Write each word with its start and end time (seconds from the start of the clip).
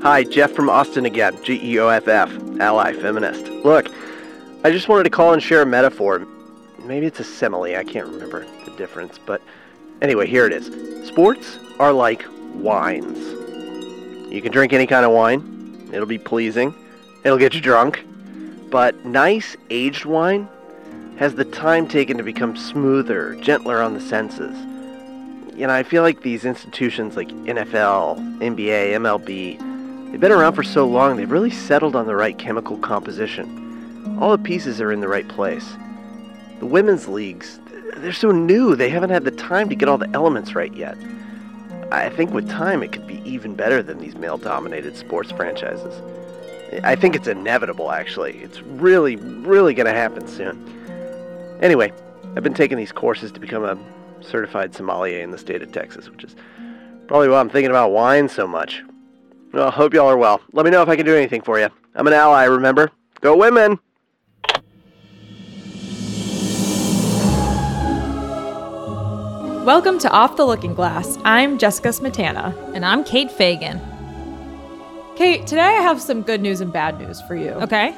Hi, 0.00 0.22
Jeff 0.22 0.52
from 0.52 0.70
Austin 0.70 1.06
again, 1.06 1.36
G-E-O-F-F, 1.42 2.60
ally 2.60 2.92
feminist. 2.92 3.48
Look, 3.48 3.88
I 4.62 4.70
just 4.70 4.88
wanted 4.88 5.02
to 5.02 5.10
call 5.10 5.32
and 5.32 5.42
share 5.42 5.62
a 5.62 5.66
metaphor. 5.66 6.24
Maybe 6.84 7.06
it's 7.06 7.18
a 7.18 7.24
simile, 7.24 7.76
I 7.76 7.82
can't 7.82 8.06
remember 8.06 8.46
the 8.64 8.70
difference, 8.76 9.18
but 9.18 9.42
anyway, 10.00 10.28
here 10.28 10.46
it 10.46 10.52
is. 10.52 11.08
Sports 11.08 11.58
are 11.80 11.92
like 11.92 12.24
wines. 12.54 13.18
You 14.32 14.40
can 14.40 14.52
drink 14.52 14.72
any 14.72 14.86
kind 14.86 15.04
of 15.04 15.10
wine. 15.10 15.90
It'll 15.92 16.06
be 16.06 16.16
pleasing. 16.16 16.72
It'll 17.24 17.36
get 17.36 17.54
you 17.54 17.60
drunk. 17.60 18.06
But 18.70 19.04
nice 19.04 19.56
aged 19.68 20.04
wine 20.04 20.48
has 21.18 21.34
the 21.34 21.44
time 21.44 21.88
taken 21.88 22.16
to 22.18 22.22
become 22.22 22.56
smoother, 22.56 23.34
gentler 23.40 23.82
on 23.82 23.94
the 23.94 24.00
senses. 24.00 24.56
You 25.58 25.66
know, 25.66 25.72
I 25.72 25.82
feel 25.82 26.04
like 26.04 26.22
these 26.22 26.44
institutions 26.44 27.16
like 27.16 27.30
NFL, 27.30 28.38
NBA, 28.38 28.92
MLB, 28.92 29.68
they've 30.10 30.20
been 30.20 30.32
around 30.32 30.54
for 30.54 30.62
so 30.62 30.86
long, 30.86 31.16
they've 31.16 31.30
really 31.30 31.50
settled 31.50 31.96
on 31.96 32.06
the 32.06 32.16
right 32.16 32.36
chemical 32.38 32.78
composition. 32.78 34.16
All 34.20 34.30
the 34.30 34.42
pieces 34.42 34.80
are 34.80 34.92
in 34.92 35.00
the 35.00 35.08
right 35.08 35.28
place. 35.28 35.76
The 36.58 36.66
women's 36.66 37.08
leagues, 37.08 37.60
they're 37.96 38.12
so 38.12 38.30
new, 38.30 38.74
they 38.74 38.90
haven't 38.90 39.10
had 39.10 39.24
the 39.24 39.30
time 39.30 39.68
to 39.68 39.74
get 39.74 39.88
all 39.88 39.98
the 39.98 40.10
elements 40.14 40.54
right 40.54 40.74
yet. 40.74 40.96
I 41.90 42.10
think 42.10 42.32
with 42.32 42.48
time 42.48 42.82
it 42.82 42.92
could 42.92 43.06
be 43.06 43.22
even 43.24 43.54
better 43.54 43.82
than 43.82 43.98
these 43.98 44.14
male 44.14 44.38
dominated 44.38 44.96
sports 44.96 45.30
franchises. 45.30 46.02
I 46.84 46.96
think 46.96 47.16
it's 47.16 47.28
inevitable, 47.28 47.90
actually. 47.90 48.38
It's 48.38 48.60
really, 48.60 49.16
really 49.16 49.72
going 49.72 49.86
to 49.86 49.92
happen 49.92 50.28
soon. 50.28 51.58
Anyway, 51.62 51.92
I've 52.36 52.42
been 52.42 52.54
taking 52.54 52.76
these 52.76 52.92
courses 52.92 53.32
to 53.32 53.40
become 53.40 53.64
a 53.64 53.78
certified 54.22 54.74
sommelier 54.74 55.20
in 55.20 55.30
the 55.30 55.38
state 55.38 55.62
of 55.62 55.72
Texas, 55.72 56.10
which 56.10 56.24
is 56.24 56.36
probably 57.06 57.28
why 57.28 57.40
I'm 57.40 57.48
thinking 57.48 57.70
about 57.70 57.90
wine 57.90 58.28
so 58.28 58.46
much. 58.46 58.82
Well, 59.52 59.70
hope 59.70 59.94
y'all 59.94 60.08
are 60.08 60.16
well. 60.16 60.40
Let 60.52 60.64
me 60.64 60.70
know 60.70 60.82
if 60.82 60.88
I 60.88 60.96
can 60.96 61.06
do 61.06 61.14
anything 61.16 61.40
for 61.42 61.58
you. 61.58 61.68
I'm 61.94 62.06
an 62.06 62.12
ally, 62.12 62.44
remember? 62.44 62.90
Go 63.20 63.36
women! 63.36 63.78
Welcome 69.64 69.98
to 70.00 70.10
Off 70.10 70.36
the 70.36 70.44
Looking 70.46 70.74
Glass. 70.74 71.18
I'm 71.24 71.58
Jessica 71.58 71.88
Smetana. 71.88 72.54
And 72.74 72.84
I'm 72.84 73.04
Kate 73.04 73.30
Fagan. 73.30 73.80
Kate, 75.16 75.46
today 75.46 75.60
I 75.60 75.82
have 75.82 76.00
some 76.00 76.22
good 76.22 76.40
news 76.40 76.60
and 76.60 76.72
bad 76.72 76.98
news 76.98 77.20
for 77.22 77.34
you. 77.36 77.50
Okay. 77.50 77.94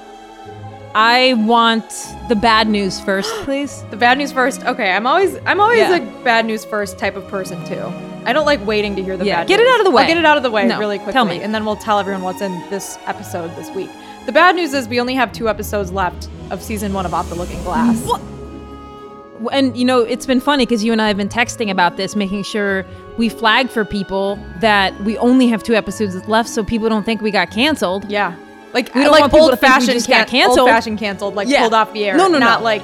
I 0.95 1.35
want 1.47 1.89
the 2.29 2.35
bad 2.35 2.69
news 2.69 2.99
first, 3.01 3.33
please. 3.45 3.85
The 3.91 3.97
bad 3.97 4.19
news 4.19 4.33
first. 4.33 4.65
Okay, 4.65 4.91
I'm 4.91 5.07
always 5.07 5.37
I'm 5.47 5.61
always 5.61 5.79
Yeah. 5.79 5.97
a 5.97 6.25
bad 6.25 6.47
news 6.47 6.65
first 6.65 6.99
type 6.99 7.15
of 7.17 7.27
person 7.29 7.65
too. 7.65 7.85
I 8.25 8.33
don't 8.33 8.47
like 8.47 8.65
waiting 8.67 8.97
to 8.97 9.03
hear 9.03 9.17
the 9.17 9.25
Yeah, 9.25 9.41
bad 9.41 9.49
get 9.49 9.61
it 9.61 9.67
out 9.69 9.81
of 9.81 9.85
the 9.85 9.91
way. 9.91 10.03
I'll 10.03 10.09
get 10.09 10.17
it 10.19 10.25
out 10.25 10.37
of 10.37 10.43
the 10.43 10.51
way 10.51 10.67
No, 10.67 10.79
really 10.79 10.99
quickly, 10.99 11.13
tell 11.13 11.25
me. 11.25 11.41
and 11.41 11.55
then 11.55 11.65
we'll 11.65 11.77
tell 11.77 11.99
everyone 11.99 12.23
what's 12.23 12.41
in 12.43 12.53
this 12.71 12.99
episode 13.07 13.55
this 13.57 13.71
week. 13.71 13.91
The 14.27 14.33
bad 14.33 14.57
news 14.57 14.75
is 14.75 14.87
we 14.89 15.01
only 15.01 15.15
have 15.15 15.33
two 15.33 15.49
episodes 15.49 15.91
left 15.91 16.29
of 16.51 16.63
season 16.63 16.93
one 16.93 17.07
of 17.07 17.15
Off 17.15 17.29
the 17.31 17.35
Looking 17.35 17.63
Glass. 17.63 18.01
What? 18.05 18.21
And 19.53 19.75
you 19.75 19.87
know, 19.87 20.01
it's 20.01 20.27
been 20.27 20.41
funny 20.41 20.67
because 20.67 20.85
you 20.85 20.93
and 20.93 21.01
I 21.01 21.09
have 21.09 21.17
been 21.17 21.29
texting 21.31 21.71
about 21.71 21.97
this, 21.97 22.15
making 22.15 22.43
sure 22.43 22.85
we 23.17 23.31
flag 23.31 23.71
for 23.71 23.87
people 23.87 24.39
that 24.61 24.99
we 25.03 25.17
only 25.17 25.47
have 25.49 25.63
two 25.63 25.75
episodes 25.75 26.15
left, 26.29 26.51
so 26.51 26.63
people 26.63 26.91
don't 26.91 27.05
think 27.05 27.23
we 27.23 27.31
got 27.31 27.51
canceled. 27.51 28.11
Yeah, 28.11 28.35
like 28.75 28.95
We 28.95 29.03
don't 29.03 29.13
like 29.13 29.33
want 29.33 29.35
old 29.35 29.59
fashioned 29.59 29.93
just 29.95 30.09
got 30.09 30.29
canceled. 30.29 30.59
Old 30.59 30.69
fashioned 30.69 30.99
canceled, 30.99 31.35
like 31.37 31.49
Yeah. 31.49 31.61
pulled 31.63 31.73
off 31.75 31.91
the 31.95 32.05
air. 32.05 32.17
No, 32.19 32.25
no, 32.27 32.35
no. 32.35 32.41
not 32.41 32.63
like 32.63 32.83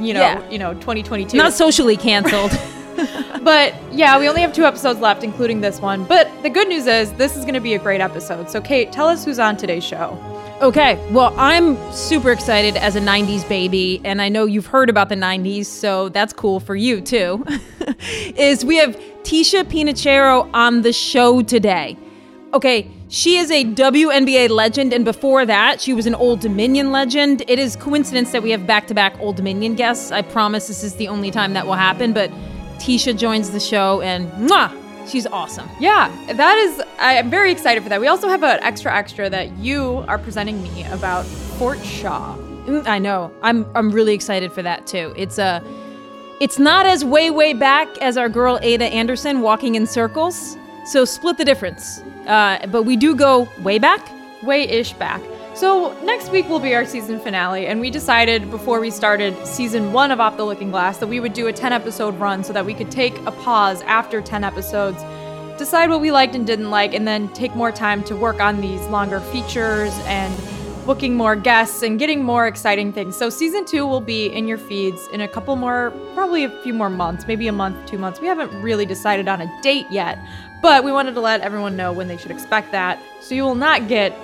you 0.00 0.14
know, 0.14 0.20
Yeah. 0.20 0.48
you 0.48 0.58
know, 0.58 0.72
2022. 0.74 1.36
Not 1.36 1.52
socially 1.52 1.96
canceled. 1.98 2.52
But 3.42 3.74
yeah, 3.92 4.18
we 4.18 4.28
only 4.28 4.42
have 4.42 4.52
two 4.52 4.64
episodes 4.64 5.00
left, 5.00 5.22
including 5.22 5.60
this 5.60 5.80
one. 5.80 6.04
But 6.04 6.30
the 6.42 6.50
good 6.50 6.68
news 6.68 6.86
is 6.86 7.12
this 7.14 7.36
is 7.36 7.44
going 7.44 7.54
to 7.54 7.60
be 7.60 7.74
a 7.74 7.78
great 7.78 8.00
episode. 8.00 8.50
So, 8.50 8.60
Kate, 8.60 8.92
tell 8.92 9.06
us 9.06 9.24
who's 9.24 9.38
on 9.38 9.56
today's 9.56 9.84
show. 9.84 10.18
Okay, 10.60 10.98
well, 11.12 11.32
I'm 11.38 11.76
super 11.92 12.32
excited 12.32 12.76
as 12.76 12.96
a 12.96 13.00
90s 13.00 13.48
baby, 13.48 14.00
and 14.04 14.20
I 14.20 14.28
know 14.28 14.44
you've 14.44 14.66
heard 14.66 14.90
about 14.90 15.08
the 15.08 15.14
90s, 15.14 15.66
so 15.66 16.08
that's 16.08 16.32
cool 16.32 16.58
for 16.58 16.74
you 16.74 17.00
too. 17.00 17.44
is 18.36 18.64
we 18.64 18.76
have 18.76 18.96
Ticha 19.22 19.62
Penicheiro 19.62 20.50
on 20.52 20.82
the 20.82 20.92
show 20.92 21.42
today. 21.42 21.96
Okay, 22.52 22.90
she 23.08 23.36
is 23.36 23.52
a 23.52 23.64
WNBA 23.64 24.50
legend, 24.50 24.92
and 24.92 25.04
before 25.04 25.46
that, 25.46 25.80
she 25.80 25.94
was 25.94 26.06
an 26.06 26.14
Old 26.16 26.40
Dominion 26.40 26.90
legend. 26.90 27.42
It 27.46 27.60
is 27.60 27.76
coincidence 27.76 28.32
that 28.32 28.42
we 28.42 28.50
have 28.50 28.66
back 28.66 28.88
to 28.88 28.94
back 28.94 29.16
Old 29.20 29.36
Dominion 29.36 29.76
guests. 29.76 30.10
I 30.10 30.22
promise 30.22 30.66
this 30.66 30.82
is 30.82 30.96
the 30.96 31.06
only 31.06 31.30
time 31.30 31.52
that 31.52 31.66
will 31.66 31.74
happen, 31.74 32.12
but 32.12 32.32
Ticha 32.78 33.12
joins 33.16 33.50
the 33.50 33.60
show, 33.60 34.00
and 34.02 34.30
mwah, 34.32 34.70
she's 35.08 35.26
awesome. 35.26 35.68
Yeah, 35.80 36.10
that 36.32 36.56
is, 36.58 36.82
I'm 36.98 37.30
very 37.30 37.50
excited 37.52 37.82
for 37.82 37.88
that. 37.88 38.00
We 38.00 38.06
also 38.08 38.28
have 38.28 38.42
an 38.42 38.58
extra 38.62 38.94
extra 38.94 39.28
that 39.30 39.56
you 39.58 40.04
are 40.08 40.18
presenting 40.18 40.62
me 40.62 40.84
about 40.84 41.24
Fort 41.58 41.84
Shaw. 41.84 42.36
Mm, 42.36 42.86
I 42.86 42.98
know. 42.98 43.32
I'm 43.42 43.64
I'm 43.74 43.90
really 43.90 44.14
excited 44.14 44.52
for 44.52 44.62
that 44.62 44.86
too. 44.86 45.14
It's 45.16 45.38
a 45.38 45.62
it's 46.40 46.58
not 46.58 46.86
as 46.86 47.04
way 47.04 47.30
way 47.30 47.52
back 47.54 47.88
as 48.02 48.16
our 48.16 48.28
girl 48.28 48.58
Ada 48.62 48.84
Anderson 48.84 49.40
walking 49.40 49.74
in 49.74 49.86
circles. 49.86 50.56
So 50.84 51.04
split 51.04 51.38
the 51.38 51.44
difference. 51.44 52.00
Uh, 52.26 52.66
but 52.68 52.82
we 52.82 52.96
do 52.96 53.14
go 53.16 53.48
way 53.62 53.78
back. 53.78 54.06
way 54.42 54.68
ish 54.68 54.92
back. 54.94 55.20
So 55.58 55.92
next 56.04 56.30
week 56.30 56.48
will 56.48 56.60
be 56.60 56.72
our 56.76 56.84
season 56.84 57.18
finale, 57.18 57.66
and 57.66 57.80
we 57.80 57.90
decided 57.90 58.48
before 58.48 58.78
we 58.78 58.92
started 58.92 59.36
season 59.44 59.92
one 59.92 60.12
of 60.12 60.20
Off 60.20 60.36
the 60.36 60.44
Looking 60.44 60.70
Glass 60.70 60.98
that 60.98 61.08
we 61.08 61.18
would 61.18 61.32
do 61.32 61.48
a 61.48 61.52
10 61.52 61.72
episode 61.72 62.14
run 62.20 62.44
so 62.44 62.52
that 62.52 62.64
we 62.64 62.72
could 62.72 62.92
take 62.92 63.18
a 63.26 63.32
pause 63.32 63.82
after 63.82 64.22
10 64.22 64.44
episodes, 64.44 65.02
decide 65.58 65.90
what 65.90 66.00
we 66.00 66.12
liked 66.12 66.36
and 66.36 66.46
didn't 66.46 66.70
like, 66.70 66.94
and 66.94 67.08
then 67.08 67.28
take 67.30 67.56
more 67.56 67.72
time 67.72 68.04
to 68.04 68.14
work 68.14 68.40
on 68.40 68.60
these 68.60 68.80
longer 68.86 69.18
features 69.18 69.92
and 70.04 70.32
booking 70.86 71.16
more 71.16 71.34
guests 71.34 71.82
and 71.82 71.98
getting 71.98 72.22
more 72.22 72.46
exciting 72.46 72.92
things. 72.92 73.16
So 73.16 73.28
season 73.28 73.64
two 73.64 73.84
will 73.84 74.00
be 74.00 74.26
in 74.26 74.46
your 74.46 74.58
feeds 74.58 75.08
in 75.08 75.22
a 75.22 75.26
couple 75.26 75.56
more, 75.56 75.92
probably 76.14 76.44
a 76.44 76.62
few 76.62 76.72
more 76.72 76.88
months, 76.88 77.26
maybe 77.26 77.48
a 77.48 77.52
month, 77.52 77.84
two 77.84 77.98
months. 77.98 78.20
We 78.20 78.28
haven't 78.28 78.52
really 78.62 78.86
decided 78.86 79.26
on 79.26 79.40
a 79.40 79.60
date 79.60 79.88
yet, 79.90 80.20
but 80.62 80.84
we 80.84 80.92
wanted 80.92 81.16
to 81.16 81.20
let 81.20 81.40
everyone 81.40 81.76
know 81.76 81.92
when 81.92 82.06
they 82.06 82.16
should 82.16 82.30
expect 82.30 82.70
that. 82.70 83.02
So 83.20 83.34
you 83.34 83.42
will 83.42 83.56
not 83.56 83.88
get 83.88 84.16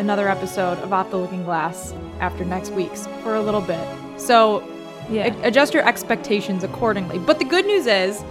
another 0.00 0.28
episode 0.28 0.78
of 0.78 0.92
Off 0.92 1.10
the 1.10 1.16
Looking 1.18 1.44
Glass 1.44 1.94
after 2.20 2.44
next 2.44 2.70
week's 2.72 3.06
for 3.22 3.34
a 3.36 3.40
little 3.40 3.60
bit. 3.60 3.86
So 4.16 4.62
Yeah. 5.10 5.34
adjust 5.42 5.74
your 5.74 5.86
expectations 5.86 6.64
accordingly. 6.64 7.18
But 7.18 7.38
the 7.38 7.44
good 7.44 7.66
news 7.66 7.86
is, 7.86 8.22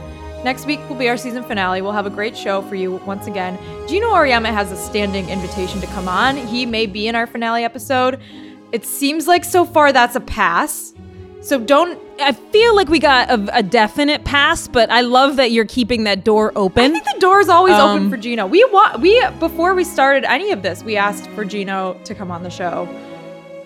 next 0.43 0.65
week 0.65 0.79
will 0.89 0.95
be 0.95 1.07
our 1.09 1.17
season 1.17 1.43
finale. 1.43 1.81
We'll 1.81 1.91
have 1.91 2.05
a 2.05 2.09
great 2.09 2.35
show 2.37 2.61
for 2.63 2.75
you 2.75 3.01
once 3.05 3.27
again. 3.27 3.57
Geno 3.87 4.07
Auriemma 4.09 4.47
has 4.47 4.71
a 4.71 4.77
standing 4.77 5.29
invitation 5.29 5.79
to 5.81 5.87
come 5.87 6.07
on. 6.07 6.37
He 6.37 6.65
may 6.65 6.85
be 6.85 7.07
in 7.07 7.15
our 7.15 7.27
finale 7.27 7.63
episode. 7.63 8.19
It 8.71 8.85
seems 8.85 9.27
like 9.27 9.43
so 9.43 9.65
far 9.65 9.91
that's 9.91 10.15
a 10.15 10.19
pass. 10.21 10.93
So 11.41 11.59
don't. 11.59 11.97
I 12.19 12.33
feel 12.33 12.75
like 12.75 12.89
we 12.89 12.99
got 12.99 13.29
a, 13.29 13.57
a 13.59 13.63
definite 13.63 14.25
pass, 14.25 14.67
but 14.67 14.89
I 14.91 15.01
love 15.01 15.37
that 15.37 15.51
you're 15.51 15.65
keeping 15.65 16.03
that 16.03 16.23
door 16.25 16.51
open. 16.55 16.81
I 16.81 16.85
open. 16.87 16.91
think 16.91 17.05
the 17.15 17.19
door 17.21 17.39
is 17.39 17.47
always 17.49 17.73
open 17.75 18.03
Um, 18.03 18.09
for 18.09 18.17
Geno. 18.17 18.45
We 18.45 18.63
wa- 18.71 18.97
we 18.99 19.25
before 19.39 19.73
we 19.73 19.83
started 19.85 20.25
any 20.29 20.51
of 20.51 20.61
this, 20.63 20.83
we 20.83 20.97
asked 20.97 21.27
for 21.31 21.45
Geno 21.45 21.93
to 22.03 22.13
come 22.13 22.29
on 22.29 22.43
the 22.43 22.49
show. 22.49 22.87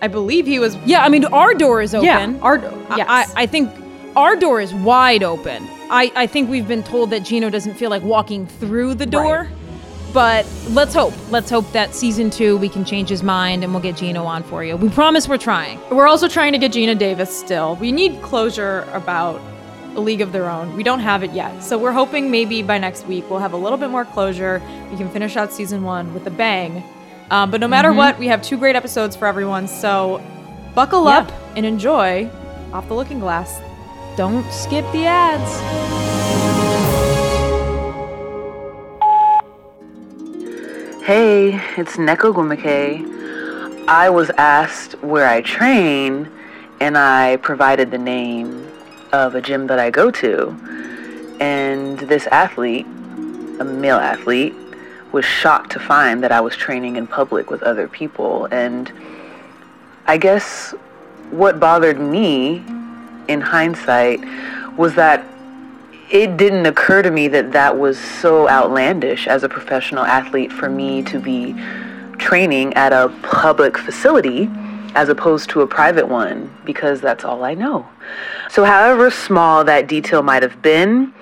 I 0.00 0.06
believe 0.08 0.46
he 0.46 0.58
was. 0.60 0.76
yeah, 0.86 1.02
I 1.02 1.08
mean 1.08 1.24
our 1.26 1.52
door 1.54 1.82
is 1.82 1.94
open. 1.94 2.06
Yeah, 2.06 2.38
our 2.42 2.58
yes. 2.96 3.06
I, 3.08 3.42
I 3.42 3.46
think 3.46 3.70
our 4.14 4.36
door 4.36 4.60
is 4.60 4.72
wide 4.72 5.22
open. 5.24 5.66
I, 5.90 6.12
I 6.14 6.26
think 6.28 6.48
we've 6.48 6.68
been 6.68 6.82
told 6.84 7.10
that 7.10 7.24
Geno 7.24 7.50
doesn't 7.50 7.74
feel 7.74 7.90
like 7.90 8.02
walking 8.02 8.46
through 8.46 8.94
the 8.94 9.06
door. 9.06 9.48
But 10.14 10.46
let's 10.70 10.94
hope. 10.94 11.12
Let's 11.30 11.50
hope 11.50 11.70
that 11.72 11.92
season 11.94 12.30
two 12.30 12.56
we 12.56 12.68
can 12.68 12.84
change 12.84 13.08
his 13.08 13.24
mind 13.24 13.64
and 13.64 13.72
we'll 13.74 13.82
get 13.82 13.96
Geno 13.96 14.24
on 14.24 14.44
for 14.44 14.62
you. 14.64 14.76
We 14.76 14.88
promise 14.88 15.28
we're 15.28 15.38
trying. 15.38 15.80
We're 15.90 16.06
also 16.06 16.28
trying 16.28 16.52
to 16.52 16.58
get 16.58 16.70
Geena 16.72 16.96
Davis 16.96 17.36
still. 17.36 17.74
We 17.76 17.90
need 17.90 18.22
closure 18.22 18.88
about 18.92 19.40
a 19.96 20.00
league 20.00 20.20
of 20.20 20.30
their 20.30 20.48
own. 20.48 20.76
We 20.76 20.84
don't 20.84 21.00
have 21.00 21.24
it 21.24 21.32
yet. 21.32 21.62
So 21.64 21.76
we're 21.76 21.92
hoping 21.92 22.30
maybe 22.30 22.62
by 22.62 22.78
next 22.78 23.06
week 23.08 23.28
we'll 23.28 23.40
have 23.40 23.52
a 23.54 23.56
little 23.56 23.76
bit 23.78 23.90
more 23.90 24.04
closure. 24.04 24.62
We 24.90 24.96
can 24.96 25.10
finish 25.10 25.36
out 25.36 25.52
season 25.52 25.82
one 25.82 26.14
with 26.14 26.26
a 26.28 26.30
bang. 26.30 26.84
Um, 27.32 27.50
but 27.50 27.60
no 27.60 27.66
matter 27.66 27.92
what, 27.92 28.16
we 28.18 28.28
have 28.28 28.40
two 28.40 28.56
great 28.56 28.76
episodes 28.76 29.16
for 29.16 29.26
everyone. 29.26 29.66
So 29.66 30.22
buckle 30.76 31.06
Yeah. 31.06 31.18
up 31.18 31.32
and 31.56 31.66
enjoy 31.66 32.30
Off 32.72 32.86
the 32.86 32.94
Looking 32.94 33.18
Glass. 33.18 33.60
Don't 34.16 34.48
skip 34.52 34.84
the 34.92 35.06
ads. 35.06 36.13
Hey, 41.04 41.60
it's 41.76 41.98
Nneka 41.98 42.32
Ogwumike. 42.32 43.86
I 43.86 44.08
was 44.08 44.30
asked 44.38 44.94
where 45.02 45.28
I 45.28 45.42
train, 45.42 46.30
and 46.80 46.96
I 46.96 47.36
provided 47.36 47.90
the 47.90 47.98
name 47.98 48.66
of 49.12 49.34
a 49.34 49.42
gym 49.42 49.66
that 49.66 49.78
I 49.78 49.90
go 49.90 50.10
to. 50.10 50.48
And 51.40 51.98
this 51.98 52.26
athlete, 52.28 52.86
a 53.60 53.64
male 53.64 53.98
athlete, 53.98 54.54
was 55.12 55.26
shocked 55.26 55.72
to 55.72 55.78
find 55.78 56.22
that 56.22 56.32
I 56.32 56.40
was 56.40 56.56
training 56.56 56.96
in 56.96 57.06
public 57.06 57.50
with 57.50 57.62
other 57.62 57.86
people. 57.86 58.46
And 58.46 58.90
I 60.06 60.16
guess 60.16 60.72
what 61.30 61.60
bothered 61.60 62.00
me 62.00 62.64
in 63.28 63.42
hindsight 63.42 64.24
was 64.78 64.94
that 64.94 65.22
it 66.10 66.36
didn't 66.36 66.66
occur 66.66 67.02
to 67.02 67.10
me 67.10 67.28
that 67.28 67.52
that 67.52 67.78
was 67.78 67.98
so 67.98 68.48
outlandish 68.48 69.26
as 69.26 69.42
a 69.42 69.48
professional 69.48 70.04
athlete 70.04 70.52
for 70.52 70.68
me 70.68 71.02
to 71.04 71.18
be 71.18 71.54
training 72.18 72.74
at 72.74 72.92
a 72.92 73.08
public 73.22 73.76
facility 73.76 74.50
as 74.94 75.08
opposed 75.08 75.50
to 75.50 75.60
a 75.60 75.66
private 75.66 76.08
one 76.08 76.54
because 76.64 77.00
that's 77.00 77.24
all 77.24 77.44
I 77.44 77.54
know. 77.54 77.88
So, 78.48 78.64
however 78.64 79.10
small 79.10 79.64
that 79.64 79.88
detail 79.88 80.22
might 80.22 80.42
have 80.42 80.62
been, 80.62 81.12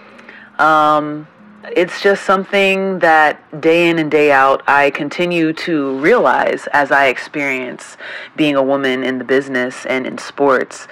um, 0.58 1.26
it's 1.74 2.02
just 2.02 2.24
something 2.24 2.98
that 2.98 3.60
day 3.60 3.88
in 3.88 3.98
and 3.98 4.10
day 4.10 4.32
out 4.32 4.62
I 4.66 4.90
continue 4.90 5.52
to 5.54 5.98
realize 5.98 6.66
as 6.72 6.90
I 6.90 7.06
experience 7.06 7.96
being 8.36 8.56
a 8.56 8.62
woman 8.62 9.04
in 9.04 9.18
the 9.18 9.24
business 9.24 9.86
and 9.86 10.06
in 10.06 10.18
sports. 10.18 10.88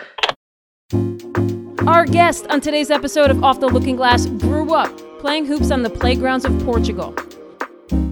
Our 1.87 2.05
guest 2.05 2.47
on 2.49 2.61
today's 2.61 2.91
episode 2.91 3.31
of 3.31 3.43
Off 3.43 3.59
the 3.59 3.67
Looking 3.67 3.97
Glass 3.97 4.27
grew 4.27 4.75
up 4.75 4.94
playing 5.19 5.47
hoops 5.47 5.71
on 5.71 5.82
the 5.82 5.88
playgrounds 5.88 6.44
of 6.44 6.59
Portugal. 6.62 7.15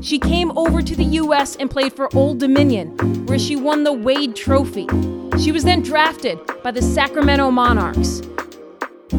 She 0.01 0.19
came 0.19 0.57
over 0.57 0.81
to 0.81 0.97
the 0.97 1.05
US 1.05 1.55
and 1.57 1.71
played 1.71 1.93
for 1.93 2.09
Old 2.17 2.39
Dominion, 2.39 2.97
where 3.27 3.39
she 3.39 3.57
won 3.57 3.85
the 3.85 3.93
Wade 3.93 4.35
Trophy. 4.35 4.87
She 5.39 5.53
was 5.53 5.65
then 5.65 5.83
drafted 5.83 6.41
by 6.63 6.71
the 6.71 6.81
Sacramento 6.81 7.51
Monarchs. 7.51 8.23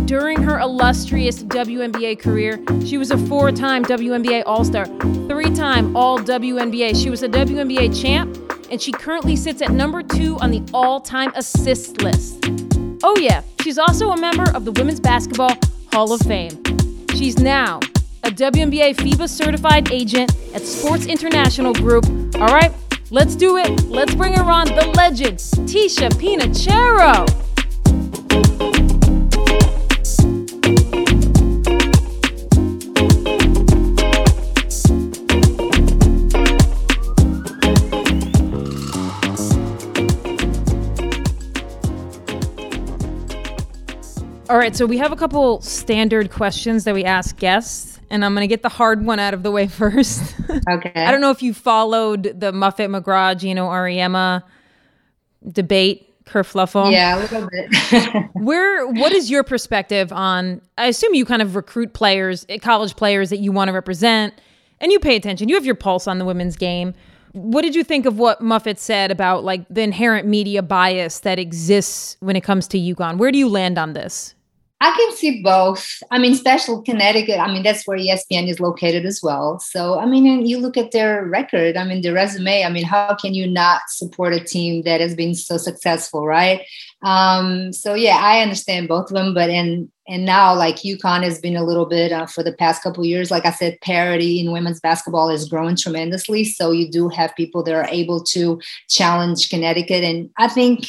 During 0.06 0.42
her 0.42 0.60
illustrious 0.60 1.44
WNBA 1.44 2.20
career, 2.20 2.60
she 2.84 2.98
was 2.98 3.12
a 3.12 3.18
four 3.18 3.52
time 3.52 3.86
WNBA 3.86 4.42
All 4.48 4.64
Star, 4.64 4.86
three 5.28 5.54
time 5.54 5.96
All 5.96 6.18
WNBA. 6.18 7.02
She 7.02 7.12
was 7.12 7.22
a 7.22 7.30
WNBA 7.30 8.02
champ, 8.02 8.36
and 8.72 8.82
she 8.82 8.92
currently 8.92 9.36
sits 9.36 9.62
at 9.62 9.72
number 9.72 10.02
two 10.02 10.38
on 10.40 10.50
the 10.50 10.64
all 10.74 11.00
time 11.00 11.32
assist 11.36 12.02
list. 12.02 12.40
Oh, 13.02 13.16
yeah, 13.18 13.44
she's 13.62 13.78
also 13.78 14.12
a 14.12 14.18
member 14.18 14.50
of 14.56 14.66
the 14.66 14.72
Women's 14.72 15.00
Basketball 15.00 15.58
Hall 15.92 16.12
of 16.14 16.22
Fame. 16.22 16.62
She's 17.16 17.40
now 17.40 17.80
a 18.24 18.30
WNBA 18.30 18.96
FIBA 18.96 19.28
certified 19.28 19.92
agent 19.92 20.36
at 20.54 20.62
Sports 20.62 21.06
International 21.06 21.74
Group. 21.74 22.06
All 22.36 22.48
right, 22.48 22.74
let's 23.12 23.36
do 23.36 23.58
it. 23.58 23.84
Let's 23.86 24.14
bring 24.16 24.34
her 24.34 24.44
on, 24.44 24.68
the 24.68 24.92
legend, 24.96 25.40
Ticha 25.40 26.10
Penicheiro. 26.10 27.49
All 44.60 44.66
right, 44.66 44.76
so 44.76 44.86
we 44.86 44.98
have 44.98 45.14
a 45.14 45.16
couple 45.16 45.62
standard 45.62 46.32
questions 46.32 46.84
that 46.84 46.94
we 46.94 47.06
ask 47.06 47.38
guests, 47.38 47.98
and 48.10 48.26
I'm 48.26 48.34
going 48.34 48.44
to 48.44 48.48
get 48.48 48.62
the 48.62 48.68
hard 48.68 49.06
one 49.06 49.18
out 49.18 49.34
of 49.34 49.42
the 49.42 49.52
way 49.52 49.68
first. 49.70 50.36
Okay. 50.70 50.92
I 50.94 51.12
don't 51.12 51.22
know 51.22 51.32
if 51.32 51.42
you 51.42 51.54
followed 51.54 52.38
the 52.38 52.52
Muffet 52.52 52.90
McGraw, 52.90 53.38
Geno 53.38 53.70
Auriemma 53.70 54.44
debate, 55.50 56.14
kerfluffle. 56.26 56.92
Yeah, 56.92 57.20
a 57.20 57.20
little 57.22 57.48
bit. 57.50 58.26
Where, 58.34 58.86
what 58.86 59.14
is 59.14 59.32
your 59.32 59.46
perspective 59.46 60.12
on? 60.12 60.60
I 60.78 60.88
assume 60.88 61.14
you 61.14 61.24
kind 61.24 61.42
of 61.42 61.56
recruit 61.56 61.94
players, 61.94 62.46
eh, 62.50 62.58
college 62.58 62.98
players 62.98 63.30
that 63.30 63.40
you 63.40 63.54
want 63.54 63.70
to 63.70 63.74
represent, 63.74 64.34
and 64.82 64.92
you 64.92 65.00
pay 65.00 65.16
attention. 65.16 65.48
You 65.48 65.56
have 65.56 65.66
your 65.66 65.76
pulse 65.76 66.06
on 66.06 66.20
the 66.20 66.26
women's 66.26 66.58
game. 66.58 66.94
What 67.32 67.62
did 67.62 67.76
you 67.76 67.86
think 67.86 68.06
of 68.06 68.20
what 68.20 68.42
Muffet 68.42 68.78
said 68.78 69.10
about 69.10 69.46
like 69.46 69.66
the 69.70 69.84
inherent 69.84 70.28
media 70.28 70.62
bias 70.62 71.22
that 71.22 71.40
exists 71.40 72.18
when 72.20 72.36
it 72.36 72.42
comes 72.42 72.68
to 72.68 72.78
UConn? 72.78 73.20
Where 73.20 73.32
do 73.32 73.38
you 73.38 73.48
land 73.48 73.78
on 73.78 73.94
this? 73.94 74.36
I 74.82 74.96
can 74.96 75.16
see 75.16 75.42
both. 75.44 75.86
I 76.10 76.20
mean, 76.20 76.36
special 76.36 76.82
Connecticut, 76.82 77.38
I 77.38 77.52
mean, 77.52 77.64
that's 77.64 77.86
where 77.86 77.98
ESPN 77.98 78.48
is 78.48 78.62
located 78.62 79.06
as 79.06 79.20
well. 79.22 79.60
So, 79.60 80.00
I 80.00 80.06
mean, 80.06 80.26
and 80.26 80.48
you 80.48 80.58
look 80.58 80.78
at 80.78 80.92
their 80.92 81.26
record, 81.26 81.76
I 81.76 81.84
mean, 81.84 82.02
the 82.02 82.14
resume, 82.14 82.64
I 82.64 82.70
mean, 82.70 82.86
how 82.86 83.16
can 83.16 83.34
you 83.34 83.46
not 83.46 83.82
support 83.90 84.34
a 84.34 84.40
team 84.40 84.84
that 84.84 85.02
has 85.02 85.16
been 85.16 85.36
so 85.36 85.58
successful, 85.58 86.26
right? 86.26 86.62
Um, 87.02 87.74
so 87.74 87.94
yeah, 87.94 88.20
I 88.22 88.42
understand 88.42 88.88
both 88.88 89.10
of 89.10 89.16
them, 89.16 89.34
but 89.34 89.50
and 89.50 89.90
and 90.08 90.26
now 90.26 90.54
like 90.56 90.78
UConn 90.78 91.24
has 91.24 91.40
been 91.40 91.56
a 91.56 91.64
little 91.64 91.86
bit 91.86 92.12
uh, 92.12 92.26
for 92.26 92.44
the 92.44 92.54
past 92.54 92.82
couple 92.84 93.06
years. 93.06 93.32
Like 93.32 93.46
I 93.46 93.52
said, 93.52 93.80
parity 93.82 94.40
in 94.40 94.52
women's 94.52 94.80
basketball 94.80 95.30
is 95.30 95.48
growing 95.48 95.76
tremendously. 95.76 96.44
So 96.44 96.72
you 96.72 96.90
do 96.90 97.08
have 97.10 97.36
people 97.36 97.64
that 97.64 97.76
are 97.76 97.88
able 97.90 98.24
to 98.26 98.60
challenge 98.90 99.50
Connecticut, 99.50 100.04
and 100.04 100.30
I 100.38 100.48
think 100.48 100.88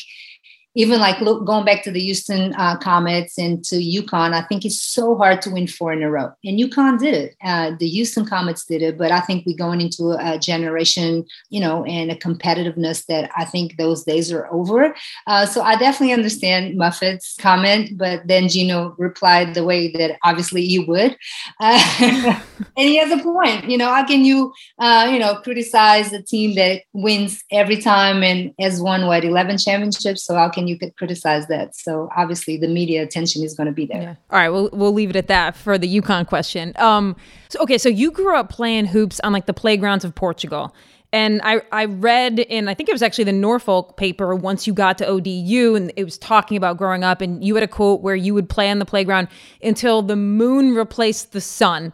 even 0.77 1.01
like 1.01 1.21
look, 1.21 1.45
going 1.45 1.65
back 1.65 1.83
to 1.83 1.91
the 1.91 2.01
Houston 2.01 2.55
uh, 2.55 2.77
Comets 2.79 3.39
and 3.39 3.65
to 3.65 3.77
UConn, 3.77 4.33
I 4.33 4.43
think 4.43 4.65
it's 4.65 4.81
so 4.81 5.17
hard 5.17 5.43
to 5.43 5.51
win 5.51 5.67
four 5.67 5.93
in 5.93 6.03
a 6.03 6.11
row. 6.11 6.31
And 6.45 6.59
UConn 6.59 6.99
did 6.99 7.15
it. 7.15 7.37
Uh, 7.43 7.73
the 7.79 7.89
Houston 7.89 8.25
Comets 8.25 8.65
did 8.65 8.83
it, 8.83 8.97
but 8.97 9.11
I 9.11 9.21
think 9.21 9.45
we're 9.47 9.57
going 9.57 9.81
into 9.81 10.17
a 10.19 10.39
generation, 10.39 11.25
you 11.49 11.61
know, 11.61 11.85
and 11.85 12.11
a 12.13 12.15
competitiveness 12.15 13.05
that 13.07 13.31
I 13.37 13.45
think 13.45 13.77
those 13.77 14.05
days 14.05 14.31
are 14.31 14.47
over. 14.53 14.95
Uh, 15.27 15.47
so 15.47 15.63
I 15.63 15.77
definitely 15.77 16.13
understand 16.13 16.77
Muffet's 16.79 17.35
comment, 17.41 17.99
but 17.99 18.27
then 18.27 18.49
Geno 18.49 18.95
replied 18.97 19.55
the 19.55 19.65
way 19.65 19.91
that 19.93 20.19
obviously 20.23 20.63
you 20.63 20.87
would, 20.87 21.17
uh, 21.59 21.97
and 22.01 22.89
he 22.89 22.97
has 22.97 23.11
a 23.11 23.23
point. 23.23 23.69
You 23.69 23.79
know, 23.79 23.93
how 23.93 24.07
can 24.07 24.25
you, 24.25 24.53
uh, 24.79 25.09
you 25.11 25.19
know, 25.19 25.35
criticize 25.37 26.13
a 26.13 26.23
team 26.23 26.55
that 26.55 26.83
wins 26.93 27.43
every 27.51 27.79
time 27.79 28.23
and 28.23 28.53
has 28.61 28.81
won 28.81 29.07
what 29.07 29.25
eleven 29.25 29.59
championships? 29.59 30.25
So 30.25 30.37
how 30.37 30.49
can 30.49 30.60
you 30.69 30.79
could 30.79 30.97
criticize 30.97 31.47
that. 31.49 31.77
So 31.77 32.09
obviously 32.17 32.57
the 32.57 32.69
media 32.69 33.03
attention 33.03 33.43
is 33.43 33.55
going 33.55 33.67
to 33.67 33.73
be 33.73 33.87
there. 33.87 34.03
Yeah. 34.03 34.15
All 34.31 34.39
right, 34.39 34.49
we'll 34.49 34.71
we'll 34.73 34.93
leave 34.93 35.11
it 35.11 35.17
at 35.17 35.29
that 35.29 35.57
for 35.57 35.79
the 35.79 36.01
UConn 36.01 36.27
question. 36.27 36.73
Um, 36.77 37.17
so 37.49 37.61
okay, 37.61 37.79
so 37.79 37.89
you 37.89 38.11
grew 38.11 38.37
up 38.37 38.51
playing 38.51 38.87
hoops 38.87 39.21
on 39.21 39.33
like 39.33 39.47
the 39.47 39.55
playgrounds 39.55 40.05
of 40.05 40.15
Portugal. 40.15 40.75
And 41.13 41.41
I, 41.43 41.61
I 41.73 41.87
read 41.87 42.39
in, 42.39 42.69
I 42.69 42.75
think 42.75 42.89
it 42.89 42.93
was 42.93 43.03
actually 43.03 43.25
the 43.25 43.33
Norfolk 43.33 43.97
paper 43.97 44.33
once 44.35 44.69
you 44.69 44.73
got 44.73 44.97
to 44.99 45.07
ODU, 45.07 45.75
and 45.75 45.93
it 45.97 46.05
was 46.05 46.17
talking 46.17 46.57
about 46.57 46.77
growing 46.77 47.03
up. 47.03 47.21
And 47.21 47.43
you 47.43 47.55
had 47.57 47.65
a 47.65 47.69
quote 47.69 48.01
where 48.01 48.15
you 48.15 48.33
would 48.33 48.49
play 48.49 48.71
on 48.71 48.79
the 48.79 48.85
playground 48.85 49.27
until 49.61 50.03
the 50.03 50.15
moon 50.15 50.75
replaced 50.75 51.33
the 51.33 51.41
sun, 51.41 51.93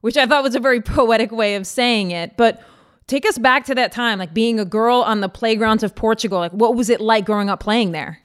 which 0.00 0.16
I 0.16 0.26
thought 0.26 0.42
was 0.42 0.56
a 0.56 0.60
very 0.60 0.80
poetic 0.82 1.30
way 1.30 1.54
of 1.54 1.64
saying 1.64 2.10
it. 2.10 2.36
But 2.36 2.60
take 3.06 3.26
us 3.26 3.38
back 3.38 3.64
to 3.66 3.74
that 3.74 3.92
time, 3.92 4.18
like 4.18 4.34
being 4.34 4.58
a 4.58 4.64
girl 4.64 5.02
on 5.02 5.20
the 5.20 5.28
playgrounds 5.28 5.82
of 5.82 5.94
Portugal. 5.94 6.38
Like, 6.38 6.52
what 6.52 6.74
was 6.74 6.90
it 6.90 7.00
like 7.00 7.24
growing 7.24 7.48
up 7.48 7.60
playing 7.60 7.92
there? 7.92 8.20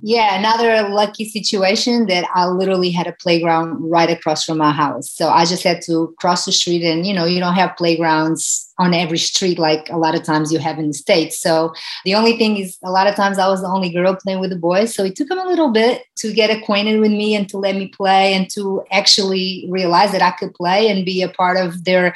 Yeah, 0.00 0.38
another 0.38 0.88
lucky 0.90 1.28
situation 1.28 2.06
that 2.06 2.24
I 2.32 2.46
literally 2.46 2.90
had 2.90 3.08
a 3.08 3.12
playground 3.12 3.90
right 3.90 4.08
across 4.08 4.44
from 4.44 4.58
my 4.58 4.70
house. 4.70 5.10
So 5.10 5.28
I 5.28 5.44
just 5.44 5.64
had 5.64 5.82
to 5.82 6.14
cross 6.20 6.44
the 6.44 6.52
street, 6.52 6.84
and 6.84 7.04
you 7.04 7.12
know, 7.12 7.24
you 7.24 7.40
don't 7.40 7.54
have 7.54 7.76
playgrounds 7.76 8.67
on 8.78 8.94
every 8.94 9.18
street 9.18 9.58
like 9.58 9.88
a 9.90 9.96
lot 9.96 10.14
of 10.14 10.22
times 10.22 10.52
you 10.52 10.58
have 10.58 10.78
in 10.78 10.88
the 10.88 10.94
states. 10.94 11.38
So 11.40 11.72
the 12.04 12.14
only 12.14 12.36
thing 12.36 12.56
is 12.56 12.78
a 12.84 12.90
lot 12.90 13.06
of 13.06 13.14
times 13.14 13.38
i 13.38 13.48
was 13.48 13.60
the 13.60 13.68
only 13.68 13.90
girl 13.90 14.16
playing 14.16 14.40
with 14.40 14.50
the 14.50 14.56
boys 14.56 14.94
so 14.94 15.04
it 15.04 15.16
took 15.16 15.28
them 15.28 15.38
a 15.38 15.44
little 15.44 15.70
bit 15.70 16.02
to 16.16 16.32
get 16.32 16.50
acquainted 16.50 17.00
with 17.00 17.10
me 17.10 17.34
and 17.34 17.48
to 17.48 17.58
let 17.58 17.76
me 17.76 17.88
play 17.88 18.34
and 18.34 18.50
to 18.50 18.82
actually 18.90 19.66
realize 19.68 20.12
that 20.12 20.22
i 20.22 20.30
could 20.32 20.52
play 20.54 20.88
and 20.88 21.04
be 21.04 21.22
a 21.22 21.28
part 21.28 21.56
of 21.56 21.84
their 21.84 22.14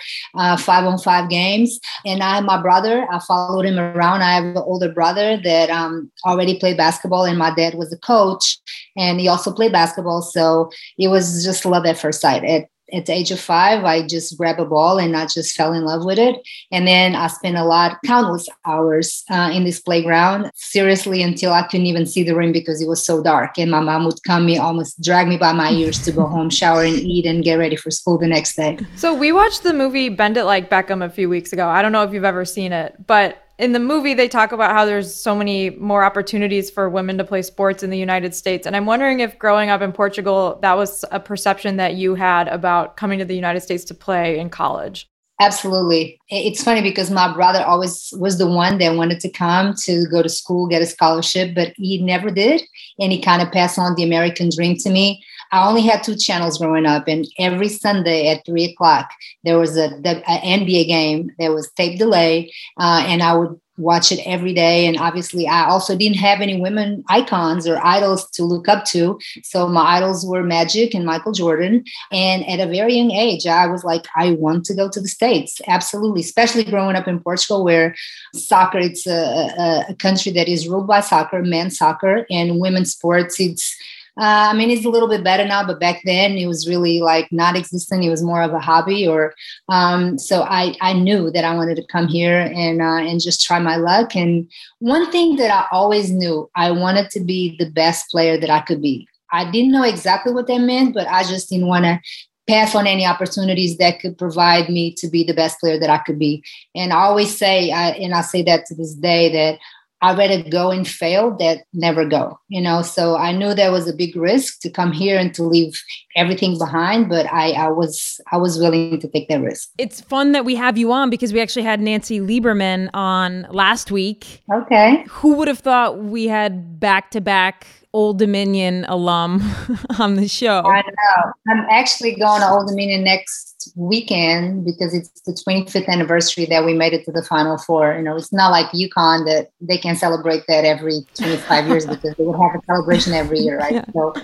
five 0.58 0.84
on 0.84 0.98
five 0.98 1.28
games. 1.28 1.78
And 2.04 2.22
i 2.22 2.40
my 2.40 2.60
brother 2.60 3.06
i 3.10 3.18
followed 3.18 3.66
him 3.66 3.78
around. 3.78 4.22
I 4.22 4.34
have 4.34 4.44
an 4.44 4.56
older 4.58 4.90
brother 4.90 5.36
that 5.42 5.70
um, 5.70 6.10
already 6.24 6.58
played 6.58 6.76
basketball 6.76 7.24
and 7.24 7.38
my 7.38 7.54
dad 7.54 7.74
was 7.74 7.92
a 7.92 7.98
coach 7.98 8.58
and 8.96 9.20
he 9.20 9.28
also 9.28 9.52
played 9.52 9.72
basketball. 9.72 10.22
So 10.22 10.70
it 10.98 11.08
was 11.08 11.44
just 11.44 11.64
love 11.64 11.86
at 11.86 11.98
first 11.98 12.20
sight. 12.20 12.44
At 12.44 12.68
at 12.92 13.06
the 13.06 13.12
age 13.12 13.30
of 13.30 13.40
five, 13.40 13.84
I 13.84 14.06
just 14.06 14.36
grabbed 14.36 14.60
a 14.60 14.64
ball 14.64 14.98
and 14.98 15.16
I 15.16 15.26
just 15.26 15.54
fell 15.54 15.72
in 15.72 15.84
love 15.84 16.04
with 16.04 16.18
it. 16.18 16.36
And 16.70 16.86
then 16.86 17.14
I 17.14 17.26
spent 17.28 17.56
a 17.56 17.64
lot, 17.64 17.98
countless 18.04 18.48
hours 18.66 19.24
uh, 19.30 19.50
in 19.52 19.64
this 19.64 19.80
playground, 19.80 20.50
seriously, 20.54 21.22
until 21.22 21.52
I 21.52 21.62
couldn't 21.66 21.86
even 21.86 22.06
see 22.06 22.22
the 22.22 22.34
rim 22.34 22.52
because 22.52 22.82
it 22.82 22.88
was 22.88 23.04
so 23.04 23.22
dark. 23.22 23.58
And 23.58 23.70
my 23.70 23.80
mom 23.80 24.04
would 24.04 24.22
come 24.26 24.46
me, 24.46 24.58
almost 24.58 25.00
drag 25.02 25.28
me 25.28 25.36
by 25.36 25.52
my 25.52 25.70
ears 25.70 26.02
to 26.04 26.12
go 26.12 26.26
home, 26.26 26.50
shower, 26.50 26.82
and 26.82 26.96
eat, 26.96 27.26
and 27.26 27.42
get 27.42 27.54
ready 27.54 27.76
for 27.76 27.90
school 27.90 28.18
the 28.18 28.28
next 28.28 28.56
day. 28.56 28.78
So 28.96 29.14
we 29.14 29.32
watched 29.32 29.62
the 29.62 29.72
movie 29.72 30.08
Bend 30.08 30.36
It 30.36 30.44
Like 30.44 30.70
Beckham 30.70 31.04
a 31.04 31.10
few 31.10 31.28
weeks 31.28 31.52
ago. 31.52 31.68
I 31.68 31.82
don't 31.82 31.92
know 31.92 32.02
if 32.02 32.12
you've 32.12 32.24
ever 32.24 32.44
seen 32.44 32.72
it, 32.72 32.94
but 33.06 33.38
in 33.62 33.70
the 33.70 33.78
movie 33.78 34.12
they 34.12 34.26
talk 34.26 34.50
about 34.50 34.72
how 34.72 34.84
there's 34.84 35.14
so 35.14 35.36
many 35.36 35.70
more 35.70 36.02
opportunities 36.02 36.68
for 36.68 36.90
women 36.90 37.16
to 37.16 37.24
play 37.24 37.42
sports 37.42 37.84
in 37.84 37.90
the 37.90 37.98
United 37.98 38.34
States 38.34 38.66
and 38.66 38.74
I'm 38.74 38.86
wondering 38.86 39.20
if 39.20 39.38
growing 39.38 39.70
up 39.70 39.80
in 39.80 39.92
Portugal 39.92 40.58
that 40.62 40.76
was 40.76 41.04
a 41.12 41.20
perception 41.20 41.76
that 41.76 41.94
you 41.94 42.16
had 42.16 42.48
about 42.48 42.96
coming 42.96 43.20
to 43.20 43.24
the 43.24 43.36
United 43.36 43.60
States 43.60 43.84
to 43.84 43.94
play 43.94 44.38
in 44.38 44.50
college. 44.50 45.08
Absolutely. 45.40 46.20
It's 46.28 46.62
funny 46.62 46.82
because 46.82 47.10
my 47.10 47.32
brother 47.32 47.62
always 47.64 48.12
was 48.16 48.38
the 48.38 48.46
one 48.46 48.78
that 48.78 48.96
wanted 48.96 49.20
to 49.20 49.30
come 49.30 49.74
to 49.84 50.06
go 50.06 50.22
to 50.22 50.28
school, 50.28 50.68
get 50.68 50.82
a 50.82 50.86
scholarship, 50.86 51.54
but 51.54 51.72
he 51.76 52.00
never 52.02 52.30
did. 52.30 52.62
And 53.00 53.10
he 53.10 53.20
kind 53.20 53.42
of 53.42 53.50
passed 53.50 53.78
on 53.78 53.94
the 53.96 54.04
American 54.04 54.50
dream 54.54 54.76
to 54.78 54.90
me. 54.90 55.24
I 55.52 55.68
only 55.68 55.82
had 55.82 56.02
two 56.02 56.16
channels 56.16 56.58
growing 56.58 56.86
up, 56.86 57.06
and 57.06 57.26
every 57.38 57.68
Sunday 57.68 58.28
at 58.28 58.44
three 58.44 58.64
o'clock, 58.64 59.10
there 59.44 59.58
was 59.58 59.76
a, 59.76 59.90
a 60.04 60.40
NBA 60.40 60.86
game. 60.86 61.30
There 61.38 61.52
was 61.52 61.70
tape 61.72 61.98
delay, 61.98 62.52
uh, 62.78 63.04
and 63.06 63.22
I 63.22 63.34
would 63.34 63.60
watch 63.78 64.12
it 64.12 64.20
every 64.26 64.52
day. 64.52 64.86
And 64.86 64.98
obviously, 64.98 65.46
I 65.46 65.64
also 65.64 65.96
didn't 65.96 66.18
have 66.18 66.40
any 66.40 66.60
women 66.60 67.04
icons 67.08 67.66
or 67.66 67.84
idols 67.84 68.28
to 68.30 68.44
look 68.44 68.68
up 68.68 68.84
to. 68.86 69.18
So 69.42 69.68
my 69.68 69.96
idols 69.96 70.26
were 70.26 70.42
Magic 70.42 70.94
and 70.94 71.06
Michael 71.06 71.32
Jordan. 71.32 71.84
And 72.10 72.46
at 72.48 72.60
a 72.60 72.70
very 72.70 72.94
young 72.94 73.10
age, 73.10 73.46
I 73.46 73.66
was 73.66 73.84
like, 73.84 74.06
I 74.16 74.32
want 74.32 74.64
to 74.66 74.74
go 74.74 74.90
to 74.90 75.00
the 75.00 75.08
States. 75.08 75.60
Absolutely. 75.66 76.20
Especially 76.20 76.64
growing 76.64 76.96
up 76.96 77.08
in 77.08 77.20
Portugal, 77.20 77.64
where 77.64 77.94
soccer, 78.34 78.78
it's 78.78 79.06
a, 79.06 79.10
a, 79.10 79.84
a 79.90 79.94
country 79.94 80.32
that 80.32 80.48
is 80.48 80.68
ruled 80.68 80.86
by 80.86 81.00
soccer, 81.00 81.42
men's 81.42 81.78
soccer, 81.78 82.26
and 82.30 82.60
women's 82.60 82.92
sports, 82.92 83.40
it's 83.40 83.76
uh, 84.20 84.50
I 84.50 84.52
mean, 84.52 84.70
it's 84.70 84.84
a 84.84 84.90
little 84.90 85.08
bit 85.08 85.24
better 85.24 85.46
now, 85.46 85.66
but 85.66 85.80
back 85.80 86.02
then 86.04 86.36
it 86.36 86.46
was 86.46 86.68
really 86.68 87.00
like 87.00 87.32
not 87.32 87.56
existent. 87.56 88.04
It 88.04 88.10
was 88.10 88.22
more 88.22 88.42
of 88.42 88.52
a 88.52 88.60
hobby, 88.60 89.06
or 89.06 89.34
um, 89.70 90.18
so 90.18 90.42
I 90.42 90.76
I 90.82 90.92
knew 90.92 91.30
that 91.30 91.44
I 91.44 91.54
wanted 91.54 91.76
to 91.76 91.86
come 91.86 92.08
here 92.08 92.50
and 92.54 92.82
uh, 92.82 93.08
and 93.08 93.22
just 93.22 93.42
try 93.42 93.58
my 93.58 93.76
luck. 93.76 94.14
And 94.14 94.50
one 94.80 95.10
thing 95.10 95.36
that 95.36 95.50
I 95.50 95.66
always 95.74 96.10
knew, 96.10 96.50
I 96.54 96.70
wanted 96.72 97.08
to 97.10 97.20
be 97.20 97.56
the 97.58 97.70
best 97.70 98.10
player 98.10 98.38
that 98.38 98.50
I 98.50 98.60
could 98.60 98.82
be. 98.82 99.08
I 99.30 99.50
didn't 99.50 99.72
know 99.72 99.84
exactly 99.84 100.32
what 100.32 100.46
that 100.48 100.58
meant, 100.58 100.92
but 100.92 101.08
I 101.08 101.22
just 101.22 101.48
didn't 101.48 101.68
want 101.68 101.86
to 101.86 101.98
pass 102.46 102.74
on 102.74 102.86
any 102.86 103.06
opportunities 103.06 103.78
that 103.78 104.00
could 104.00 104.18
provide 104.18 104.68
me 104.68 104.92
to 104.94 105.08
be 105.08 105.24
the 105.24 105.32
best 105.32 105.58
player 105.58 105.78
that 105.78 105.88
I 105.88 105.98
could 105.98 106.18
be. 106.18 106.42
And 106.74 106.92
I 106.92 106.96
always 106.96 107.34
say, 107.36 107.70
I, 107.70 107.90
and 107.90 108.14
I 108.14 108.20
say 108.20 108.42
that 108.42 108.66
to 108.66 108.74
this 108.74 108.94
day, 108.94 109.32
that 109.32 109.58
I'd 110.02 110.18
rather 110.18 110.42
go 110.42 110.70
and 110.70 110.86
fail 110.86 111.36
than 111.36 111.62
never 111.72 112.04
go, 112.04 112.38
you 112.48 112.60
know. 112.60 112.82
So 112.82 113.16
I 113.16 113.30
knew 113.32 113.54
there 113.54 113.70
was 113.70 113.88
a 113.88 113.92
big 113.92 114.16
risk 114.16 114.60
to 114.62 114.70
come 114.70 114.92
here 114.92 115.16
and 115.16 115.32
to 115.34 115.44
leave 115.44 115.80
everything 116.16 116.58
behind, 116.58 117.08
but 117.08 117.32
I, 117.32 117.52
I 117.52 117.68
was 117.68 118.20
I 118.32 118.36
was 118.36 118.58
willing 118.58 118.98
to 119.00 119.08
take 119.08 119.28
that 119.28 119.40
risk. 119.40 119.70
It's 119.78 120.00
fun 120.00 120.32
that 120.32 120.44
we 120.44 120.56
have 120.56 120.76
you 120.76 120.92
on 120.92 121.08
because 121.08 121.32
we 121.32 121.40
actually 121.40 121.62
had 121.62 121.80
Nancy 121.80 122.18
Lieberman 122.18 122.90
on 122.92 123.46
last 123.50 123.92
week. 123.92 124.42
Okay. 124.52 125.04
Who 125.08 125.34
would 125.34 125.48
have 125.48 125.60
thought 125.60 125.98
we 125.98 126.26
had 126.26 126.80
back 126.80 127.12
to 127.12 127.20
back 127.20 127.66
Old 127.94 128.18
Dominion 128.18 128.84
alum 128.88 129.42
on 129.98 130.16
the 130.16 130.28
show? 130.28 130.62
I 130.64 130.80
know. 130.80 131.32
I'm 131.48 131.66
actually 131.70 132.14
going 132.14 132.40
to 132.40 132.48
Old 132.48 132.68
Dominion 132.68 133.04
next 133.04 133.72
weekend 133.76 134.64
because 134.64 134.94
it's 134.94 135.20
the 135.22 135.32
25th 135.32 135.88
anniversary 135.88 136.46
that 136.46 136.64
we 136.64 136.74
made 136.74 136.94
it 136.94 137.04
to 137.04 137.12
the 137.12 137.22
final 137.22 137.58
four. 137.58 137.94
You 137.94 138.02
know, 138.02 138.16
it's 138.16 138.32
not 138.32 138.50
like 138.50 138.66
UConn 138.68 139.26
that 139.26 139.50
they 139.60 139.76
can 139.76 139.94
celebrate 139.94 140.44
that 140.48 140.64
every 140.64 141.06
25 141.14 141.68
years 141.68 141.86
because 141.86 142.14
they 142.16 142.24
would 142.24 142.40
have 142.40 142.60
a 142.60 142.64
celebration 142.64 143.12
every 143.12 143.38
year, 143.38 143.58
right? 143.58 143.74
Yeah. 143.74 143.84
So 143.92 144.14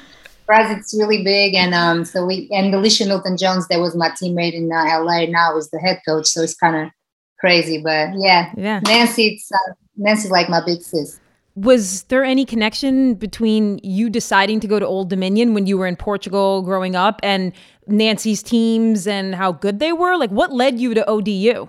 for 0.47 0.55
us, 0.55 0.77
it's 0.77 0.97
really 0.99 1.23
big. 1.23 1.55
And 1.55 1.75
um, 1.75 2.05
so 2.05 2.25
we, 2.25 2.49
and 2.51 2.73
DeLisha 2.73 3.07
Milton 3.07 3.37
Jones, 3.37 3.69
that 3.69 3.81
was 3.81 3.95
my 3.95 4.09
teammate 4.11 4.55
in 4.55 4.73
uh, 4.73 5.03
LA, 5.03 5.27
now 5.27 5.57
is 5.57 5.69
the 5.71 5.79
head 5.79 6.01
coach. 6.09 6.27
So 6.27 6.43
it's 6.43 6.55
kind 6.55 6.77
of 6.77 6.91
crazy. 7.39 7.83
But 7.83 8.11
yeah, 8.17 8.53
yeah. 8.57 8.81
Nancy, 8.81 9.35
it's, 9.35 9.53
uh, 9.53 9.75
Nancy's 9.97 10.31
like 10.31 10.49
my 10.49 10.65
big 10.65 10.81
sis 10.81 11.21
was 11.65 12.05
there 12.05 12.25
any 12.25 12.45
connection 12.45 13.15
between 13.15 13.81
you 13.83 14.09
deciding 14.09 14.61
to 14.61 14.69
go 14.69 14.79
to 14.79 14.87
Old 14.87 15.11
Dominion 15.11 15.55
when 15.55 15.67
you 15.67 15.77
were 15.77 15.87
in 15.87 15.97
Portugal 15.97 16.63
growing 16.63 16.95
up 16.95 17.19
and 17.23 17.53
Nancy's 17.89 18.43
teams 18.43 19.07
and 19.07 19.35
how 19.35 19.53
good 19.53 19.81
they 19.81 19.93
were? 19.93 20.17
Like, 20.17 20.31
what 20.31 20.53
led 20.53 20.79
you 20.79 20.95
to 20.95 21.09
ODU? 21.09 21.69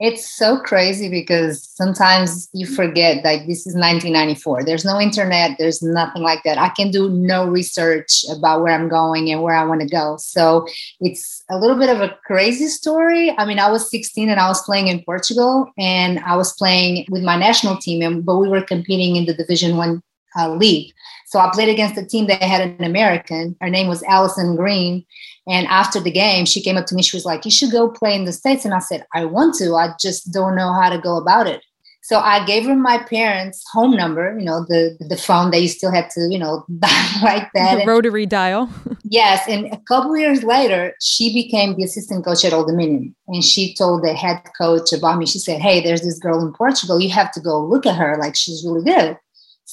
It's 0.00 0.30
so 0.30 0.60
crazy 0.60 1.08
because 1.08 1.68
sometimes 1.74 2.48
you 2.52 2.66
forget 2.66 3.24
like 3.24 3.48
this 3.48 3.66
is 3.66 3.74
1994. 3.74 4.62
There's 4.62 4.84
no 4.84 5.00
internet, 5.00 5.58
there's 5.58 5.82
nothing 5.82 6.22
like 6.22 6.44
that. 6.44 6.56
I 6.56 6.68
can 6.68 6.92
do 6.92 7.10
no 7.10 7.48
research 7.48 8.24
about 8.30 8.62
where 8.62 8.72
I'm 8.72 8.88
going 8.88 9.28
and 9.32 9.42
where 9.42 9.56
I 9.56 9.64
want 9.64 9.80
to 9.80 9.88
go. 9.88 10.16
So 10.18 10.68
it's 11.00 11.42
a 11.50 11.58
little 11.58 11.76
bit 11.76 11.90
of 11.90 12.00
a 12.00 12.16
crazy 12.24 12.68
story. 12.68 13.34
I 13.38 13.44
mean, 13.44 13.58
I 13.58 13.70
was 13.72 13.90
16 13.90 14.28
and 14.28 14.38
I 14.38 14.46
was 14.46 14.62
playing 14.62 14.86
in 14.86 15.02
Portugal 15.02 15.68
and 15.76 16.20
I 16.20 16.36
was 16.36 16.52
playing 16.52 17.06
with 17.10 17.24
my 17.24 17.36
national 17.36 17.78
team, 17.78 18.22
but 18.22 18.36
we 18.36 18.48
were 18.48 18.62
competing 18.62 19.16
in 19.16 19.26
the 19.26 19.34
Division 19.34 19.76
One 19.76 20.00
uh, 20.36 20.50
league. 20.54 20.92
So 21.26 21.38
I 21.38 21.50
played 21.52 21.68
against 21.68 21.98
a 21.98 22.04
team 22.04 22.26
that 22.26 22.42
had 22.42 22.60
an 22.60 22.84
American. 22.84 23.56
Her 23.60 23.70
name 23.70 23.88
was 23.88 24.02
Allison 24.04 24.56
Green. 24.56 25.04
And 25.46 25.66
after 25.68 26.00
the 26.00 26.10
game, 26.10 26.44
she 26.44 26.60
came 26.60 26.76
up 26.76 26.86
to 26.86 26.94
me. 26.94 27.02
She 27.02 27.16
was 27.16 27.24
like, 27.24 27.44
You 27.44 27.50
should 27.50 27.70
go 27.70 27.88
play 27.88 28.14
in 28.14 28.24
the 28.24 28.32
States. 28.32 28.64
And 28.64 28.74
I 28.74 28.80
said, 28.80 29.06
I 29.14 29.24
want 29.24 29.54
to. 29.56 29.74
I 29.74 29.94
just 30.00 30.32
don't 30.32 30.56
know 30.56 30.72
how 30.72 30.90
to 30.90 30.98
go 30.98 31.16
about 31.16 31.46
it. 31.46 31.62
So 32.08 32.20
I 32.20 32.42
gave 32.46 32.64
her 32.64 32.74
my 32.74 32.96
parents' 32.96 33.62
home 33.70 33.94
number, 33.94 34.34
you 34.38 34.44
know, 34.46 34.64
the 34.66 34.96
the 34.98 35.16
phone 35.18 35.50
that 35.50 35.60
you 35.60 35.68
still 35.68 35.92
had 35.92 36.08
to, 36.10 36.28
you 36.30 36.38
know, 36.38 36.64
dial 36.78 37.22
like 37.22 37.50
that. 37.52 37.80
The 37.80 37.86
rotary 37.86 38.24
dial. 38.24 38.70
yes. 39.04 39.46
And 39.46 39.66
a 39.74 39.76
couple 39.76 40.16
years 40.16 40.42
later, 40.42 40.94
she 41.02 41.34
became 41.34 41.76
the 41.76 41.84
assistant 41.84 42.24
coach 42.24 42.46
at 42.46 42.54
Old 42.54 42.68
Dominion. 42.68 43.14
And 43.28 43.44
she 43.44 43.74
told 43.74 44.02
the 44.02 44.14
head 44.14 44.40
coach 44.56 44.90
about 44.90 45.18
me. 45.18 45.26
She 45.26 45.38
said, 45.38 45.60
Hey, 45.60 45.82
there's 45.82 46.00
this 46.00 46.18
girl 46.18 46.40
in 46.40 46.54
Portugal. 46.54 46.98
You 46.98 47.10
have 47.10 47.30
to 47.32 47.40
go 47.40 47.62
look 47.62 47.84
at 47.84 47.96
her. 47.96 48.16
Like 48.18 48.36
she's 48.36 48.64
really 48.64 48.84
good. 48.84 49.18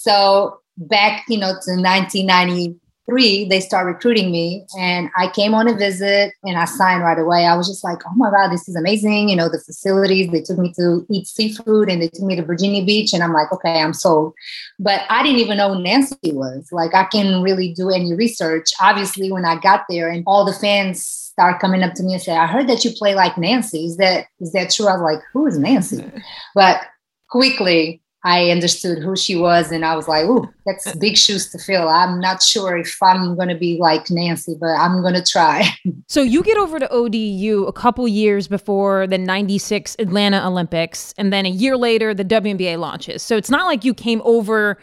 So 0.05 0.59
back, 0.77 1.25
you 1.27 1.39
know, 1.39 1.47
to 1.47 1.71
1993, 1.81 3.50
they 3.50 3.59
start 3.59 3.88
recruiting 3.88 4.31
me 4.31 4.63
and 4.79 5.09
I 5.17 5.31
came 5.31 5.55
on 5.55 5.67
a 5.67 5.74
visit 5.74 6.31
and 6.43 6.59
I 6.59 6.65
signed 6.65 7.01
right 7.01 7.17
away. 7.17 7.47
I 7.47 7.57
was 7.57 7.67
just 7.67 7.83
like, 7.83 7.97
oh 8.05 8.13
my 8.15 8.29
God, 8.29 8.50
this 8.50 8.69
is 8.69 8.75
amazing. 8.75 9.29
You 9.29 9.35
know, 9.35 9.50
the 9.50 9.57
facilities, 9.57 10.29
they 10.31 10.41
took 10.41 10.59
me 10.59 10.71
to 10.74 11.03
eat 11.09 11.25
seafood 11.25 11.89
and 11.89 12.03
they 12.03 12.09
took 12.09 12.21
me 12.21 12.35
to 12.35 12.45
Virginia 12.45 12.85
Beach. 12.85 13.13
And 13.13 13.24
I'm 13.24 13.33
like, 13.33 13.51
okay, 13.51 13.81
I'm 13.81 13.93
sold. 13.93 14.35
But 14.77 15.01
I 15.09 15.24
didn't 15.24 15.39
even 15.39 15.57
know 15.57 15.74
who 15.74 15.81
Nancy 15.81 16.17
was. 16.25 16.69
Like, 16.71 16.93
I 16.93 17.05
can 17.05 17.41
really 17.41 17.74
do 17.74 17.89
any 17.89 18.13
research. 18.13 18.74
Obviously, 18.79 19.31
when 19.31 19.43
I 19.43 19.59
got 19.59 19.85
there 19.89 20.07
and 20.07 20.24
all 20.27 20.45
the 20.45 20.53
fans 20.53 21.03
start 21.03 21.59
coming 21.59 21.81
up 21.81 21.95
to 21.95 22.03
me 22.03 22.13
and 22.13 22.21
say, 22.21 22.38
I 22.38 22.45
heard 22.45 22.69
that 22.69 22.85
you 22.85 22.91
play 22.91 23.15
like 23.15 23.39
Nancy. 23.39 23.85
Is 23.85 23.97
that 23.97 24.27
is 24.39 24.51
that 24.51 24.69
true? 24.69 24.88
I 24.88 24.93
was 24.93 25.01
like, 25.01 25.24
who 25.33 25.47
is 25.47 25.57
Nancy? 25.57 25.97
Mm. 25.97 26.21
But 26.53 26.81
quickly 27.27 28.03
I 28.25 28.50
understood 28.50 29.03
who 29.03 29.15
she 29.15 29.36
was, 29.36 29.72
and 29.72 29.86
I 29.86 29.96
was 29.96 30.08
like, 30.08 30.25
"Ooh, 30.25 30.51
that's 30.65 30.96
big 30.96 31.15
shoes 31.15 31.51
to 31.51 31.60
fill." 31.60 31.88
I'm 31.88 32.20
not 32.20 32.41
sure 32.41 32.75
if 32.75 32.98
I'm 33.01 33.36
going 33.36 33.50
to 33.50 33.55
be 33.55 33.77
like 33.79 34.10
Nancy, 34.10 34.58
but 34.60 34.72
I'm 34.72 35.01
going 35.01 35.13
to 35.13 35.24
try. 35.24 35.70
So 36.08 36.22
you 36.22 36.44
get 36.44 36.58
over 36.58 36.77
to 36.77 36.88
ODU 36.91 37.65
a 37.67 37.74
couple 37.74 38.08
years 38.08 38.48
before 38.48 39.08
the 39.08 39.17
'96 39.17 39.96
Atlanta 40.00 40.46
Olympics, 40.46 41.13
and 41.17 41.32
then 41.32 41.46
a 41.46 41.50
year 41.50 41.77
later 41.77 42.13
the 42.13 42.25
WNBA 42.25 42.79
launches. 42.79 43.22
So 43.22 43.38
it's 43.38 43.50
not 43.50 43.65
like 43.65 43.84
you 43.84 43.94
came 43.94 44.22
over 44.24 44.77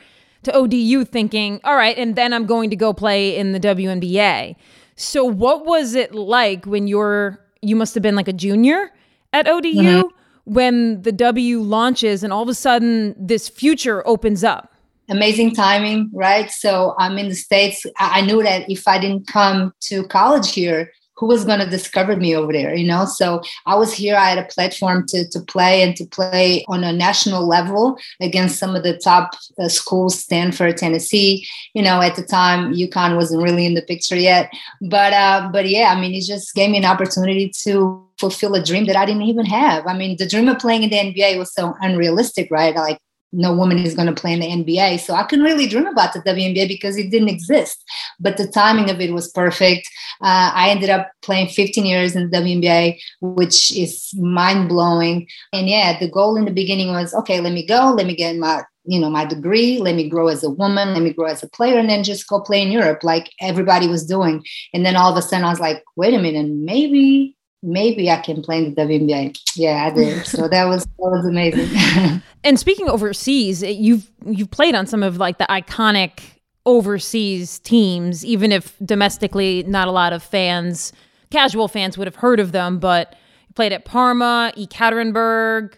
to 0.45 0.53
ODU 0.53 1.05
thinking, 1.05 1.61
"All 1.65 1.77
right, 1.77 1.97
and 1.99 2.17
then 2.17 2.33
I'm 2.33 2.47
going 2.47 2.71
to 2.71 2.77
go 2.77 2.93
play 2.93 3.37
in 3.37 3.53
the 3.53 3.61
WNBA." 3.61 4.57
So 4.97 5.25
what 5.25 5.65
was 5.65 5.95
it 5.95 6.15
like 6.15 6.65
when 6.65 6.87
you're 6.87 7.41
you 7.61 7.77
must 7.77 7.95
have 7.95 8.03
been 8.03 8.17
like 8.17 8.29
a 8.29 8.33
junior 8.33 8.93
at 9.33 9.49
ODU? 9.49 9.73
Mm-hmm 9.75 10.22
when 10.45 11.03
the 11.03 11.13
W 11.13 11.61
launches 11.61 12.23
and 12.23 12.33
all 12.33 12.43
of 12.43 12.49
a 12.49 12.55
sudden 12.55 13.15
this 13.19 13.49
future 13.49 14.07
opens 14.07 14.45
up? 14.45 14.73
Amazing 15.09 15.55
timing, 15.55 16.11
right? 16.13 16.51
So 16.51 16.95
I'm 16.99 17.19
in 17.19 17.29
the 17.29 17.35
States. 17.35 17.85
I 17.99 18.21
knew 18.23 18.43
that 18.43 18.71
if 18.71 18.87
I 18.87 18.99
didn't 18.99 19.27
come 19.27 19.73
to 19.81 20.07
college 20.07 20.53
here, 20.53 20.93
who 21.23 21.29
was 21.29 21.45
going 21.45 21.61
to 21.61 21.71
discover 21.71 22.17
me 22.17 22.35
over 22.35 22.53
there 22.53 22.75
you 22.75 22.85
know 22.85 23.05
so 23.05 23.41
i 23.65 23.77
was 23.77 23.93
here 23.93 24.17
i 24.17 24.29
had 24.29 24.39
a 24.39 24.53
platform 24.53 25.07
to, 25.07 25.25
to 25.29 25.39
play 25.43 25.81
and 25.81 25.95
to 25.95 26.05
play 26.07 26.65
on 26.67 26.83
a 26.83 26.93
national 26.93 27.47
level 27.47 27.97
against 28.21 28.59
some 28.59 28.75
of 28.75 28.83
the 28.83 28.99
top 28.99 29.31
uh, 29.61 29.69
schools 29.69 30.19
stanford 30.19 30.77
tennessee 30.77 31.47
you 31.75 31.83
know 31.83 32.01
at 32.01 32.17
the 32.17 32.25
time 32.25 32.75
UConn 32.75 33.15
wasn't 33.15 33.41
really 33.41 33.65
in 33.65 33.75
the 33.75 33.83
picture 33.83 34.17
yet 34.17 34.51
but 34.81 35.13
uh, 35.13 35.49
but 35.53 35.69
yeah 35.69 35.95
i 35.97 36.01
mean 36.01 36.13
it 36.13 36.25
just 36.25 36.57
gave 36.57 36.71
me 36.71 36.79
an 36.79 36.85
opportunity 36.85 37.53
to 37.63 38.05
fulfill 38.19 38.55
a 38.57 38.63
dream 38.63 38.87
that 38.87 38.95
I 38.95 39.05
didn't 39.05 39.23
even 39.23 39.47
have. 39.47 39.85
I 39.85 39.95
mean, 39.95 40.17
the 40.17 40.29
dream 40.29 40.49
of 40.49 40.61
playing 40.61 40.85
in 40.85 40.91
the 40.91 40.97
NBA 40.97 41.39
was 41.39 41.53
so 41.53 41.75
unrealistic, 41.81 42.49
right? 42.53 42.75
Like 42.75 42.99
no 43.33 43.55
woman 43.55 43.79
is 43.79 43.95
going 43.95 44.13
to 44.13 44.21
play 44.21 44.33
in 44.33 44.41
the 44.41 44.47
NBA. 44.47 45.01
So 45.01 45.15
I 45.15 45.23
couldn't 45.25 45.45
really 45.45 45.67
dream 45.67 45.87
about 45.87 46.13
the 46.13 46.21
WNBA 46.21 46.69
because 46.69 46.97
it 46.97 47.11
didn't 47.11 47.29
exist. 47.29 47.83
But 48.21 48.37
the 48.37 48.47
timing 48.47 48.91
of 48.91 49.01
it 49.01 49.13
was 49.13 49.31
perfect. 49.31 49.89
Uh, 50.21 50.53
I 50.55 50.71
ended 50.71 50.91
up 50.91 51.11
playing 51.23 51.49
15 51.49 51.87
years 51.87 52.15
in 52.15 52.31
the 52.31 52.37
WNBA, 52.37 52.99
which 53.21 53.77
is 53.77 54.13
mind 54.15 54.69
blowing. 54.69 55.27
And 55.53 55.69
yeah, 55.69 55.99
the 55.99 56.11
goal 56.11 56.37
in 56.37 56.45
the 56.45 56.53
beginning 56.53 56.89
was 56.89 57.15
okay, 57.15 57.41
let 57.41 57.53
me 57.53 57.67
go, 57.67 57.95
let 57.97 58.07
me 58.07 58.15
get 58.15 58.37
my 58.37 58.63
you 58.85 58.99
know 58.99 59.09
my 59.09 59.25
degree 59.25 59.79
let 59.79 59.95
me 59.95 60.09
grow 60.09 60.27
as 60.27 60.43
a 60.43 60.51
woman 60.51 60.93
let 60.93 61.05
me 61.05 61.13
grow 61.13 61.27
as 61.27 61.43
a 61.43 61.49
player 61.51 61.79
and 61.79 61.89
then 61.89 62.03
just 62.03 62.27
go 62.27 62.41
play 62.41 62.61
in 62.61 62.73
europe 62.73 63.05
like 63.05 63.31
everybody 63.41 63.87
was 63.87 64.05
doing 64.05 64.45
and 64.75 64.85
then 64.85 64.97
all 64.97 65.13
of 65.13 65.17
a 65.17 65.23
sudden 65.23 65.45
i 65.45 65.51
was 65.51 65.61
like 65.61 65.85
wait 65.95 66.15
a 66.15 66.19
minute 66.19 66.49
maybe 66.49 67.37
maybe 67.63 68.11
I 68.11 68.21
can 68.21 68.43
play 68.43 68.59
in 68.59 68.75
the 68.75 68.83
WNBA. 68.83 69.39
Yeah, 69.57 69.87
I 69.87 69.95
did. 69.95 70.27
So 70.27 70.49
that 70.49 70.65
was 70.65 70.85
that 70.85 70.91
was 70.99 71.27
amazing. 71.27 72.23
and 72.45 72.59
speaking 72.59 72.89
overseas, 72.89 73.63
you've 73.63 74.11
you've 74.27 74.51
played 74.51 74.75
on 74.75 74.87
some 74.87 75.03
of 75.03 75.19
like 75.19 75.39
the 75.39 75.47
iconic 75.49 76.21
overseas 76.67 77.59
teams, 77.61 78.25
even 78.25 78.53
if 78.53 78.77
domestically 78.85 79.65
not 79.65 79.89
a 79.89 79.91
lot 79.91 80.13
of 80.13 80.23
fans, 80.23 80.93
casual 81.31 81.69
fans 81.69 81.99
would 81.99 82.07
have 82.07 82.17
heard 82.17 82.41
of 82.41 82.53
them, 82.53 82.79
but 82.79 83.17
played 83.55 83.73
at 83.73 83.85
Parma, 83.85 84.53
Ekaterinburg, 84.57 85.75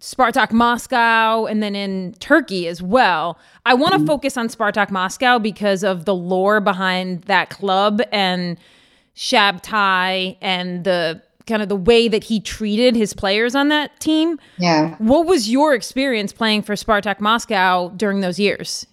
Spartak 0.00 0.52
Moscow, 0.52 1.46
and 1.46 1.62
then 1.62 1.74
in 1.74 2.14
Turkey 2.18 2.68
as 2.68 2.82
well. 2.82 3.38
I 3.64 3.74
want 3.74 3.92
to 3.92 3.98
mm-hmm. 3.98 4.06
focus 4.06 4.36
on 4.36 4.48
Spartak 4.48 4.90
Moscow 4.90 5.38
because 5.38 5.82
of 5.82 6.04
the 6.04 6.14
lore 6.14 6.60
behind 6.60 7.22
that 7.22 7.50
club 7.50 8.02
and 8.12 8.58
Shabtai 9.16 10.36
and 10.40 10.84
the 10.84 11.22
kind 11.46 11.62
of 11.62 11.68
the 11.68 11.76
way 11.76 12.08
that 12.08 12.24
he 12.24 12.40
treated 12.40 12.96
his 12.96 13.14
players 13.14 13.54
on 13.54 13.68
that 13.68 13.98
team. 14.00 14.38
Yeah. 14.58 14.96
What 14.98 15.26
was 15.26 15.48
your 15.48 15.74
experience 15.74 16.32
playing 16.32 16.62
for 16.62 16.74
Spartak 16.74 17.20
Moscow 17.20 17.90
during 17.90 18.20
those 18.20 18.38
years? 18.38 18.86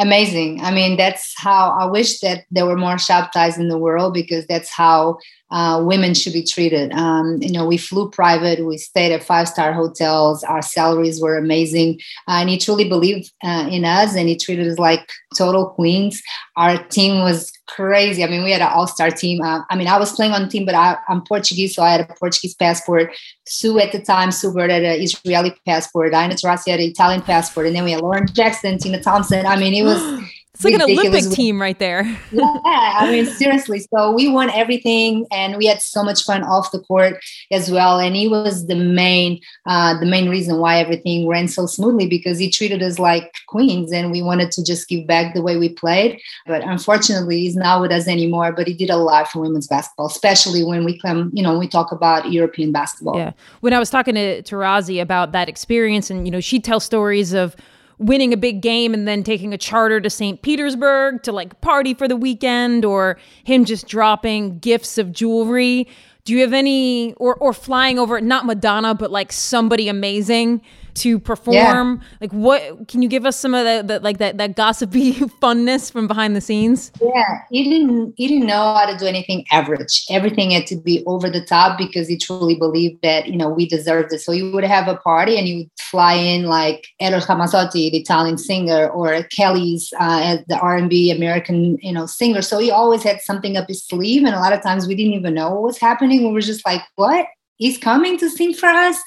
Amazing. 0.00 0.60
I 0.60 0.70
mean, 0.70 0.96
that's 0.96 1.34
how 1.38 1.76
I 1.80 1.86
wish 1.86 2.20
that 2.20 2.44
there 2.50 2.66
were 2.66 2.76
more 2.76 2.96
Shabtais 2.96 3.58
in 3.58 3.68
the 3.68 3.78
world 3.78 4.14
because 4.14 4.46
that's 4.46 4.70
how 4.70 5.18
uh, 5.50 5.82
women 5.84 6.14
should 6.14 6.32
be 6.32 6.42
treated. 6.42 6.92
Um, 6.92 7.38
you 7.40 7.52
know, 7.52 7.66
we 7.66 7.76
flew 7.76 8.10
private, 8.10 8.64
we 8.64 8.76
stayed 8.76 9.12
at 9.12 9.22
five 9.22 9.48
star 9.48 9.72
hotels, 9.72 10.44
our 10.44 10.62
salaries 10.62 11.20
were 11.20 11.36
amazing. 11.36 12.00
Uh, 12.26 12.38
and 12.40 12.50
he 12.50 12.58
truly 12.58 12.88
believed 12.88 13.32
uh, 13.42 13.68
in 13.70 13.84
us 13.84 14.14
and 14.14 14.28
he 14.28 14.36
treated 14.36 14.68
us 14.68 14.78
like 14.78 15.08
total 15.36 15.66
queens. 15.66 16.22
Our 16.56 16.82
team 16.84 17.22
was 17.22 17.52
crazy. 17.66 18.24
I 18.24 18.28
mean, 18.28 18.44
we 18.44 18.52
had 18.52 18.60
an 18.60 18.70
all 18.72 18.86
star 18.86 19.10
team. 19.10 19.40
Uh, 19.40 19.62
I 19.70 19.76
mean, 19.76 19.88
I 19.88 19.98
was 19.98 20.12
playing 20.12 20.32
on 20.32 20.42
the 20.42 20.48
team, 20.48 20.66
but 20.66 20.74
I, 20.74 20.98
am 21.08 21.22
Portuguese, 21.22 21.74
so 21.74 21.82
I 21.82 21.92
had 21.92 22.00
a 22.02 22.14
Portuguese 22.14 22.54
passport. 22.54 23.14
Sue 23.46 23.78
at 23.78 23.92
the 23.92 24.00
time, 24.00 24.30
Sue 24.30 24.52
Bird 24.52 24.70
had 24.70 24.82
an 24.82 25.00
Israeli 25.00 25.54
passport. 25.66 26.12
Diana 26.12 26.34
Taurasi 26.34 26.70
had 26.70 26.80
an 26.80 26.86
Italian 26.86 27.22
passport. 27.22 27.66
And 27.66 27.76
then 27.76 27.84
we 27.84 27.92
had 27.92 28.02
Lauren 28.02 28.26
Jackson, 28.26 28.78
Tina 28.78 29.02
Thompson. 29.02 29.46
I 29.46 29.56
mean, 29.56 29.74
it 29.74 29.84
was. 29.84 30.22
It's 30.58 30.64
like 30.64 30.74
an 30.74 30.82
Olympic 30.82 31.30
team 31.30 31.62
right 31.62 31.78
there. 31.78 32.02
yeah, 32.32 32.42
I 32.64 33.08
mean, 33.12 33.26
seriously. 33.26 33.86
So 33.94 34.10
we 34.10 34.28
won 34.28 34.50
everything, 34.50 35.24
and 35.30 35.56
we 35.56 35.66
had 35.66 35.80
so 35.80 36.02
much 36.02 36.24
fun 36.24 36.42
off 36.42 36.72
the 36.72 36.80
court 36.80 37.22
as 37.52 37.70
well. 37.70 38.00
And 38.00 38.16
he 38.16 38.26
was 38.26 38.66
the 38.66 38.74
main, 38.74 39.40
uh, 39.66 39.96
the 40.00 40.04
main 40.04 40.28
reason 40.28 40.58
why 40.58 40.80
everything 40.80 41.28
ran 41.28 41.46
so 41.46 41.66
smoothly 41.66 42.08
because 42.08 42.40
he 42.40 42.50
treated 42.50 42.82
us 42.82 42.98
like 42.98 43.32
queens, 43.46 43.92
and 43.92 44.10
we 44.10 44.20
wanted 44.20 44.50
to 44.50 44.64
just 44.64 44.88
give 44.88 45.06
back 45.06 45.32
the 45.32 45.42
way 45.42 45.56
we 45.56 45.68
played. 45.68 46.20
But 46.44 46.64
unfortunately, 46.64 47.38
he's 47.38 47.54
not 47.54 47.80
with 47.80 47.92
us 47.92 48.08
anymore. 48.08 48.50
But 48.50 48.66
he 48.66 48.74
did 48.74 48.90
a 48.90 48.96
lot 48.96 49.30
for 49.30 49.40
women's 49.40 49.68
basketball, 49.68 50.06
especially 50.06 50.64
when 50.64 50.84
we 50.84 50.98
come, 50.98 51.30
you 51.32 51.42
know, 51.44 51.56
we 51.56 51.68
talk 51.68 51.92
about 51.92 52.32
European 52.32 52.72
basketball. 52.72 53.16
Yeah. 53.16 53.30
When 53.60 53.72
I 53.72 53.78
was 53.78 53.90
talking 53.90 54.16
to 54.16 54.42
Taurasi 54.42 55.00
about 55.00 55.30
that 55.30 55.48
experience, 55.48 56.10
and 56.10 56.26
you 56.26 56.32
know, 56.32 56.40
she 56.40 56.58
tells 56.58 56.82
stories 56.82 57.32
of 57.32 57.54
winning 57.98 58.32
a 58.32 58.36
big 58.36 58.60
game 58.62 58.94
and 58.94 59.06
then 59.06 59.22
taking 59.22 59.52
a 59.52 59.58
charter 59.58 60.00
to 60.00 60.08
St. 60.08 60.40
Petersburg 60.42 61.22
to 61.24 61.32
like 61.32 61.60
party 61.60 61.94
for 61.94 62.06
the 62.06 62.16
weekend 62.16 62.84
or 62.84 63.18
him 63.44 63.64
just 63.64 63.88
dropping 63.88 64.58
gifts 64.58 64.98
of 64.98 65.12
jewelry. 65.12 65.88
Do 66.24 66.34
you 66.34 66.40
have 66.42 66.52
any 66.52 67.14
or 67.14 67.34
or 67.36 67.52
flying 67.52 67.98
over 67.98 68.20
not 68.20 68.46
Madonna 68.46 68.94
but 68.94 69.10
like 69.10 69.32
somebody 69.32 69.88
amazing 69.88 70.62
to 70.98 71.18
perform? 71.18 71.54
Yeah. 71.54 72.08
Like 72.20 72.32
what 72.32 72.88
can 72.88 73.02
you 73.02 73.08
give 73.08 73.26
us 73.26 73.38
some 73.38 73.54
of 73.54 73.64
the, 73.64 73.94
the, 73.94 74.00
like 74.00 74.18
that 74.18 74.38
that 74.38 74.56
gossipy 74.56 75.12
funness 75.42 75.90
from 75.90 76.06
behind 76.06 76.36
the 76.36 76.40
scenes? 76.40 76.92
Yeah, 77.00 77.40
he 77.50 77.64
didn't 77.64 78.14
he 78.16 78.28
didn't 78.28 78.46
know 78.46 78.74
how 78.74 78.86
to 78.86 78.96
do 78.96 79.06
anything 79.06 79.44
average. 79.50 80.04
Everything 80.10 80.50
had 80.50 80.66
to 80.68 80.76
be 80.76 81.04
over 81.06 81.30
the 81.30 81.44
top 81.44 81.78
because 81.78 82.08
he 82.08 82.16
truly 82.16 82.54
believed 82.54 83.02
that, 83.02 83.28
you 83.28 83.36
know, 83.36 83.48
we 83.48 83.66
deserved 83.66 84.12
it. 84.12 84.20
So 84.20 84.32
he 84.32 84.42
would 84.42 84.64
have 84.64 84.88
a 84.88 84.96
party 84.96 85.36
and 85.36 85.46
he 85.46 85.56
would 85.58 85.70
fly 85.80 86.14
in 86.14 86.44
like 86.44 86.88
Eros 87.00 87.26
Ramazzotti, 87.26 87.90
the 87.90 87.98
Italian 87.98 88.38
singer, 88.38 88.88
or 88.88 89.08
Kelis 89.34 89.92
uh, 89.98 90.38
the 90.48 90.58
R&B 90.58 91.10
American, 91.10 91.78
you 91.78 91.92
know, 91.92 92.06
singer. 92.06 92.42
So 92.42 92.58
he 92.58 92.70
always 92.70 93.02
had 93.02 93.20
something 93.20 93.56
up 93.56 93.68
his 93.68 93.84
sleeve 93.84 94.24
and 94.24 94.34
a 94.34 94.40
lot 94.40 94.52
of 94.52 94.62
times 94.62 94.86
we 94.86 94.94
didn't 94.94 95.14
even 95.14 95.34
know 95.34 95.50
what 95.50 95.62
was 95.62 95.78
happening. 95.78 96.24
We 96.24 96.32
were 96.32 96.40
just 96.40 96.64
like, 96.66 96.82
"What? 96.96 97.26
He's 97.58 97.78
coming 97.78 98.18
to 98.18 98.30
sing 98.30 98.54
for 98.54 98.68
us. 98.68 98.98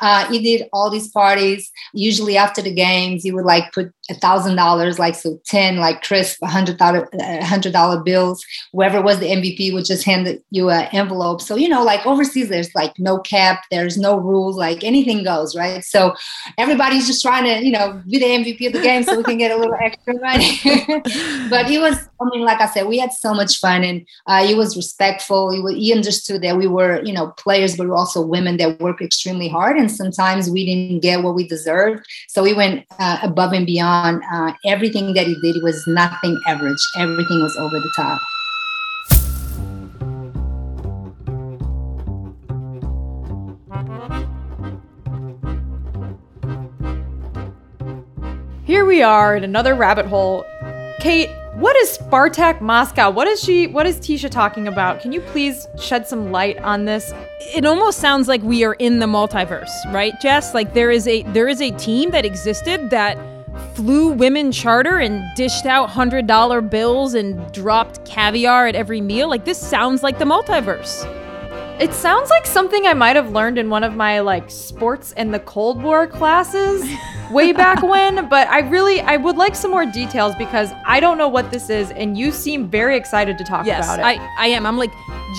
Uh, 0.00 0.30
he 0.30 0.42
did 0.42 0.68
all 0.72 0.90
these 0.90 1.08
parties. 1.08 1.70
Usually 1.92 2.36
after 2.36 2.62
the 2.62 2.72
games, 2.72 3.22
he 3.22 3.32
would 3.32 3.44
like 3.44 3.72
put 3.72 3.92
a 4.10 4.14
thousand 4.14 4.56
dollars, 4.56 4.98
like 4.98 5.14
so 5.14 5.40
ten, 5.46 5.76
like 5.76 6.02
crisp, 6.02 6.38
a 6.42 6.46
hundred 6.46 6.78
dollar, 6.78 7.08
hundred 7.42 7.72
dollar 7.72 8.02
bills. 8.02 8.44
Whoever 8.72 9.00
was 9.00 9.18
the 9.18 9.26
MVP 9.26 9.72
would 9.72 9.84
just 9.84 10.04
hand 10.04 10.40
you 10.50 10.70
an 10.70 10.88
envelope. 10.92 11.40
So 11.40 11.56
you 11.56 11.68
know, 11.68 11.82
like 11.82 12.06
overseas, 12.06 12.48
there's 12.48 12.74
like 12.74 12.98
no 12.98 13.18
cap, 13.18 13.64
there's 13.70 13.96
no 13.96 14.18
rules, 14.18 14.56
like 14.56 14.84
anything 14.84 15.24
goes, 15.24 15.56
right? 15.56 15.82
So 15.84 16.14
everybody's 16.58 17.06
just 17.06 17.22
trying 17.22 17.44
to, 17.44 17.64
you 17.64 17.72
know, 17.72 18.02
be 18.08 18.18
the 18.18 18.26
MVP 18.26 18.66
of 18.66 18.72
the 18.74 18.82
game 18.82 19.02
so 19.02 19.16
we 19.16 19.22
can 19.22 19.38
get 19.38 19.50
a 19.50 19.56
little 19.56 19.76
extra 19.80 20.14
money. 20.20 20.60
but 21.50 21.66
he 21.66 21.78
was, 21.78 21.96
I 22.20 22.24
mean, 22.32 22.44
like 22.44 22.60
I 22.60 22.66
said, 22.66 22.86
we 22.86 22.98
had 22.98 23.12
so 23.12 23.34
much 23.34 23.58
fun, 23.58 23.84
and 23.84 24.06
uh, 24.26 24.46
he 24.46 24.54
was 24.54 24.76
respectful. 24.76 25.50
He, 25.50 25.80
he 25.80 25.92
understood 25.92 26.42
that 26.42 26.56
we 26.56 26.66
were, 26.66 27.02
you 27.04 27.12
know, 27.12 27.28
players, 27.38 27.76
but 27.76 27.88
were 27.94 27.98
also 27.98 28.20
women 28.20 28.56
that 28.56 28.80
work 28.80 29.00
extremely 29.00 29.48
hard, 29.48 29.76
and 29.76 29.90
sometimes 29.90 30.50
we 30.50 30.66
didn't 30.66 31.00
get 31.00 31.22
what 31.22 31.34
we 31.34 31.46
deserved. 31.46 32.04
So 32.28 32.42
we 32.42 32.52
went 32.52 32.84
uh, 32.98 33.18
above 33.22 33.52
and 33.52 33.64
beyond 33.64 34.22
uh, 34.32 34.52
everything 34.64 35.14
that 35.14 35.26
he 35.26 35.36
did. 35.40 35.62
Was 35.62 35.86
nothing 35.86 36.38
average. 36.46 36.82
Everything 36.98 37.40
was 37.40 37.56
over 37.56 37.78
the 37.78 37.92
top. 37.96 38.20
Here 48.64 48.84
we 48.84 49.02
are 49.02 49.36
in 49.36 49.44
another 49.44 49.74
rabbit 49.74 50.06
hole. 50.06 50.44
Kate, 50.98 51.30
what 51.54 51.76
is 51.76 51.98
Spartak 51.98 52.60
Moscow? 52.60 53.10
What 53.10 53.28
is 53.28 53.42
she 53.42 53.68
what 53.68 53.86
is 53.86 53.98
Ticha 53.98 54.28
talking 54.28 54.66
about? 54.66 55.00
Can 55.00 55.12
you 55.12 55.20
please 55.20 55.68
shed 55.78 56.06
some 56.06 56.32
light 56.32 56.58
on 56.58 56.84
this? 56.84 57.12
It 57.40 57.64
almost 57.64 57.98
sounds 58.00 58.26
like 58.26 58.42
we 58.42 58.64
are 58.64 58.74
in 58.74 58.98
the 58.98 59.06
multiverse, 59.06 59.70
right, 59.92 60.12
Jess? 60.20 60.52
Like 60.52 60.74
there 60.74 60.90
is 60.90 61.06
a 61.06 61.22
there 61.24 61.48
is 61.48 61.60
a 61.60 61.70
team 61.72 62.10
that 62.10 62.24
existed 62.24 62.90
that 62.90 63.16
flew 63.74 64.08
women 64.08 64.52
charter 64.52 64.98
and 64.98 65.22
dished 65.36 65.66
out 65.66 65.88
$100 65.88 66.70
bills 66.70 67.14
and 67.14 67.52
dropped 67.52 68.04
caviar 68.04 68.66
at 68.66 68.74
every 68.74 69.00
meal. 69.00 69.28
Like, 69.28 69.44
this 69.44 69.58
sounds 69.58 70.02
like 70.02 70.18
the 70.18 70.24
multiverse. 70.24 71.04
It 71.80 71.92
sounds 71.92 72.30
like 72.30 72.46
something 72.46 72.86
I 72.86 72.94
might 72.94 73.16
have 73.16 73.32
learned 73.32 73.58
in 73.58 73.68
one 73.68 73.82
of 73.82 73.96
my 73.96 74.20
like 74.20 74.48
sports 74.48 75.12
and 75.16 75.34
the 75.34 75.40
Cold 75.40 75.82
War 75.82 76.06
classes 76.06 76.88
way 77.32 77.52
back 77.52 77.82
when, 77.82 78.28
but 78.28 78.46
I 78.46 78.60
really 78.60 79.00
I 79.00 79.16
would 79.16 79.36
like 79.36 79.56
some 79.56 79.72
more 79.72 79.84
details 79.84 80.36
because 80.36 80.70
I 80.86 81.00
don't 81.00 81.18
know 81.18 81.26
what 81.26 81.50
this 81.50 81.70
is 81.70 81.90
and 81.90 82.16
you 82.16 82.30
seem 82.30 82.68
very 82.68 82.96
excited 82.96 83.38
to 83.38 83.44
talk 83.44 83.66
yes, 83.66 83.84
about 83.86 83.98
it. 83.98 84.04
I, 84.04 84.34
I 84.38 84.46
am. 84.46 84.66
I'm 84.66 84.78
like 84.78 84.92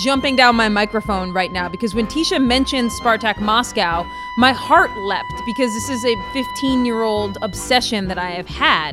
jumping 0.04 0.36
down 0.36 0.56
my 0.56 0.68
microphone 0.68 1.32
right 1.32 1.50
now 1.52 1.70
because 1.70 1.94
when 1.94 2.06
Ticha 2.06 2.38
mentioned 2.38 2.90
Spartak 2.90 3.40
Moscow, 3.40 4.04
my 4.36 4.52
heart 4.52 4.90
leapt 4.94 5.42
because 5.46 5.72
this 5.72 5.88
is 5.88 6.04
a 6.04 6.14
15 6.34 6.84
year 6.84 7.00
old 7.00 7.38
obsession 7.40 8.08
that 8.08 8.18
I 8.18 8.32
have 8.32 8.46
had. 8.46 8.92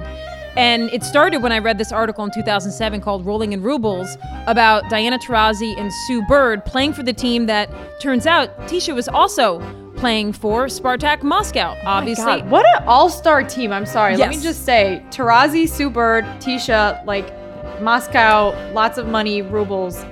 And 0.56 0.90
it 0.92 1.04
started 1.04 1.42
when 1.42 1.52
I 1.52 1.60
read 1.60 1.78
this 1.78 1.92
article 1.92 2.24
in 2.24 2.32
2007 2.32 3.02
called 3.02 3.26
Rolling 3.26 3.54
in 3.54 3.62
Rubles 3.62 4.18
about 4.46 4.90
Diana 4.90 5.18
Taurasi 5.18 5.78
and 5.78 5.92
Sue 6.06 6.22
Bird 6.28 6.64
playing 6.66 6.94
for 6.94 7.04
the 7.04 7.14
team 7.14 7.48
that 7.48 7.70
turns 8.00 8.28
out 8.28 8.56
Ticha 8.68 8.94
was 8.94 9.08
also 9.08 9.60
playing 9.96 10.34
for 10.34 10.66
Spartak 10.66 11.24
Moscow, 11.24 11.76
oh 11.76 11.88
obviously. 11.88 12.42
Oh 12.42 12.46
what 12.46 12.66
an 12.66 12.84
all 12.88 13.10
star 13.10 13.44
team. 13.44 13.72
I'm 13.72 13.86
sorry. 13.86 14.14
Yes. 14.14 14.20
Let 14.20 14.30
me 14.30 14.42
just 14.42 14.66
say 14.66 15.04
Taurasi, 15.10 15.68
Sue 15.68 15.90
Bird, 15.90 16.26
Ticha, 16.40 17.04
like 17.06 17.32
Moscow, 17.82 18.50
lots 18.74 18.98
of 18.98 19.08
money, 19.08 19.42
rubles. 19.42 20.06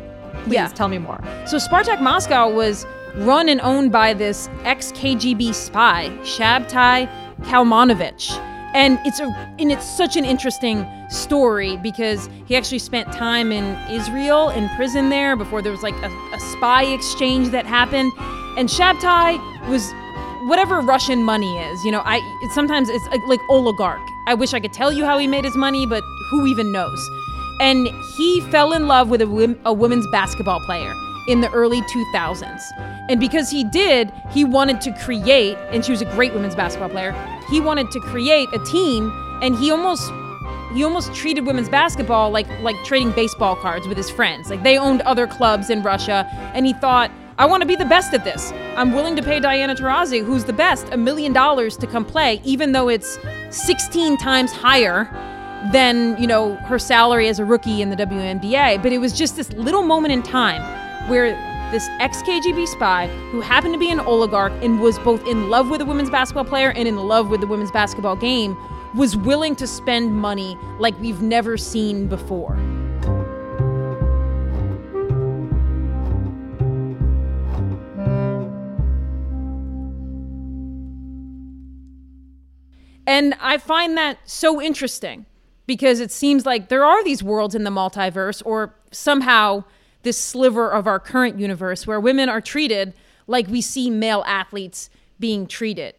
Please 0.43 0.53
yeah. 0.53 0.67
tell 0.69 0.87
me 0.87 0.97
more. 0.97 1.19
So 1.45 1.57
Spartak 1.57 2.01
Moscow 2.01 2.49
was 2.49 2.85
run 3.15 3.49
and 3.49 3.61
owned 3.61 3.91
by 3.91 4.13
this 4.13 4.49
ex 4.63 4.91
KGB 4.93 5.53
spy, 5.53 6.09
Shabtai 6.21 7.09
Kalmanovich. 7.41 8.31
And 8.73 8.99
it's 9.05 9.19
a 9.19 9.25
and 9.59 9.71
it's 9.71 9.85
such 9.85 10.15
an 10.15 10.23
interesting 10.23 10.87
story 11.09 11.77
because 11.77 12.29
he 12.45 12.55
actually 12.55 12.79
spent 12.79 13.11
time 13.11 13.51
in 13.51 13.77
Israel 13.91 14.49
in 14.49 14.69
prison 14.75 15.09
there 15.09 15.35
before 15.35 15.61
there 15.61 15.71
was 15.71 15.83
like 15.83 15.95
a, 15.95 16.07
a 16.07 16.39
spy 16.51 16.83
exchange 16.83 17.49
that 17.49 17.65
happened. 17.65 18.11
And 18.57 18.69
Shabtai 18.69 19.39
was 19.69 19.91
whatever 20.47 20.79
Russian 20.79 21.23
money 21.23 21.57
is. 21.57 21.83
You 21.83 21.91
know, 21.91 22.01
I 22.05 22.17
it, 22.43 22.51
sometimes 22.53 22.89
it's 22.89 23.07
like 23.27 23.39
oligarch. 23.49 24.01
I 24.27 24.33
wish 24.33 24.53
I 24.53 24.59
could 24.59 24.73
tell 24.73 24.91
you 24.91 25.03
how 25.05 25.17
he 25.17 25.27
made 25.27 25.43
his 25.43 25.55
money, 25.55 25.85
but 25.85 26.03
who 26.29 26.45
even 26.45 26.71
knows? 26.71 27.09
And 27.59 27.87
he 28.17 28.41
fell 28.51 28.73
in 28.73 28.87
love 28.87 29.09
with 29.09 29.21
a, 29.21 29.57
a 29.65 29.73
women's 29.73 30.07
basketball 30.07 30.59
player 30.61 30.93
in 31.27 31.41
the 31.41 31.51
early 31.51 31.81
2000s. 31.83 32.61
And 33.09 33.19
because 33.19 33.49
he 33.49 33.63
did, 33.63 34.11
he 34.31 34.43
wanted 34.43 34.81
to 34.81 34.91
create, 35.03 35.57
and 35.71 35.85
she 35.85 35.91
was 35.91 36.01
a 36.01 36.05
great 36.05 36.33
women's 36.33 36.55
basketball 36.55 36.89
player, 36.89 37.11
he 37.51 37.59
wanted 37.59 37.91
to 37.91 37.99
create 37.99 38.49
a 38.53 38.59
team, 38.59 39.11
and 39.43 39.55
he 39.55 39.69
almost 39.69 40.11
he 40.73 40.85
almost 40.85 41.13
treated 41.13 41.45
women's 41.45 41.69
basketball 41.69 42.31
like 42.31 42.47
like 42.61 42.81
trading 42.85 43.11
baseball 43.11 43.55
cards 43.55 43.87
with 43.87 43.97
his 43.97 44.09
friends. 44.09 44.49
Like 44.49 44.63
they 44.63 44.77
owned 44.77 45.01
other 45.01 45.27
clubs 45.27 45.69
in 45.69 45.83
Russia, 45.83 46.27
and 46.55 46.65
he 46.65 46.73
thought, 46.73 47.11
I 47.37 47.45
want 47.45 47.61
to 47.61 47.67
be 47.67 47.75
the 47.75 47.85
best 47.85 48.13
at 48.13 48.23
this. 48.23 48.51
I'm 48.77 48.93
willing 48.93 49.15
to 49.17 49.23
pay 49.23 49.39
Diana 49.39 49.75
Taurasi, 49.75 50.23
who's 50.23 50.45
the 50.45 50.53
best, 50.53 50.87
a 50.91 50.97
million 50.97 51.33
dollars 51.33 51.75
to 51.77 51.87
come 51.87 52.05
play, 52.05 52.39
even 52.43 52.71
though 52.71 52.87
it's 52.87 53.19
16 53.49 54.17
times 54.17 54.51
higher 54.51 55.09
than, 55.71 56.17
you 56.21 56.27
know, 56.27 56.55
her 56.55 56.79
salary 56.79 57.27
as 57.27 57.39
a 57.39 57.45
rookie 57.45 57.81
in 57.81 57.89
the 57.89 57.95
WNBA. 57.95 58.81
But 58.81 58.91
it 58.91 58.97
was 58.99 59.13
just 59.13 59.35
this 59.35 59.51
little 59.53 59.83
moment 59.83 60.13
in 60.13 60.23
time 60.23 60.61
where 61.09 61.35
this 61.71 61.87
ex 61.99 62.21
KGB 62.21 62.67
spy 62.67 63.07
who 63.31 63.39
happened 63.39 63.73
to 63.73 63.79
be 63.79 63.89
an 63.89 64.01
oligarch 64.01 64.51
and 64.61 64.81
was 64.81 64.99
both 64.99 65.25
in 65.25 65.49
love 65.49 65.69
with 65.69 65.79
a 65.79 65.85
women's 65.85 66.09
basketball 66.09 66.43
player 66.43 66.71
and 66.71 66.87
in 66.87 66.97
love 66.97 67.29
with 67.29 67.39
the 67.39 67.47
women's 67.47 67.71
basketball 67.71 68.17
game 68.17 68.57
was 68.93 69.15
willing 69.15 69.55
to 69.55 69.65
spend 69.65 70.13
money 70.13 70.57
like 70.79 70.99
we've 70.99 71.21
never 71.21 71.57
seen 71.57 72.07
before. 72.07 72.57
And 83.07 83.33
I 83.39 83.57
find 83.57 83.97
that 83.97 84.19
so 84.25 84.61
interesting 84.61 85.25
because 85.67 85.99
it 85.99 86.11
seems 86.11 86.45
like 86.45 86.67
there 86.67 86.83
are 86.83 87.03
these 87.03 87.23
worlds 87.23 87.55
in 87.55 87.63
the 87.63 87.69
multiverse 87.69 88.41
or 88.45 88.75
somehow 88.91 89.63
this 90.03 90.17
sliver 90.17 90.69
of 90.69 90.87
our 90.87 90.99
current 90.99 91.39
universe 91.39 91.85
where 91.85 91.99
women 91.99 92.29
are 92.29 92.41
treated 92.41 92.93
like 93.27 93.47
we 93.47 93.61
see 93.61 93.89
male 93.89 94.23
athletes 94.25 94.89
being 95.19 95.47
treated. 95.47 95.95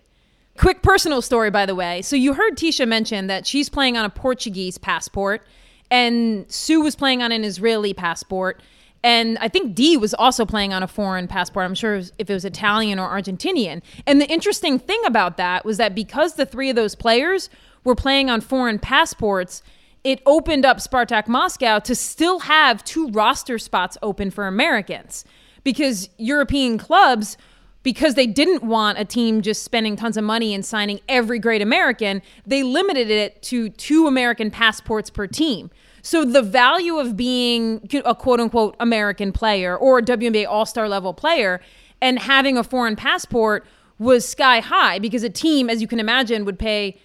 Quick 0.59 0.83
personal 0.83 1.23
story, 1.23 1.51
by 1.51 1.65
the 1.65 1.75
way. 1.75 2.03
So, 2.03 2.15
you 2.15 2.35
heard 2.35 2.57
Ticha 2.57 2.87
mention 2.87 3.27
that 3.29 3.47
she's 3.47 3.69
playing 3.69 3.97
on 3.97 4.05
a 4.05 4.11
Portuguese 4.11 4.77
passport, 4.77 5.47
and 5.91 6.51
Sue 6.51 6.83
was 6.83 6.95
playing 6.95 7.23
on 7.23 7.33
an 7.33 7.45
Israeli 7.45 7.95
passport. 7.95 8.61
And 9.05 9.37
I 9.39 9.49
think 9.49 9.75
Dee 9.75 9.97
was 9.97 10.15
also 10.15 10.47
playing 10.47 10.73
on 10.73 10.83
a 10.83 10.87
foreign 10.87 11.27
passport. 11.27 11.65
I'm 11.65 11.75
sure 11.75 11.97
if 11.97 12.13
it 12.19 12.29
was 12.29 12.45
Italian 12.45 12.99
or 12.99 13.09
Argentinian. 13.09 13.83
And 14.07 14.21
the 14.21 14.31
interesting 14.31 14.79
thing 14.79 15.01
about 15.07 15.39
that 15.39 15.65
was 15.65 15.77
that 15.79 15.95
because 15.95 16.35
the 16.35 16.47
three 16.47 16.71
of 16.71 16.77
those 16.77 16.95
players 16.95 17.51
were 17.83 17.97
playing 17.97 18.31
on 18.31 18.41
foreign 18.41 18.79
passports, 18.79 19.63
it 20.05 20.21
opened 20.27 20.65
up 20.65 20.79
Spartak 20.79 21.29
Moscow 21.29 21.79
to 21.81 21.95
still 21.95 22.41
have 22.41 22.85
two 22.85 23.09
roster 23.09 23.59
spots 23.59 23.97
open 24.03 24.31
for 24.31 24.47
Americans. 24.47 25.25
Because 25.65 26.09
European 26.19 26.77
clubs, 26.77 27.37
because 27.85 28.15
they 28.15 28.27
didn't 28.27 28.65
want 28.65 28.99
a 28.99 29.05
team 29.05 29.43
just 29.43 29.63
spending 29.63 29.95
tons 29.95 30.17
of 30.17 30.25
money 30.25 30.55
and 30.55 30.65
signing 30.65 31.01
every 31.09 31.39
great 31.39 31.63
American, 31.63 32.21
they 32.45 32.65
limited 32.65 33.11
it 33.11 33.43
to 33.43 33.69
two 33.69 34.07
American 34.09 34.51
passports 34.51 35.09
per 35.09 35.27
team. 35.29 35.71
So 36.03 36.25
the 36.25 36.43
value 36.43 36.99
of 36.99 37.17
being 37.17 37.89
a 38.05 38.15
quote 38.15 38.41
unquote 38.41 38.75
American 38.81 39.31
player 39.31 39.77
or 39.77 39.99
a 39.99 40.03
WNBA 40.03 40.47
all 40.49 40.67
star 40.67 40.89
level 40.89 41.15
player 41.15 41.61
and 42.01 42.19
having 42.19 42.59
a 42.59 42.65
foreign 42.65 42.97
passport 42.97 43.65
was 43.99 44.29
sky 44.29 44.59
high 44.59 44.99
because 44.99 45.23
a 45.23 45.31
team, 45.31 45.71
as 45.71 45.81
you 45.81 45.87
can 45.87 46.01
imagine, 46.01 46.45
would 46.45 46.59
pay 46.59 46.99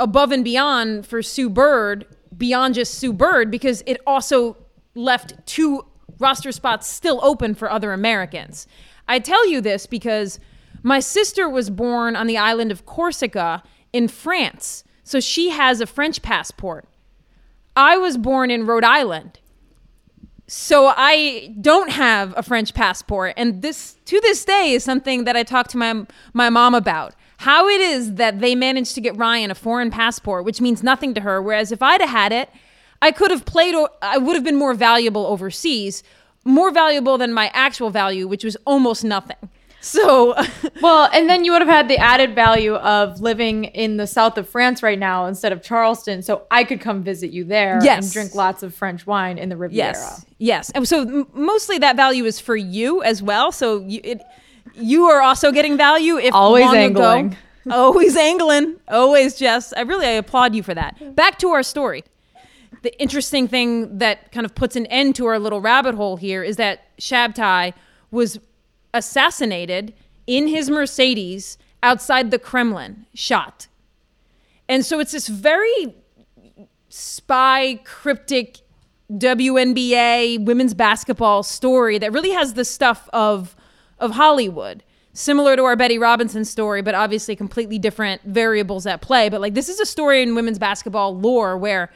above 0.00 0.32
and 0.32 0.44
beyond 0.44 1.06
for 1.06 1.22
Sue 1.22 1.50
Bird, 1.50 2.06
beyond 2.38 2.74
just 2.74 2.94
Sue 2.94 3.12
Bird, 3.12 3.50
because 3.50 3.82
it 3.86 4.00
also 4.06 4.56
left 4.94 5.34
two 5.46 5.84
roster 6.18 6.52
spots 6.52 6.88
still 6.88 7.20
open 7.22 7.54
for 7.54 7.70
other 7.70 7.92
Americans. 7.92 8.66
I 9.06 9.18
tell 9.18 9.48
you 9.48 9.60
this 9.60 9.86
because 9.86 10.40
my 10.82 11.00
sister 11.00 11.48
was 11.48 11.70
born 11.70 12.16
on 12.16 12.26
the 12.26 12.38
island 12.38 12.70
of 12.70 12.86
Corsica 12.86 13.62
in 13.92 14.08
France. 14.08 14.84
So 15.02 15.20
she 15.20 15.50
has 15.50 15.80
a 15.80 15.86
French 15.86 16.22
passport. 16.22 16.86
I 17.74 17.96
was 17.96 18.18
born 18.18 18.50
in 18.50 18.66
Rhode 18.66 18.84
Island. 18.84 19.38
So 20.46 20.92
I 20.96 21.54
don't 21.60 21.90
have 21.90 22.34
a 22.36 22.42
French 22.42 22.74
passport 22.74 23.34
and 23.36 23.60
this 23.60 23.98
to 24.06 24.18
this 24.20 24.44
day 24.44 24.72
is 24.72 24.82
something 24.82 25.24
that 25.24 25.36
I 25.36 25.42
talk 25.42 25.68
to 25.68 25.76
my 25.76 26.06
my 26.32 26.48
mom 26.48 26.74
about. 26.74 27.14
How 27.38 27.68
it 27.68 27.80
is 27.80 28.14
that 28.14 28.40
they 28.40 28.56
managed 28.56 28.96
to 28.96 29.00
get 29.00 29.16
Ryan 29.16 29.52
a 29.52 29.54
foreign 29.54 29.90
passport, 29.90 30.44
which 30.44 30.60
means 30.60 30.82
nothing 30.82 31.14
to 31.14 31.20
her, 31.20 31.40
whereas 31.40 31.70
if 31.70 31.82
I'd 31.82 32.00
have 32.00 32.10
had 32.10 32.32
it, 32.32 32.50
I 33.00 33.12
could 33.12 33.30
have 33.30 33.44
played 33.44 33.76
I 34.02 34.18
would 34.18 34.34
have 34.34 34.42
been 34.42 34.56
more 34.56 34.74
valuable 34.74 35.24
overseas, 35.24 36.02
more 36.44 36.72
valuable 36.72 37.16
than 37.16 37.32
my 37.32 37.50
actual 37.54 37.90
value, 37.90 38.26
which 38.26 38.42
was 38.42 38.56
almost 38.66 39.04
nothing. 39.04 39.36
So, 39.80 40.34
well, 40.82 41.08
and 41.12 41.30
then 41.30 41.44
you 41.44 41.52
would 41.52 41.62
have 41.62 41.68
had 41.68 41.88
the 41.88 41.98
added 41.98 42.34
value 42.34 42.74
of 42.74 43.20
living 43.20 43.66
in 43.66 43.98
the 43.98 44.06
south 44.08 44.36
of 44.36 44.48
France 44.48 44.82
right 44.82 44.98
now 44.98 45.26
instead 45.26 45.52
of 45.52 45.62
Charleston. 45.62 46.22
So 46.22 46.44
I 46.50 46.64
could 46.64 46.80
come 46.80 47.04
visit 47.04 47.30
you 47.30 47.44
there 47.44 47.78
yes. 47.82 48.04
and 48.04 48.12
drink 48.12 48.34
lots 48.34 48.64
of 48.64 48.74
French 48.74 49.06
wine 49.06 49.38
in 49.38 49.48
the 49.48 49.56
Riviera. 49.56 49.92
Yes, 49.92 50.26
yes. 50.38 50.70
And 50.70 50.88
so 50.88 51.02
m- 51.02 51.28
mostly 51.32 51.78
that 51.78 51.94
value 51.94 52.24
is 52.24 52.40
for 52.40 52.56
you 52.56 53.02
as 53.04 53.22
well. 53.22 53.52
So 53.52 53.78
you, 53.78 54.00
it, 54.02 54.22
you 54.74 55.04
are 55.04 55.20
also 55.20 55.52
getting 55.52 55.76
value 55.76 56.16
if 56.18 56.34
always 56.34 56.66
angling. 56.66 57.26
Ago, 57.26 57.36
always 57.70 58.16
angling. 58.16 58.76
Always, 58.88 59.36
Jess. 59.36 59.72
I 59.72 59.82
really 59.82 60.06
I 60.06 60.10
applaud 60.10 60.54
you 60.54 60.62
for 60.62 60.74
that. 60.74 61.14
Back 61.14 61.38
to 61.40 61.48
our 61.50 61.62
story. 61.62 62.04
The 62.82 62.98
interesting 63.00 63.48
thing 63.48 63.98
that 63.98 64.30
kind 64.30 64.44
of 64.44 64.54
puts 64.54 64.76
an 64.76 64.86
end 64.86 65.16
to 65.16 65.26
our 65.26 65.38
little 65.38 65.60
rabbit 65.60 65.94
hole 65.94 66.16
here 66.16 66.42
is 66.44 66.56
that 66.56 66.96
Shabtai 66.98 67.74
was 68.10 68.38
assassinated 68.94 69.94
in 70.26 70.48
his 70.48 70.70
Mercedes 70.70 71.58
outside 71.82 72.30
the 72.30 72.38
Kremlin, 72.38 73.06
shot. 73.14 73.66
And 74.68 74.84
so 74.84 75.00
it's 75.00 75.12
this 75.12 75.28
very 75.28 75.94
spy, 76.88 77.80
cryptic 77.84 78.58
WNBA 79.10 80.44
women's 80.44 80.74
basketball 80.74 81.42
story 81.42 81.98
that 81.98 82.12
really 82.12 82.30
has 82.30 82.54
the 82.54 82.64
stuff 82.64 83.08
of 83.12 83.56
of 83.98 84.12
Hollywood. 84.12 84.82
Similar 85.12 85.56
to 85.56 85.64
our 85.64 85.74
Betty 85.74 85.98
Robinson 85.98 86.44
story, 86.44 86.80
but 86.82 86.94
obviously 86.94 87.34
completely 87.34 87.78
different 87.78 88.22
variables 88.22 88.86
at 88.86 89.00
play. 89.00 89.28
But 89.28 89.40
like 89.40 89.54
this 89.54 89.68
is 89.68 89.80
a 89.80 89.86
story 89.86 90.22
in 90.22 90.34
women's 90.34 90.58
basketball 90.58 91.16
lore 91.16 91.56
where 91.58 91.90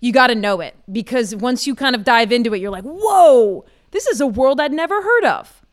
you 0.00 0.12
got 0.12 0.28
to 0.28 0.34
know 0.34 0.60
it 0.60 0.74
because 0.90 1.36
once 1.36 1.66
you 1.66 1.74
kind 1.74 1.94
of 1.94 2.04
dive 2.04 2.32
into 2.32 2.54
it, 2.54 2.60
you're 2.60 2.70
like, 2.70 2.84
whoa, 2.84 3.64
this 3.90 4.06
is 4.06 4.20
a 4.20 4.26
world 4.26 4.60
I'd 4.60 4.72
never 4.72 5.02
heard 5.02 5.24
of. 5.24 5.64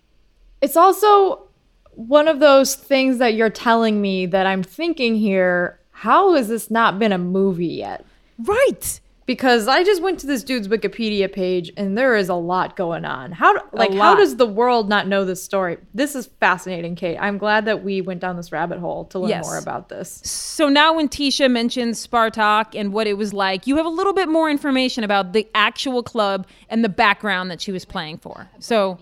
It's 0.61 0.75
also 0.75 1.47
one 1.93 2.27
of 2.27 2.39
those 2.39 2.75
things 2.75 3.17
that 3.17 3.33
you're 3.33 3.49
telling 3.49 4.01
me 4.01 4.25
that 4.27 4.45
I'm 4.45 4.63
thinking 4.63 5.15
here. 5.15 5.79
How 5.91 6.35
has 6.35 6.47
this 6.47 6.69
not 6.69 6.99
been 6.99 7.11
a 7.11 7.17
movie 7.17 7.65
yet? 7.65 8.05
Right. 8.37 8.99
Because 9.27 9.67
I 9.67 9.83
just 9.83 10.01
went 10.01 10.19
to 10.21 10.27
this 10.27 10.41
dude's 10.41 10.69
Wikipedia 10.69 11.31
page 11.31 11.69
and 11.75 11.97
there 11.97 12.15
is 12.15 12.29
a 12.29 12.33
lot 12.33 12.77
going 12.77 13.03
on. 13.03 13.33
How 13.33 13.61
like 13.73 13.93
how 13.93 14.15
does 14.15 14.37
the 14.37 14.45
world 14.45 14.87
not 14.87 15.05
know 15.07 15.25
this 15.25 15.43
story? 15.43 15.77
This 15.93 16.15
is 16.15 16.27
fascinating, 16.39 16.95
Kate. 16.95 17.17
I'm 17.19 17.37
glad 17.37 17.65
that 17.65 17.83
we 17.83 17.99
went 17.99 18.21
down 18.21 18.37
this 18.37 18.53
rabbit 18.53 18.79
hole 18.79 19.03
to 19.05 19.19
learn 19.19 19.29
yes. 19.29 19.45
more 19.45 19.57
about 19.57 19.89
this. 19.89 20.21
So 20.23 20.69
now 20.69 20.95
when 20.95 21.09
Ticha 21.09 21.51
mentions 21.51 22.07
Spartak 22.07 22.73
and 22.73 22.93
what 22.93 23.05
it 23.05 23.17
was 23.17 23.33
like, 23.33 23.67
you 23.67 23.75
have 23.75 23.85
a 23.85 23.89
little 23.89 24.13
bit 24.13 24.29
more 24.29 24.49
information 24.49 25.03
about 25.03 25.33
the 25.33 25.45
actual 25.53 26.01
club 26.01 26.47
and 26.69 26.81
the 26.81 26.89
background 26.89 27.51
that 27.51 27.59
she 27.59 27.73
was 27.73 27.83
playing 27.83 28.19
for. 28.19 28.49
So 28.59 28.97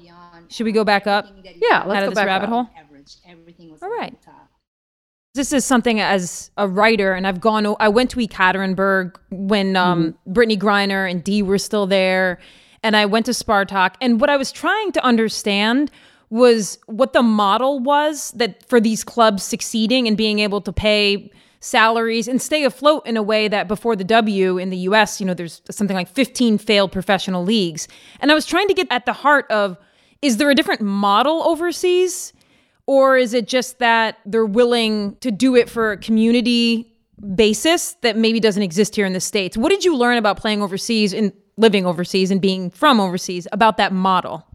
should 0.47 0.65
we 0.65 0.71
go 0.71 0.83
back 0.83 1.05
up? 1.05 1.27
Yeah, 1.43 1.83
let's 1.85 1.85
go 1.85 1.93
back. 1.93 1.97
out 1.97 2.03
of 2.03 2.15
this 2.15 2.25
rabbit 2.25 2.45
up. 2.45 2.49
hole. 2.49 2.69
All 3.81 3.89
right. 3.89 4.17
This 5.36 5.52
is 5.52 5.65
something 5.65 6.00
as 6.00 6.50
a 6.56 6.65
writer, 6.65 7.12
and 7.12 7.28
I've 7.28 7.41
gone. 7.41 7.76
I 7.82 7.89
went 7.89 8.10
to 8.12 8.17
Ekaterinburg 8.17 9.17
when 9.32 9.76
um, 9.76 10.13
mm-hmm. 10.13 10.34
Brittney 10.34 10.58
Griner 10.58 11.12
and 11.12 11.21
Dee 11.21 11.43
were 11.43 11.58
still 11.58 11.86
there, 11.86 12.39
and 12.82 12.95
I 12.95 13.06
went 13.06 13.26
to 13.26 13.34
Spartak. 13.34 13.95
And 14.00 14.21
what 14.21 14.30
I 14.30 14.38
was 14.38 14.54
trying 14.54 14.93
to 14.93 15.04
understand 15.04 15.91
was 16.30 16.80
what 16.86 17.12
the 17.12 17.21
model 17.21 17.82
was 17.82 18.32
that 18.32 18.67
for 18.69 18.80
these 18.80 19.04
clubs 19.04 19.43
succeeding 19.43 20.08
and 20.08 20.15
being 20.15 20.39
able 20.39 20.62
to 20.62 20.71
pay 20.71 21.30
salaries 21.60 22.30
and 22.30 22.41
stay 22.41 22.63
afloat 22.63 23.06
in 23.06 23.17
a 23.17 23.24
way 23.24 23.50
that 23.50 23.67
before 23.67 23.98
the 23.98 24.06
W 24.06 24.58
in 24.58 24.69
the 24.69 24.78
US, 24.89 25.19
you 25.19 25.26
know, 25.26 25.34
there's 25.34 25.62
something 25.69 25.98
like 25.98 26.08
15 26.08 26.60
failed 26.60 26.93
professional 26.93 27.43
leagues. 27.43 27.89
And 28.21 28.32
I 28.32 28.36
was 28.36 28.45
trying 28.45 28.69
to 28.69 28.74
get 28.74 28.88
at 28.89 29.06
the 29.06 29.13
heart 29.13 29.52
of 29.52 29.78
is 30.21 30.38
there 30.38 30.50
a 30.50 30.56
different 30.56 30.80
model 30.80 31.43
overseas? 31.43 32.32
Or 32.88 33.17
is 33.17 33.34
it 33.34 33.48
just 33.48 33.80
that 33.80 34.19
they're 34.26 34.45
willing 34.45 35.15
to 35.17 35.32
do 35.32 35.56
it 35.56 35.69
for 35.69 35.93
a 35.93 35.98
community 35.98 36.91
basis 37.36 37.93
that 38.02 38.15
maybe 38.15 38.39
doesn't 38.39 38.63
exist 38.63 38.95
here 38.95 39.06
in 39.06 39.13
the 39.13 39.19
States? 39.19 39.58
What 39.58 39.69
did 39.69 39.84
you 39.84 39.95
learn 39.95 40.17
about 40.17 40.38
playing 40.38 40.62
overseas 40.62 41.13
and 41.13 41.32
living 41.58 41.86
overseas 41.86 42.32
and 42.32 42.41
being 42.41 42.69
from 42.69 43.00
overseas 43.00 43.48
about 43.52 43.78
that 43.78 43.91
model? 43.91 44.45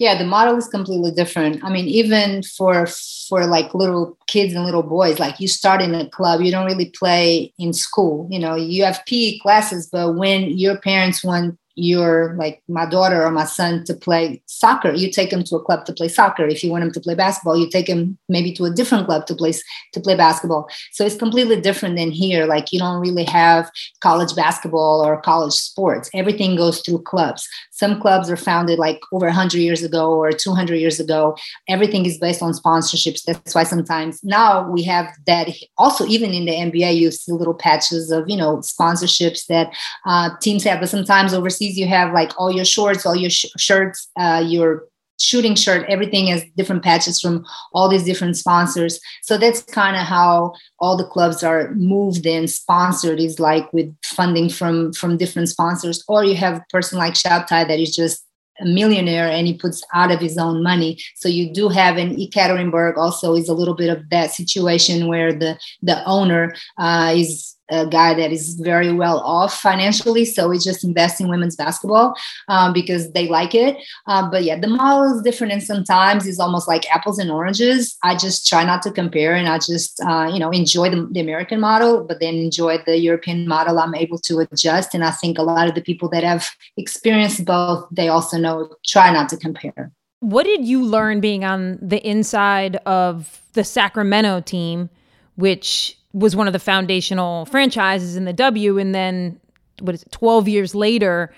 yeah 0.00 0.16
the 0.18 0.24
model 0.24 0.56
is 0.56 0.66
completely 0.66 1.12
different 1.12 1.62
i 1.62 1.70
mean 1.70 1.86
even 1.86 2.42
for 2.42 2.86
for 3.28 3.46
like 3.46 3.72
little 3.72 4.18
kids 4.26 4.54
and 4.54 4.64
little 4.64 4.82
boys 4.82 5.20
like 5.20 5.38
you 5.38 5.46
start 5.46 5.80
in 5.80 5.94
a 5.94 6.08
club 6.08 6.40
you 6.40 6.50
don't 6.50 6.66
really 6.66 6.90
play 6.90 7.52
in 7.58 7.72
school 7.72 8.26
you 8.30 8.38
know 8.38 8.56
you 8.56 8.82
have 8.82 9.00
pe 9.06 9.38
classes 9.38 9.88
but 9.92 10.16
when 10.16 10.58
your 10.58 10.76
parents 10.78 11.22
want 11.22 11.56
your 11.80 12.34
like 12.36 12.62
my 12.68 12.86
daughter 12.86 13.24
or 13.24 13.30
my 13.30 13.44
son 13.44 13.84
to 13.84 13.94
play 13.94 14.42
soccer 14.46 14.92
you 14.92 15.10
take 15.10 15.30
them 15.30 15.42
to 15.42 15.56
a 15.56 15.62
club 15.62 15.84
to 15.84 15.92
play 15.92 16.08
soccer 16.08 16.46
if 16.46 16.62
you 16.62 16.70
want 16.70 16.82
them 16.82 16.92
to 16.92 17.00
play 17.00 17.14
basketball 17.14 17.56
you 17.56 17.68
take 17.70 17.86
them 17.86 18.18
maybe 18.28 18.52
to 18.52 18.64
a 18.64 18.70
different 18.70 19.06
club 19.06 19.26
to 19.26 19.34
play 19.34 19.52
to 19.92 20.00
play 20.00 20.14
basketball 20.14 20.68
so 20.92 21.04
it's 21.04 21.16
completely 21.16 21.60
different 21.60 21.96
than 21.96 22.10
here 22.10 22.44
like 22.46 22.72
you 22.72 22.78
don't 22.78 23.00
really 23.00 23.24
have 23.24 23.70
college 24.00 24.34
basketball 24.36 25.04
or 25.04 25.20
college 25.22 25.54
sports 25.54 26.10
everything 26.14 26.54
goes 26.56 26.80
through 26.82 27.00
clubs 27.02 27.48
some 27.80 27.98
clubs 27.98 28.30
are 28.30 28.36
founded 28.36 28.78
like 28.78 29.00
over 29.10 29.24
100 29.24 29.58
years 29.58 29.82
ago 29.82 30.12
or 30.12 30.30
200 30.32 30.74
years 30.74 31.00
ago. 31.00 31.34
Everything 31.66 32.04
is 32.04 32.18
based 32.18 32.42
on 32.42 32.52
sponsorships. 32.52 33.22
That's 33.24 33.54
why 33.54 33.62
sometimes 33.62 34.22
now 34.22 34.70
we 34.70 34.82
have 34.82 35.06
that. 35.26 35.48
Also, 35.78 36.04
even 36.06 36.32
in 36.32 36.44
the 36.44 36.52
NBA, 36.52 36.96
you 36.96 37.10
see 37.10 37.32
little 37.32 37.54
patches 37.54 38.10
of 38.10 38.28
you 38.28 38.36
know 38.36 38.58
sponsorships 38.58 39.46
that 39.46 39.72
uh, 40.04 40.28
teams 40.42 40.64
have. 40.64 40.80
But 40.80 40.90
sometimes 40.90 41.32
overseas, 41.32 41.69
you 41.76 41.86
have 41.86 42.12
like 42.12 42.32
all 42.38 42.50
your 42.50 42.64
shorts, 42.64 43.06
all 43.06 43.16
your 43.16 43.30
sh- 43.30 43.46
shirts, 43.56 44.08
uh, 44.18 44.42
your 44.46 44.86
shooting 45.20 45.54
shirt, 45.54 45.86
everything 45.88 46.28
has 46.28 46.42
different 46.56 46.82
patches 46.82 47.20
from 47.20 47.44
all 47.72 47.88
these 47.88 48.04
different 48.04 48.36
sponsors. 48.36 48.98
So 49.22 49.36
that's 49.36 49.62
kind 49.62 49.96
of 49.96 50.02
how 50.02 50.54
all 50.78 50.96
the 50.96 51.04
clubs 51.04 51.42
are 51.42 51.72
moved 51.74 52.26
and 52.26 52.50
sponsored 52.50 53.20
is 53.20 53.38
like 53.38 53.70
with 53.72 53.94
funding 54.02 54.48
from 54.48 54.92
from 54.92 55.18
different 55.18 55.48
sponsors. 55.48 56.02
Or 56.08 56.24
you 56.24 56.36
have 56.36 56.56
a 56.56 56.64
person 56.70 56.98
like 56.98 57.14
Shabtai 57.14 57.68
that 57.68 57.78
is 57.78 57.94
just 57.94 58.24
a 58.60 58.64
millionaire 58.64 59.28
and 59.28 59.46
he 59.46 59.54
puts 59.54 59.82
out 59.94 60.10
of 60.10 60.20
his 60.20 60.36
own 60.36 60.62
money. 60.62 60.98
So 61.16 61.28
you 61.28 61.52
do 61.52 61.68
have 61.68 61.96
an 61.96 62.16
Ekaterinburg 62.16 62.96
also 62.96 63.34
is 63.34 63.48
a 63.48 63.54
little 63.54 63.74
bit 63.74 63.90
of 63.90 64.08
that 64.10 64.32
situation 64.32 65.06
where 65.06 65.32
the 65.32 65.58
the 65.82 66.04
owner 66.04 66.54
uh, 66.78 67.12
is 67.14 67.56
a 67.70 67.86
guy 67.86 68.14
that 68.14 68.32
is 68.32 68.54
very 68.54 68.92
well 68.92 69.20
off 69.20 69.60
financially, 69.60 70.24
so 70.24 70.50
he's 70.50 70.64
just 70.64 70.84
investing 70.84 71.26
in 71.26 71.30
women's 71.30 71.56
basketball 71.56 72.14
um, 72.48 72.72
because 72.72 73.12
they 73.12 73.28
like 73.28 73.54
it. 73.54 73.76
Um, 74.06 74.30
but 74.30 74.44
yeah, 74.44 74.58
the 74.58 74.68
model 74.68 75.16
is 75.16 75.22
different, 75.22 75.52
and 75.52 75.62
sometimes 75.62 76.26
it's 76.26 76.40
almost 76.40 76.68
like 76.68 76.90
apples 76.94 77.18
and 77.18 77.30
oranges. 77.30 77.96
I 78.02 78.16
just 78.16 78.46
try 78.46 78.64
not 78.64 78.82
to 78.82 78.90
compare, 78.90 79.34
and 79.34 79.48
I 79.48 79.58
just 79.58 80.00
uh, 80.06 80.30
you 80.32 80.38
know 80.38 80.50
enjoy 80.50 80.90
the, 80.90 81.08
the 81.10 81.20
American 81.20 81.60
model, 81.60 82.04
but 82.04 82.20
then 82.20 82.34
enjoy 82.34 82.78
the 82.84 82.98
European 82.98 83.46
model. 83.46 83.78
I'm 83.78 83.94
able 83.94 84.18
to 84.18 84.40
adjust, 84.40 84.94
and 84.94 85.04
I 85.04 85.10
think 85.10 85.38
a 85.38 85.42
lot 85.42 85.68
of 85.68 85.74
the 85.74 85.82
people 85.82 86.08
that 86.10 86.24
have 86.24 86.48
experienced 86.76 87.44
both, 87.44 87.86
they 87.90 88.08
also 88.08 88.38
know 88.38 88.74
try 88.86 89.12
not 89.12 89.28
to 89.30 89.36
compare. 89.36 89.92
What 90.20 90.44
did 90.44 90.66
you 90.66 90.84
learn 90.84 91.20
being 91.20 91.44
on 91.44 91.78
the 91.80 92.06
inside 92.06 92.76
of 92.84 93.40
the 93.54 93.64
Sacramento 93.64 94.40
team, 94.40 94.90
which 95.36 95.96
was 96.12 96.34
one 96.34 96.46
of 96.46 96.52
the 96.52 96.58
foundational 96.58 97.44
franchises 97.46 98.16
in 98.16 98.24
the 98.24 98.32
W, 98.32 98.78
and 98.78 98.94
then 98.94 99.38
what 99.80 99.94
is 99.94 100.02
it, 100.02 100.12
12 100.12 100.48
years 100.48 100.74
later, 100.74 101.32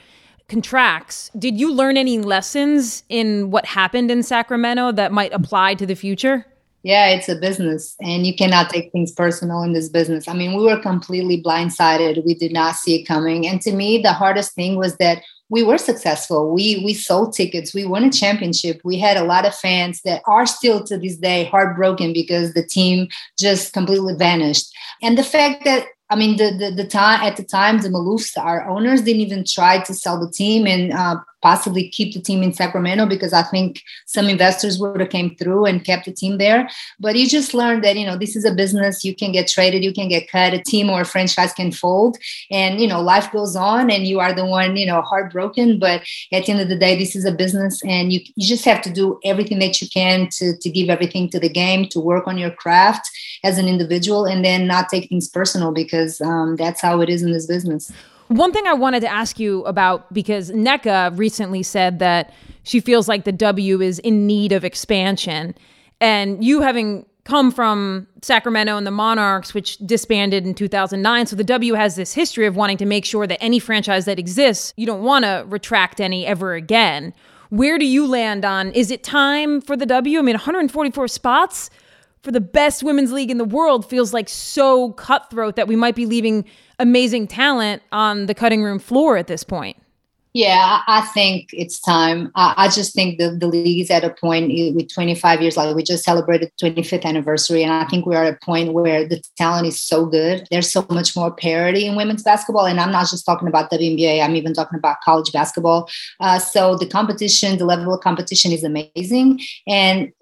contracts. 0.48 1.30
Did 1.38 1.58
you 1.58 1.72
learn 1.72 1.96
any 1.96 2.18
lessons 2.18 3.04
in 3.08 3.50
what 3.50 3.64
happened 3.64 4.10
in 4.10 4.22
Sacramento 4.22 4.92
that 4.92 5.12
might 5.12 5.32
apply 5.32 5.74
to 5.74 5.86
the 5.86 5.94
future? 5.94 6.46
Yeah, 6.82 7.10
it's 7.10 7.28
a 7.28 7.36
business, 7.36 7.94
and 8.00 8.26
you 8.26 8.34
cannot 8.34 8.68
take 8.68 8.90
things 8.90 9.12
personal 9.12 9.62
in 9.62 9.72
this 9.72 9.88
business. 9.88 10.26
I 10.26 10.34
mean, 10.34 10.56
we 10.56 10.64
were 10.64 10.80
completely 10.80 11.40
blindsided. 11.40 12.24
We 12.26 12.34
did 12.34 12.52
not 12.52 12.74
see 12.74 13.00
it 13.00 13.04
coming. 13.06 13.46
And 13.46 13.60
to 13.60 13.72
me, 13.72 14.02
the 14.02 14.12
hardest 14.12 14.54
thing 14.54 14.76
was 14.76 14.96
that 14.96 15.22
we 15.52 15.62
were 15.62 15.76
successful. 15.76 16.50
We 16.50 16.80
we 16.82 16.94
sold 16.94 17.34
tickets. 17.34 17.74
We 17.74 17.84
won 17.84 18.04
a 18.04 18.10
championship. 18.10 18.80
We 18.84 18.98
had 18.98 19.18
a 19.18 19.24
lot 19.24 19.44
of 19.44 19.54
fans 19.54 20.00
that 20.06 20.22
are 20.26 20.46
still 20.46 20.82
to 20.84 20.96
this 20.96 21.16
day 21.16 21.44
heartbroken 21.44 22.14
because 22.14 22.54
the 22.54 22.64
team 22.64 23.08
just 23.38 23.74
completely 23.74 24.14
vanished. 24.14 24.74
And 25.02 25.18
the 25.18 25.22
fact 25.22 25.66
that 25.66 25.88
I 26.12 26.14
mean, 26.14 26.36
the, 26.36 26.50
the, 26.50 26.70
the 26.82 26.86
time 26.86 27.22
at 27.22 27.38
the 27.38 27.42
time, 27.42 27.78
the 27.78 27.88
Maloofs, 27.88 28.36
our 28.36 28.68
owners, 28.68 29.00
didn't 29.00 29.22
even 29.22 29.44
try 29.46 29.82
to 29.82 29.94
sell 29.94 30.20
the 30.20 30.30
team 30.30 30.66
and 30.66 30.92
uh, 30.92 31.16
possibly 31.40 31.88
keep 31.88 32.12
the 32.12 32.20
team 32.20 32.42
in 32.42 32.52
Sacramento 32.52 33.06
because 33.06 33.32
I 33.32 33.42
think 33.44 33.82
some 34.04 34.28
investors 34.28 34.78
would 34.78 35.00
have 35.00 35.08
came 35.08 35.34
through 35.36 35.64
and 35.64 35.82
kept 35.82 36.04
the 36.04 36.12
team 36.12 36.36
there. 36.36 36.68
But 37.00 37.16
you 37.16 37.26
just 37.26 37.54
learned 37.54 37.82
that 37.84 37.96
you 37.96 38.04
know 38.04 38.18
this 38.18 38.36
is 38.36 38.44
a 38.44 38.54
business. 38.54 39.06
You 39.06 39.14
can 39.14 39.32
get 39.32 39.48
traded, 39.48 39.82
you 39.82 39.94
can 39.94 40.08
get 40.08 40.28
cut. 40.28 40.52
A 40.52 40.62
team 40.62 40.90
or 40.90 41.00
a 41.00 41.06
franchise 41.06 41.54
can 41.54 41.72
fold, 41.72 42.18
and 42.50 42.78
you 42.78 42.86
know 42.86 43.00
life 43.00 43.32
goes 43.32 43.56
on, 43.56 43.90
and 43.90 44.06
you 44.06 44.20
are 44.20 44.34
the 44.34 44.44
one 44.44 44.76
you 44.76 44.84
know 44.86 45.00
heartbroken. 45.00 45.78
But 45.78 46.02
at 46.30 46.44
the 46.44 46.52
end 46.52 46.60
of 46.60 46.68
the 46.68 46.78
day, 46.78 46.94
this 46.94 47.16
is 47.16 47.24
a 47.24 47.32
business, 47.32 47.82
and 47.84 48.12
you 48.12 48.20
you 48.36 48.46
just 48.46 48.66
have 48.66 48.82
to 48.82 48.92
do 48.92 49.18
everything 49.24 49.60
that 49.60 49.80
you 49.80 49.88
can 49.88 50.28
to 50.32 50.58
to 50.58 50.68
give 50.68 50.90
everything 50.90 51.30
to 51.30 51.40
the 51.40 51.48
game, 51.48 51.88
to 51.88 52.00
work 52.00 52.26
on 52.26 52.36
your 52.36 52.50
craft 52.50 53.08
as 53.44 53.58
an 53.58 53.68
individual, 53.68 54.24
and 54.24 54.44
then 54.44 54.66
not 54.66 54.88
take 54.88 55.08
things 55.08 55.28
personal 55.28 55.72
because 55.72 56.20
um, 56.20 56.56
that's 56.56 56.80
how 56.80 57.00
it 57.00 57.08
is 57.08 57.22
in 57.22 57.32
this 57.32 57.46
business. 57.46 57.92
One 58.28 58.52
thing 58.52 58.66
I 58.66 58.72
wanted 58.72 59.00
to 59.00 59.08
ask 59.08 59.38
you 59.38 59.64
about 59.64 60.12
because 60.12 60.50
Nneka 60.50 61.18
recently 61.18 61.62
said 61.62 61.98
that 61.98 62.32
she 62.62 62.80
feels 62.80 63.08
like 63.08 63.24
the 63.24 63.32
W 63.32 63.80
is 63.80 63.98
in 63.98 64.26
need 64.26 64.52
of 64.52 64.64
expansion. 64.64 65.54
And 66.00 66.42
you 66.42 66.62
having 66.62 67.04
come 67.24 67.52
from 67.52 68.06
Sacramento 68.22 68.76
and 68.76 68.86
the 68.86 68.90
Monarchs, 68.90 69.54
which 69.54 69.78
disbanded 69.78 70.46
in 70.46 70.54
2009. 70.54 71.26
So 71.26 71.36
the 71.36 71.44
W 71.44 71.74
has 71.74 71.94
this 71.94 72.12
history 72.14 72.46
of 72.46 72.56
wanting 72.56 72.78
to 72.78 72.86
make 72.86 73.04
sure 73.04 73.26
that 73.26 73.40
any 73.42 73.58
franchise 73.58 74.06
that 74.06 74.18
exists, 74.18 74.72
you 74.76 74.86
don't 74.86 75.02
want 75.02 75.24
to 75.24 75.44
retract 75.46 76.00
any 76.00 76.26
ever 76.26 76.54
again. 76.54 77.14
Where 77.50 77.78
do 77.78 77.84
you 77.84 78.06
land 78.06 78.44
on? 78.44 78.72
Is 78.72 78.90
it 78.90 79.04
time 79.04 79.60
for 79.60 79.76
the 79.76 79.86
W? 79.86 80.18
I 80.18 80.22
mean, 80.22 80.34
144 80.34 81.06
spots 81.06 81.70
for 82.22 82.30
the 82.30 82.40
best 82.40 82.82
women's 82.82 83.12
league 83.12 83.30
in 83.30 83.38
the 83.38 83.44
world 83.44 83.88
feels 83.88 84.12
like 84.12 84.28
so 84.28 84.92
cutthroat 84.92 85.56
that 85.56 85.66
we 85.66 85.76
might 85.76 85.96
be 85.96 86.06
leaving 86.06 86.44
amazing 86.78 87.26
talent 87.26 87.82
on 87.90 88.26
the 88.26 88.34
cutting 88.34 88.62
room 88.62 88.78
floor 88.78 89.16
at 89.16 89.26
this 89.26 89.44
point. 89.44 89.76
Yeah, 90.34 90.80
I 90.86 91.02
think 91.02 91.50
it's 91.52 91.78
time. 91.78 92.32
I, 92.34 92.68
just 92.68 92.94
think 92.94 93.18
the, 93.18 93.36
the 93.38 93.46
league 93.46 93.80
is 93.80 93.90
at 93.90 94.02
a 94.02 94.08
point 94.08 94.50
with 94.74 94.90
25 94.90 95.42
years. 95.42 95.58
Like 95.58 95.76
we 95.76 95.82
just 95.82 96.04
celebrated 96.04 96.50
25th 96.60 97.04
anniversary, 97.04 97.62
and 97.62 97.70
I 97.70 97.84
think 97.84 98.06
we're 98.06 98.22
at 98.22 98.32
a 98.32 98.38
point 98.42 98.72
where 98.72 99.06
the 99.06 99.22
talent 99.36 99.66
is 99.66 99.78
so 99.78 100.06
good. 100.06 100.46
There's 100.50 100.72
so 100.72 100.86
much 100.88 101.14
more 101.14 101.30
parity 101.30 101.84
in 101.84 101.96
women's 101.96 102.22
basketball, 102.22 102.64
and 102.64 102.80
I'm 102.80 102.90
not 102.90 103.10
just 103.10 103.26
talking 103.26 103.46
about 103.46 103.70
WNBA. 103.70 104.24
I'm 104.24 104.34
even 104.34 104.54
talking 104.54 104.78
about 104.78 104.96
college 105.04 105.30
basketball. 105.32 105.90
Uh, 106.18 106.38
so 106.38 106.78
the 106.78 106.86
competition, 106.86 107.58
the 107.58 107.66
level 107.66 107.92
of 107.92 108.00
competition 108.00 108.52
is 108.52 108.64
amazing, 108.64 109.38
and 109.66 110.12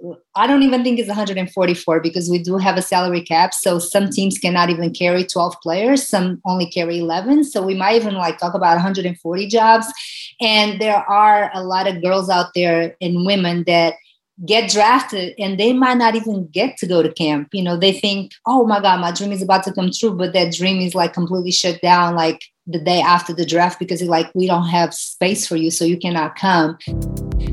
I 0.40 0.46
don't 0.46 0.62
even 0.62 0.82
think 0.82 0.98
it's 0.98 1.06
144 1.06 2.00
because 2.00 2.30
we 2.30 2.38
do 2.38 2.56
have 2.56 2.78
a 2.78 2.82
salary 2.82 3.20
cap. 3.20 3.52
So 3.52 3.78
some 3.78 4.08
teams 4.08 4.38
cannot 4.38 4.70
even 4.70 4.90
carry 4.90 5.22
12 5.22 5.56
players. 5.62 6.08
Some 6.08 6.40
only 6.46 6.66
carry 6.70 6.98
11. 6.98 7.44
So 7.44 7.60
we 7.60 7.74
might 7.74 7.96
even 7.96 8.14
like 8.14 8.38
talk 8.38 8.54
about 8.54 8.76
140 8.76 9.48
jobs 9.48 9.86
and 10.40 10.80
there 10.80 10.96
are 10.96 11.50
a 11.52 11.62
lot 11.62 11.86
of 11.86 12.02
girls 12.02 12.30
out 12.30 12.54
there 12.54 12.96
and 13.02 13.26
women 13.26 13.64
that 13.66 13.96
get 14.46 14.70
drafted 14.70 15.34
and 15.38 15.60
they 15.60 15.74
might 15.74 15.98
not 15.98 16.14
even 16.14 16.46
get 16.46 16.78
to 16.78 16.86
go 16.86 17.02
to 17.02 17.12
camp. 17.12 17.48
You 17.52 17.62
know, 17.62 17.76
they 17.76 17.92
think, 17.92 18.32
oh 18.46 18.64
my 18.64 18.80
God, 18.80 18.98
my 18.98 19.12
dream 19.12 19.32
is 19.32 19.42
about 19.42 19.64
to 19.64 19.74
come 19.74 19.90
true, 19.92 20.16
but 20.16 20.32
that 20.32 20.54
dream 20.54 20.80
is 20.80 20.94
like 20.94 21.12
completely 21.12 21.50
shut 21.50 21.82
down 21.82 22.14
like 22.14 22.42
the 22.66 22.80
day 22.80 23.02
after 23.02 23.34
the 23.34 23.44
draft 23.44 23.78
because 23.78 24.00
it's 24.00 24.08
like, 24.08 24.34
we 24.34 24.46
don't 24.46 24.68
have 24.68 24.94
space 24.94 25.46
for 25.46 25.56
you, 25.56 25.70
so 25.70 25.84
you 25.84 25.98
cannot 25.98 26.36
come. 26.36 26.78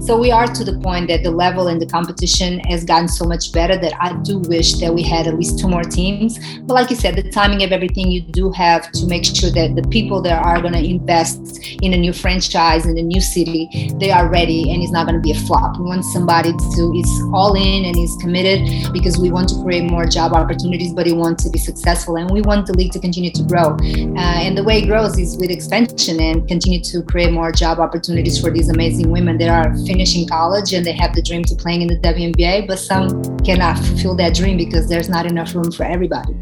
So 0.07 0.17
we 0.17 0.31
are 0.31 0.47
to 0.47 0.63
the 0.63 0.79
point 0.79 1.09
that 1.09 1.23
the 1.23 1.31
level 1.31 1.67
and 1.67 1.81
the 1.81 1.85
competition 1.85 2.59
has 2.69 2.85
gotten 2.85 3.09
so 3.09 3.25
much 3.25 3.51
better 3.51 3.75
that 3.75 3.91
I 3.99 4.13
do 4.23 4.39
wish 4.39 4.75
that 4.75 4.95
we 4.95 5.03
had 5.03 5.27
at 5.27 5.37
least 5.37 5.59
two 5.59 5.67
more 5.67 5.83
teams. 5.83 6.39
But 6.59 6.75
like 6.75 6.89
you 6.89 6.95
said, 6.95 7.17
the 7.17 7.29
timing 7.29 7.61
of 7.63 7.73
everything 7.73 8.09
you 8.09 8.21
do 8.21 8.49
have 8.51 8.89
to 8.93 9.05
make 9.05 9.25
sure 9.25 9.49
that 9.49 9.75
the 9.75 9.85
people 9.89 10.21
that 10.21 10.45
are 10.45 10.61
going 10.61 10.75
to 10.75 10.81
invest 10.81 11.59
in 11.81 11.91
a 11.91 11.97
new 11.97 12.13
franchise 12.13 12.85
in 12.85 12.97
a 12.97 13.01
new 13.01 13.19
city, 13.19 13.91
they 13.99 14.09
are 14.09 14.29
ready 14.29 14.71
and 14.71 14.81
it's 14.81 14.93
not 14.93 15.07
going 15.07 15.15
to 15.15 15.21
be 15.21 15.31
a 15.31 15.39
flop. 15.41 15.77
We 15.77 15.83
want 15.83 16.05
somebody 16.05 16.53
to 16.53 16.93
is 16.95 17.21
all 17.33 17.55
in 17.55 17.83
and 17.83 17.97
is 17.97 18.15
committed 18.21 18.93
because 18.93 19.17
we 19.17 19.29
want 19.29 19.49
to 19.49 19.61
create 19.61 19.91
more 19.91 20.05
job 20.05 20.31
opportunities, 20.31 20.93
but 20.93 21.05
we 21.05 21.11
want 21.11 21.37
to 21.39 21.49
be 21.49 21.59
successful 21.59 22.15
and 22.15 22.31
we 22.31 22.41
want 22.43 22.65
the 22.65 22.77
league 22.77 22.93
to 22.93 22.99
continue 23.01 23.31
to 23.31 23.43
grow. 23.43 23.75
Uh, 23.75 24.39
and 24.39 24.57
the 24.57 24.63
way 24.63 24.83
it 24.83 24.85
grows 24.85 25.19
is 25.19 25.35
with 25.35 25.51
expansion 25.51 26.21
and 26.21 26.47
continue 26.47 26.79
to 26.79 27.03
create 27.03 27.33
more 27.33 27.51
job 27.51 27.79
opportunities 27.79 28.39
for 28.39 28.51
these 28.51 28.69
amazing 28.69 29.11
women 29.11 29.37
that 29.37 29.49
are 29.49 29.75
finishing 29.97 30.27
college 30.27 30.73
and 30.73 30.85
they 30.85 30.91
have 30.91 31.15
the 31.15 31.21
dream 31.23 31.43
to 31.43 31.55
playing 31.55 31.81
in 31.81 31.87
the 31.87 31.97
WNBA, 31.97 32.67
but 32.67 32.77
some 32.77 33.39
cannot 33.39 33.79
fulfill 33.79 34.15
that 34.15 34.35
dream 34.35 34.55
because 34.55 34.87
there's 34.87 35.09
not 35.09 35.25
enough 35.25 35.55
room 35.55 35.71
for 35.71 35.85
everybody. 35.85 36.35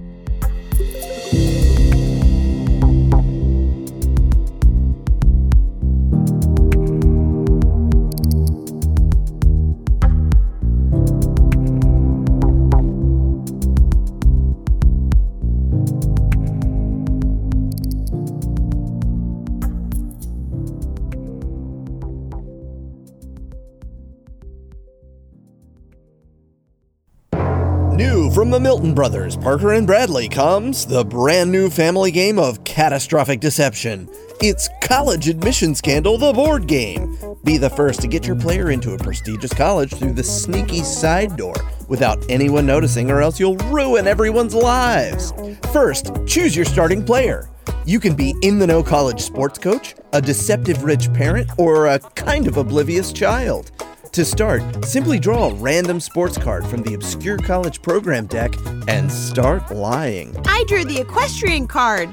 From 28.45 28.51
the 28.51 28.59
Milton 28.59 28.93
brothers, 28.93 29.35
Parker 29.35 29.73
and 29.73 29.87
Bradley, 29.87 30.29
comes 30.29 30.85
the 30.85 31.03
brand 31.03 31.51
new 31.51 31.67
family 31.67 32.11
game 32.11 32.37
of 32.37 32.63
catastrophic 32.63 33.39
deception. 33.39 34.07
It's 34.39 34.69
College 34.83 35.29
Admission 35.29 35.73
Scandal, 35.73 36.19
the 36.19 36.31
board 36.31 36.67
game. 36.67 37.17
Be 37.43 37.57
the 37.57 37.71
first 37.71 38.01
to 38.01 38.07
get 38.07 38.27
your 38.27 38.35
player 38.35 38.69
into 38.69 38.93
a 38.93 38.99
prestigious 38.99 39.51
college 39.51 39.95
through 39.95 40.13
the 40.13 40.23
sneaky 40.23 40.83
side 40.83 41.35
door 41.35 41.55
without 41.87 42.23
anyone 42.29 42.67
noticing, 42.67 43.09
or 43.09 43.19
else 43.19 43.39
you'll 43.39 43.57
ruin 43.57 44.05
everyone's 44.05 44.53
lives. 44.53 45.33
First, 45.73 46.11
choose 46.27 46.55
your 46.55 46.65
starting 46.65 47.03
player. 47.03 47.49
You 47.83 47.99
can 47.99 48.13
be 48.13 48.35
in 48.43 48.59
the 48.59 48.67
know 48.67 48.83
college 48.83 49.21
sports 49.21 49.57
coach, 49.57 49.95
a 50.13 50.21
deceptive 50.21 50.83
rich 50.83 51.11
parent, 51.13 51.49
or 51.57 51.87
a 51.87 51.97
kind 51.97 52.45
of 52.45 52.57
oblivious 52.57 53.11
child. 53.11 53.71
To 54.15 54.23
start, 54.23 54.85
simply 54.85 55.19
draw 55.19 55.49
a 55.49 55.53
random 55.55 55.99
sports 55.99 56.37
card 56.37 56.65
from 56.67 56.83
the 56.83 56.93
obscure 56.93 57.37
college 57.37 57.81
program 57.81 58.27
deck 58.27 58.53
and 58.87 59.11
start 59.11 59.69
lying. 59.71 60.33
I 60.45 60.63
drew 60.69 60.85
the 60.85 61.01
equestrian 61.01 61.67
card. 61.67 62.09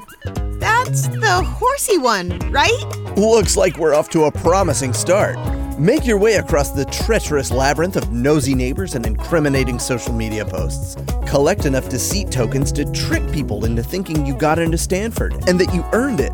That's 0.58 1.06
the 1.06 1.44
horsey 1.44 1.98
one, 1.98 2.40
right? 2.50 2.76
Looks 3.16 3.56
like 3.56 3.78
we're 3.78 3.94
off 3.94 4.08
to 4.10 4.24
a 4.24 4.32
promising 4.32 4.92
start. 4.92 5.38
Make 5.78 6.04
your 6.04 6.18
way 6.18 6.34
across 6.34 6.72
the 6.72 6.86
treacherous 6.86 7.52
labyrinth 7.52 7.94
of 7.94 8.10
nosy 8.10 8.56
neighbors 8.56 8.96
and 8.96 9.06
incriminating 9.06 9.78
social 9.78 10.12
media 10.12 10.44
posts. 10.44 10.96
Collect 11.28 11.66
enough 11.66 11.88
deceit 11.88 12.32
tokens 12.32 12.72
to 12.72 12.84
trick 12.90 13.30
people 13.30 13.64
into 13.64 13.84
thinking 13.84 14.26
you 14.26 14.34
got 14.34 14.58
into 14.58 14.76
Stanford 14.76 15.34
and 15.46 15.56
that 15.60 15.72
you 15.72 15.84
earned 15.92 16.18
it. 16.18 16.32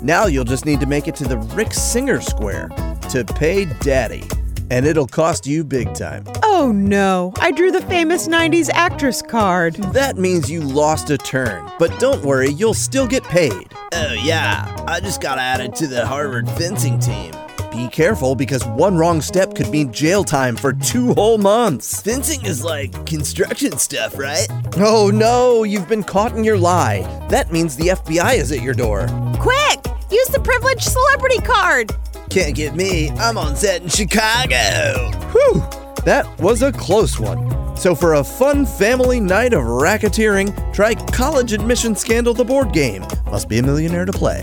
Now 0.00 0.24
you'll 0.24 0.44
just 0.44 0.64
need 0.64 0.80
to 0.80 0.86
make 0.86 1.08
it 1.08 1.14
to 1.16 1.24
the 1.24 1.36
Rick 1.36 1.74
Singer 1.74 2.22
Square 2.22 2.70
to 3.10 3.22
pay 3.22 3.66
daddy. 3.80 4.24
And 4.70 4.86
it'll 4.86 5.06
cost 5.06 5.46
you 5.46 5.64
big 5.64 5.94
time. 5.94 6.24
Oh 6.42 6.72
no, 6.72 7.32
I 7.38 7.50
drew 7.50 7.70
the 7.70 7.82
famous 7.82 8.28
90s 8.28 8.70
actress 8.72 9.20
card. 9.22 9.74
That 9.92 10.16
means 10.16 10.50
you 10.50 10.60
lost 10.60 11.10
a 11.10 11.18
turn, 11.18 11.70
but 11.78 11.98
don't 12.00 12.24
worry, 12.24 12.50
you'll 12.50 12.74
still 12.74 13.06
get 13.06 13.24
paid. 13.24 13.68
Oh, 13.92 14.12
yeah, 14.12 14.74
I 14.88 15.00
just 15.00 15.20
got 15.20 15.38
added 15.38 15.74
to 15.76 15.86
the 15.86 16.06
Harvard 16.06 16.48
fencing 16.50 16.98
team. 16.98 17.32
Be 17.70 17.88
careful 17.88 18.34
because 18.36 18.64
one 18.66 18.96
wrong 18.96 19.20
step 19.20 19.54
could 19.54 19.68
mean 19.68 19.92
jail 19.92 20.22
time 20.22 20.54
for 20.56 20.72
two 20.72 21.12
whole 21.14 21.38
months. 21.38 22.00
Fencing 22.02 22.44
is 22.44 22.62
like 22.62 23.04
construction 23.04 23.78
stuff, 23.78 24.16
right? 24.16 24.46
Oh 24.76 25.10
no, 25.12 25.64
you've 25.64 25.88
been 25.88 26.04
caught 26.04 26.36
in 26.36 26.44
your 26.44 26.56
lie. 26.56 27.02
That 27.30 27.52
means 27.52 27.74
the 27.74 27.88
FBI 27.88 28.36
is 28.36 28.52
at 28.52 28.62
your 28.62 28.74
door. 28.74 29.08
Quick, 29.40 29.84
use 30.10 30.28
the 30.28 30.40
privileged 30.42 30.84
celebrity 30.84 31.40
card. 31.40 31.92
Can't 32.34 32.56
get 32.56 32.74
me, 32.74 33.10
I'm 33.10 33.38
on 33.38 33.54
set 33.54 33.82
in 33.82 33.88
Chicago. 33.88 35.08
Whew, 35.30 35.62
that 36.04 36.26
was 36.40 36.62
a 36.62 36.72
close 36.72 37.20
one. 37.20 37.76
So, 37.76 37.94
for 37.94 38.14
a 38.14 38.24
fun 38.24 38.66
family 38.66 39.20
night 39.20 39.52
of 39.52 39.62
racketeering, 39.62 40.74
try 40.74 40.94
College 41.12 41.52
Admission 41.52 41.94
Scandal 41.94 42.34
the 42.34 42.44
board 42.44 42.72
game. 42.72 43.04
Must 43.26 43.48
be 43.48 43.60
a 43.60 43.62
millionaire 43.62 44.04
to 44.04 44.12
play. 44.12 44.42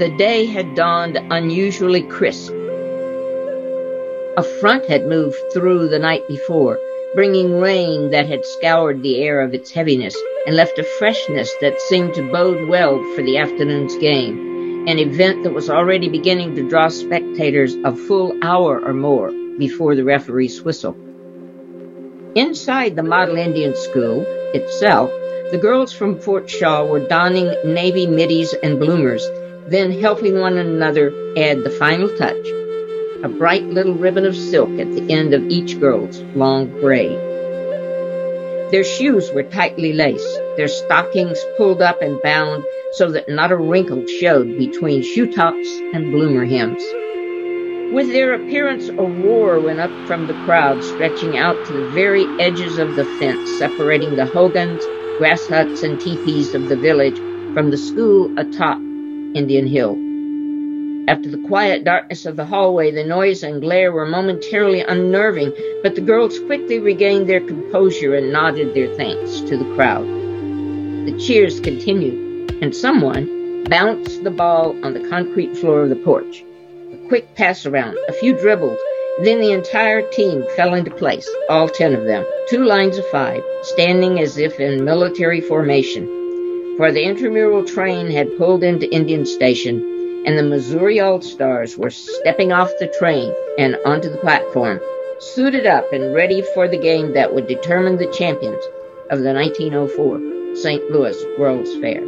The 0.00 0.08
day 0.08 0.46
had 0.46 0.74
dawned 0.74 1.18
unusually 1.30 2.00
crisp. 2.00 2.54
A 4.38 4.42
front 4.42 4.86
had 4.86 5.06
moved 5.06 5.36
through 5.52 5.88
the 5.88 5.98
night 5.98 6.26
before, 6.26 6.80
bringing 7.14 7.60
rain 7.60 8.08
that 8.08 8.26
had 8.26 8.46
scoured 8.46 9.02
the 9.02 9.22
air 9.22 9.42
of 9.42 9.52
its 9.52 9.70
heaviness 9.70 10.16
and 10.46 10.56
left 10.56 10.78
a 10.78 10.84
freshness 10.84 11.54
that 11.60 11.82
seemed 11.82 12.14
to 12.14 12.32
bode 12.32 12.66
well 12.66 12.96
for 13.14 13.22
the 13.22 13.36
afternoon's 13.36 13.94
game, 13.98 14.88
an 14.88 14.98
event 14.98 15.42
that 15.42 15.52
was 15.52 15.68
already 15.68 16.08
beginning 16.08 16.54
to 16.54 16.66
draw 16.66 16.88
spectators 16.88 17.74
a 17.84 17.94
full 17.94 18.32
hour 18.42 18.80
or 18.82 18.94
more 18.94 19.30
before 19.58 19.94
the 19.94 20.04
referee's 20.04 20.62
whistle. 20.62 20.96
Inside 22.34 22.96
the 22.96 23.02
Model 23.02 23.36
Indian 23.36 23.76
School 23.76 24.24
itself, 24.54 25.10
the 25.50 25.60
girls 25.60 25.92
from 25.92 26.18
Fort 26.18 26.48
Shaw 26.48 26.86
were 26.86 27.06
donning 27.06 27.54
navy 27.66 28.06
middies 28.06 28.54
and 28.62 28.80
bloomers 28.80 29.28
then 29.70 29.92
helping 30.00 30.40
one 30.40 30.58
another 30.58 31.08
add 31.36 31.62
the 31.62 31.70
final 31.78 32.08
touch 32.16 32.46
a 33.22 33.28
bright 33.28 33.64
little 33.64 33.94
ribbon 33.94 34.24
of 34.24 34.34
silk 34.34 34.70
at 34.78 34.90
the 34.92 35.12
end 35.12 35.34
of 35.34 35.42
each 35.50 35.78
girl's 35.78 36.20
long 36.34 36.68
braid. 36.80 37.18
Their 38.70 38.84
shoes 38.84 39.30
were 39.32 39.42
tightly 39.42 39.92
laced, 39.92 40.40
their 40.56 40.68
stockings 40.68 41.38
pulled 41.58 41.82
up 41.82 42.00
and 42.00 42.22
bound 42.22 42.64
so 42.92 43.10
that 43.12 43.28
not 43.28 43.52
a 43.52 43.56
wrinkle 43.56 44.06
showed 44.06 44.56
between 44.56 45.02
shoe 45.02 45.30
tops 45.30 45.68
and 45.92 46.12
bloomer 46.12 46.46
hems. 46.46 46.82
With 47.92 48.10
their 48.10 48.32
appearance, 48.34 48.88
a 48.88 48.94
roar 48.94 49.60
went 49.60 49.80
up 49.80 49.90
from 50.06 50.26
the 50.26 50.44
crowd, 50.44 50.82
stretching 50.82 51.36
out 51.36 51.56
to 51.66 51.72
the 51.72 51.88
very 51.90 52.24
edges 52.40 52.78
of 52.78 52.96
the 52.96 53.04
fence, 53.18 53.50
separating 53.58 54.16
the 54.16 54.26
hogans, 54.26 54.82
grass 55.18 55.46
huts, 55.46 55.82
and 55.82 56.00
teepees 56.00 56.54
of 56.54 56.68
the 56.68 56.76
village 56.76 57.18
from 57.52 57.70
the 57.70 57.76
school 57.76 58.32
atop 58.38 58.80
Indian 59.34 59.66
Hill. 59.66 59.96
After 61.08 61.30
the 61.30 61.42
quiet 61.46 61.84
darkness 61.84 62.26
of 62.26 62.36
the 62.36 62.44
hallway, 62.44 62.90
the 62.90 63.04
noise 63.04 63.42
and 63.42 63.60
glare 63.60 63.92
were 63.92 64.06
momentarily 64.06 64.80
unnerving, 64.80 65.52
but 65.82 65.94
the 65.94 66.00
girls 66.00 66.38
quickly 66.40 66.78
regained 66.78 67.28
their 67.28 67.40
composure 67.40 68.14
and 68.14 68.32
nodded 68.32 68.74
their 68.74 68.92
thanks 68.96 69.40
to 69.40 69.56
the 69.56 69.74
crowd. 69.76 70.06
The 71.06 71.16
cheers 71.18 71.60
continued, 71.60 72.52
and 72.60 72.74
someone 72.74 73.64
bounced 73.64 74.24
the 74.24 74.30
ball 74.30 74.76
on 74.84 74.94
the 74.94 75.08
concrete 75.08 75.56
floor 75.56 75.82
of 75.82 75.90
the 75.90 75.96
porch. 75.96 76.44
A 76.92 77.08
quick 77.08 77.34
pass 77.36 77.66
around, 77.66 77.96
a 78.08 78.12
few 78.12 78.36
dribbles, 78.36 78.80
then 79.22 79.40
the 79.40 79.52
entire 79.52 80.02
team 80.10 80.44
fell 80.56 80.74
into 80.74 80.90
place, 80.90 81.28
all 81.48 81.68
ten 81.68 81.94
of 81.94 82.04
them, 82.04 82.24
two 82.48 82.64
lines 82.64 82.98
of 82.98 83.06
five, 83.08 83.42
standing 83.62 84.18
as 84.18 84.38
if 84.38 84.58
in 84.58 84.84
military 84.84 85.40
formation 85.40 86.19
for 86.80 86.90
the 86.90 87.04
intramural 87.04 87.62
train 87.62 88.10
had 88.10 88.38
pulled 88.38 88.64
into 88.64 88.90
Indian 88.90 89.26
Station, 89.26 90.22
and 90.24 90.38
the 90.38 90.42
Missouri 90.42 90.98
All 90.98 91.20
Stars 91.20 91.76
were 91.76 91.90
stepping 91.90 92.52
off 92.52 92.70
the 92.78 92.90
train 92.98 93.34
and 93.58 93.76
onto 93.84 94.08
the 94.08 94.16
platform, 94.16 94.80
suited 95.18 95.66
up 95.66 95.92
and 95.92 96.14
ready 96.14 96.40
for 96.54 96.66
the 96.66 96.78
game 96.78 97.12
that 97.12 97.34
would 97.34 97.46
determine 97.46 97.98
the 97.98 98.10
champions 98.16 98.64
of 99.10 99.18
the 99.18 99.34
1904 99.34 100.56
St. 100.56 100.90
Louis 100.90 101.22
World's 101.38 101.76
Fair. 101.80 102.00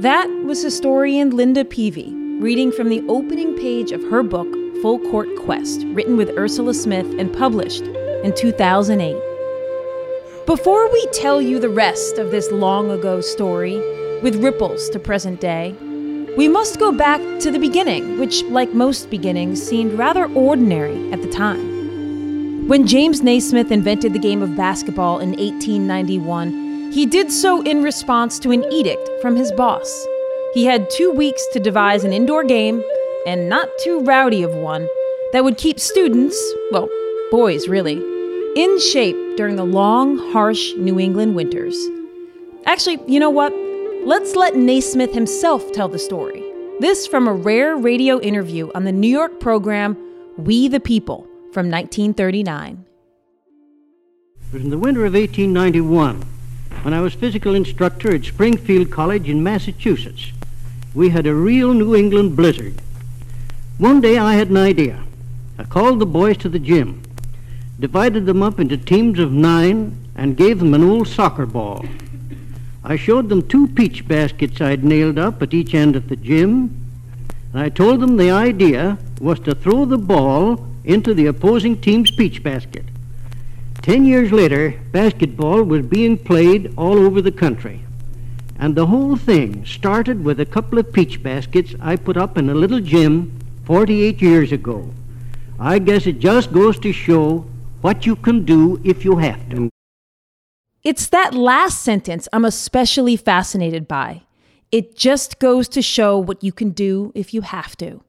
That 0.00 0.26
was 0.46 0.62
historian 0.62 1.36
Linda 1.36 1.62
Peavy 1.62 2.14
reading 2.40 2.72
from 2.72 2.88
the 2.88 3.04
opening 3.06 3.54
page 3.58 3.92
of 3.92 4.02
her 4.04 4.22
book, 4.22 4.50
Full 4.80 4.98
Court 5.10 5.28
Quest, 5.40 5.82
written 5.88 6.16
with 6.16 6.30
Ursula 6.38 6.72
Smith 6.72 7.18
and 7.18 7.30
published 7.34 7.82
in 7.82 8.34
2008. 8.34 9.35
Before 10.46 10.88
we 10.92 11.04
tell 11.08 11.42
you 11.42 11.58
the 11.58 11.68
rest 11.68 12.18
of 12.18 12.30
this 12.30 12.52
long 12.52 12.88
ago 12.92 13.20
story, 13.20 13.78
with 14.22 14.44
ripples 14.44 14.88
to 14.90 15.00
present 15.00 15.40
day, 15.40 15.72
we 16.38 16.46
must 16.46 16.78
go 16.78 16.92
back 16.92 17.20
to 17.40 17.50
the 17.50 17.58
beginning, 17.58 18.20
which, 18.20 18.44
like 18.44 18.72
most 18.72 19.10
beginnings, 19.10 19.60
seemed 19.60 19.94
rather 19.94 20.26
ordinary 20.34 21.10
at 21.10 21.20
the 21.20 21.28
time. 21.32 22.68
When 22.68 22.86
James 22.86 23.22
Naismith 23.22 23.72
invented 23.72 24.12
the 24.12 24.20
game 24.20 24.40
of 24.40 24.56
basketball 24.56 25.18
in 25.18 25.30
1891, 25.30 26.92
he 26.92 27.06
did 27.06 27.32
so 27.32 27.60
in 27.62 27.82
response 27.82 28.38
to 28.38 28.52
an 28.52 28.72
edict 28.72 29.10
from 29.20 29.34
his 29.34 29.50
boss. 29.50 30.06
He 30.54 30.64
had 30.64 30.88
two 30.90 31.10
weeks 31.10 31.44
to 31.54 31.58
devise 31.58 32.04
an 32.04 32.12
indoor 32.12 32.44
game, 32.44 32.84
and 33.26 33.48
not 33.48 33.68
too 33.82 33.98
rowdy 34.04 34.44
of 34.44 34.54
one, 34.54 34.88
that 35.32 35.42
would 35.42 35.58
keep 35.58 35.80
students, 35.80 36.40
well, 36.70 36.88
boys 37.32 37.66
really, 37.66 38.00
in 38.56 38.80
shape 38.80 39.36
during 39.36 39.56
the 39.56 39.64
long, 39.64 40.16
harsh 40.32 40.72
New 40.78 40.98
England 40.98 41.36
winters. 41.36 41.76
Actually, 42.64 42.98
you 43.06 43.20
know 43.20 43.28
what? 43.28 43.52
Let's 44.04 44.34
let 44.34 44.56
Naismith 44.56 45.12
himself 45.12 45.72
tell 45.72 45.88
the 45.88 45.98
story. 45.98 46.42
This 46.80 47.06
from 47.06 47.28
a 47.28 47.34
rare 47.34 47.76
radio 47.76 48.18
interview 48.18 48.70
on 48.74 48.84
the 48.84 48.92
New 48.92 49.08
York 49.08 49.40
program 49.40 49.96
We 50.38 50.68
the 50.68 50.80
People 50.80 51.24
from 51.52 51.70
1939. 51.70 52.86
It 54.40 54.52
was 54.54 54.62
in 54.62 54.70
the 54.70 54.78
winter 54.78 55.04
of 55.04 55.12
1891 55.12 56.22
when 56.80 56.94
I 56.94 57.02
was 57.02 57.12
physical 57.12 57.54
instructor 57.54 58.14
at 58.14 58.24
Springfield 58.24 58.90
College 58.90 59.28
in 59.28 59.42
Massachusetts. 59.42 60.32
We 60.94 61.10
had 61.10 61.26
a 61.26 61.34
real 61.34 61.74
New 61.74 61.94
England 61.94 62.36
blizzard. 62.36 62.80
One 63.76 64.00
day 64.00 64.16
I 64.16 64.32
had 64.34 64.48
an 64.48 64.56
idea. 64.56 65.04
I 65.58 65.64
called 65.64 65.98
the 65.98 66.06
boys 66.06 66.38
to 66.38 66.48
the 66.48 66.58
gym 66.58 67.02
divided 67.78 68.26
them 68.26 68.42
up 68.42 68.58
into 68.58 68.76
teams 68.76 69.18
of 69.18 69.32
nine, 69.32 69.96
and 70.14 70.36
gave 70.36 70.58
them 70.58 70.72
an 70.72 70.82
old 70.82 71.06
soccer 71.06 71.44
ball. 71.44 71.84
I 72.82 72.96
showed 72.96 73.28
them 73.28 73.46
two 73.46 73.68
peach 73.68 74.06
baskets 74.08 74.60
I'd 74.60 74.84
nailed 74.84 75.18
up 75.18 75.42
at 75.42 75.52
each 75.52 75.74
end 75.74 75.96
of 75.96 76.08
the 76.08 76.16
gym, 76.16 76.86
and 77.52 77.60
I 77.60 77.68
told 77.68 78.00
them 78.00 78.16
the 78.16 78.30
idea 78.30 78.98
was 79.20 79.40
to 79.40 79.54
throw 79.54 79.84
the 79.84 79.98
ball 79.98 80.66
into 80.84 81.12
the 81.12 81.26
opposing 81.26 81.80
team's 81.80 82.10
peach 82.10 82.42
basket. 82.42 82.84
Ten 83.82 84.04
years 84.04 84.32
later, 84.32 84.80
basketball 84.92 85.62
was 85.62 85.84
being 85.84 86.16
played 86.16 86.72
all 86.76 86.98
over 86.98 87.20
the 87.20 87.32
country. 87.32 87.82
And 88.58 88.74
the 88.74 88.86
whole 88.86 89.16
thing 89.16 89.66
started 89.66 90.24
with 90.24 90.40
a 90.40 90.46
couple 90.46 90.78
of 90.78 90.92
peach 90.92 91.22
baskets 91.22 91.74
I 91.80 91.96
put 91.96 92.16
up 92.16 92.38
in 92.38 92.48
a 92.48 92.54
little 92.54 92.80
gym 92.80 93.38
48 93.64 94.22
years 94.22 94.50
ago. 94.50 94.92
I 95.58 95.78
guess 95.78 96.06
it 96.06 96.20
just 96.20 96.52
goes 96.52 96.78
to 96.80 96.92
show 96.92 97.46
what 97.80 98.06
you 98.06 98.16
can 98.16 98.44
do 98.44 98.80
if 98.84 99.04
you 99.04 99.18
have 99.18 99.48
to. 99.50 99.70
It's 100.82 101.08
that 101.08 101.34
last 101.34 101.82
sentence 101.82 102.28
I'm 102.32 102.44
especially 102.44 103.16
fascinated 103.16 103.88
by. 103.88 104.22
It 104.70 104.96
just 104.96 105.38
goes 105.38 105.68
to 105.70 105.82
show 105.82 106.18
what 106.18 106.42
you 106.42 106.52
can 106.52 106.70
do 106.70 107.12
if 107.14 107.32
you 107.34 107.42
have 107.42 107.76
to. 107.78 108.02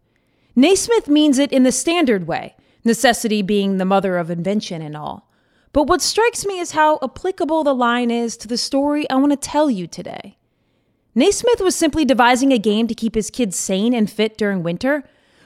Naismith 0.56 1.08
means 1.08 1.38
it 1.38 1.52
in 1.52 1.64
the 1.64 1.72
standard 1.72 2.28
way, 2.28 2.56
necessity 2.84 3.42
being 3.42 3.78
the 3.78 3.86
mother 3.86 4.18
of 4.18 4.32
invention 4.32 4.82
and 4.82 4.98
all. 4.98 5.30
But 5.74 5.84
what 5.84 6.02
strikes 6.02 6.46
me 6.46 6.60
is 6.60 6.72
how 6.72 6.98
applicable 7.04 7.64
the 7.64 7.76
line 7.76 8.10
is 8.10 8.38
to 8.38 8.48
the 8.48 8.58
story 8.58 9.08
I 9.10 9.16
want 9.16 9.32
to 9.32 9.38
tell 9.38 9.70
you 9.70 9.86
today. 9.86 10.38
Naismith 11.14 11.62
was 11.62 11.76
simply 11.76 12.06
devising 12.06 12.52
a 12.52 12.60
game 12.60 12.88
to 12.88 12.96
keep 12.96 13.16
his 13.16 13.30
kids 13.30 13.58
sane 13.58 13.94
and 13.94 14.10
fit 14.10 14.38
during 14.38 14.64
winter, 14.64 15.04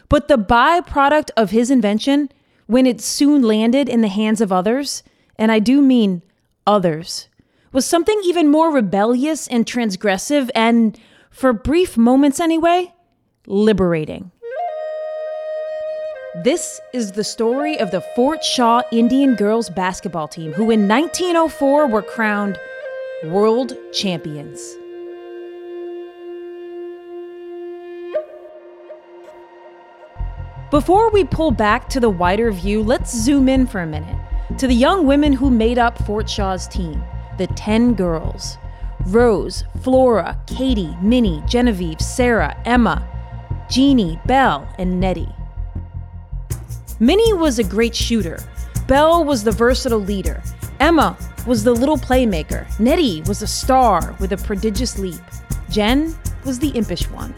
but 0.10 0.28
the 0.28 0.38
byproduct 0.38 1.32
of 1.38 1.52
his 1.52 1.72
invention, 1.72 2.30
when 2.72 2.86
it 2.86 3.02
soon 3.02 3.42
landed 3.42 3.90
in 3.90 4.00
the 4.00 4.08
hands 4.08 4.40
of 4.40 4.50
others, 4.50 5.04
and 5.36 5.52
I 5.52 5.60
do 5.60 5.82
mean 5.82 6.24
others, 6.66 7.28
was 7.74 7.86
something 7.86 8.18
even 8.24 8.50
more 8.50 8.72
rebellious 8.72 9.46
and 9.50 9.66
transgressive 9.66 10.50
and, 10.56 10.98
for 11.30 11.52
brief 11.52 11.98
moments 11.98 12.40
anyway, 12.40 12.94
liberating. 13.46 14.32
This 16.46 16.80
is 16.94 17.12
the 17.12 17.26
story 17.26 17.78
of 17.78 17.92
the 17.92 18.00
Fort 18.16 18.42
Shaw 18.42 18.84
Indian 18.90 19.36
girls 19.36 19.70
basketball 19.70 20.30
team, 20.30 20.54
who 20.54 20.72
in 20.72 20.88
1904 20.88 21.88
were 21.88 22.02
crowned 22.02 22.58
world 23.26 23.76
champions. 23.92 24.78
Before 30.72 31.12
we 31.12 31.26
pull 31.26 31.52
back 31.52 31.90
to 31.90 32.00
the 32.00 32.10
wider 32.10 32.50
view, 32.50 32.82
let's 32.82 33.14
zoom 33.14 33.50
in 33.50 33.68
for 33.68 33.82
a 33.82 33.86
minute 33.86 34.16
to 34.58 34.68
the 34.68 34.74
young 34.74 35.06
women 35.06 35.34
who 35.34 35.52
made 35.52 35.78
up 35.78 35.98
Fort 36.06 36.30
Shaw's 36.30 36.66
team, 36.66 37.04
the 37.38 37.48
10 37.48 37.94
girls. 37.94 38.58
Rose, 39.08 39.66
Flora, 39.82 40.40
Katie, 40.48 40.96
Minnie, 41.02 41.44
Genevieve, 41.46 42.00
Sarah, 42.00 42.56
Emma, 42.64 43.06
Jeannie, 43.70 44.18
Belle, 44.26 44.66
and 44.80 44.98
Nettie. 44.98 45.36
Minnie 47.02 47.34
was 47.34 47.60
a 47.60 47.66
great 47.66 47.94
shooter. 47.94 48.40
Belle 48.88 49.26
was 49.26 49.44
the 49.44 49.52
versatile 49.52 50.00
leader. 50.00 50.42
Emma 50.80 51.18
was 51.46 51.66
the 51.66 51.74
little 51.74 51.98
playmaker. 51.98 52.66
Nettie 52.80 53.24
was 53.24 53.42
a 53.42 53.48
star 53.48 54.16
with 54.22 54.32
a 54.32 54.38
prodigious 54.38 54.98
leap. 54.98 55.20
Jen 55.70 56.16
was 56.46 56.60
the 56.60 56.70
impish 56.70 57.10
one. 57.10 57.36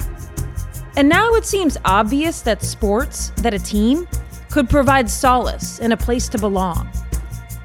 And 0.95 1.09
now 1.09 1.33
it 1.33 1.45
seems 1.45 1.77
obvious 1.85 2.41
that 2.41 2.61
sports, 2.61 3.29
that 3.37 3.53
a 3.53 3.59
team, 3.59 4.07
could 4.51 4.69
provide 4.69 5.09
solace 5.09 5.79
and 5.79 5.91
a 5.91 5.97
place 5.97 6.29
to 6.29 6.37
belong. 6.37 6.87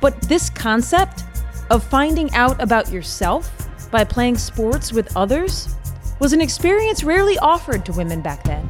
But 0.01 0.18
this 0.22 0.49
concept 0.49 1.24
of 1.70 1.85
finding 1.85 2.33
out 2.33 2.61
about 2.62 2.91
yourself 2.91 3.51
by 3.91 4.05
playing 4.05 4.39
sports 4.39 4.93
with 4.93 5.14
others 5.14 5.74
was 6.20 6.33
an 6.33 6.41
experience 6.41 7.05
rarely 7.05 7.39
offered 7.39 7.85
to 7.87 7.93
women 7.93 8.22
back 8.22 8.43
then. 8.45 8.66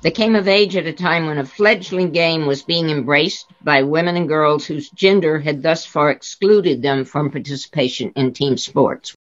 They 0.00 0.10
came 0.10 0.34
of 0.34 0.46
age 0.46 0.76
at 0.76 0.86
a 0.86 0.92
time 0.92 1.26
when 1.26 1.38
a 1.38 1.44
fledgling 1.44 2.12
game 2.12 2.46
was 2.46 2.62
being 2.62 2.88
embraced 2.88 3.46
by 3.62 3.82
women 3.82 4.16
and 4.16 4.28
girls 4.28 4.64
whose 4.64 4.90
gender 4.90 5.40
had 5.40 5.62
thus 5.62 5.84
far 5.84 6.10
excluded 6.10 6.82
them 6.82 7.04
from 7.04 7.30
participation 7.30 8.12
in 8.14 8.32
team 8.32 8.56
sports. 8.56 9.14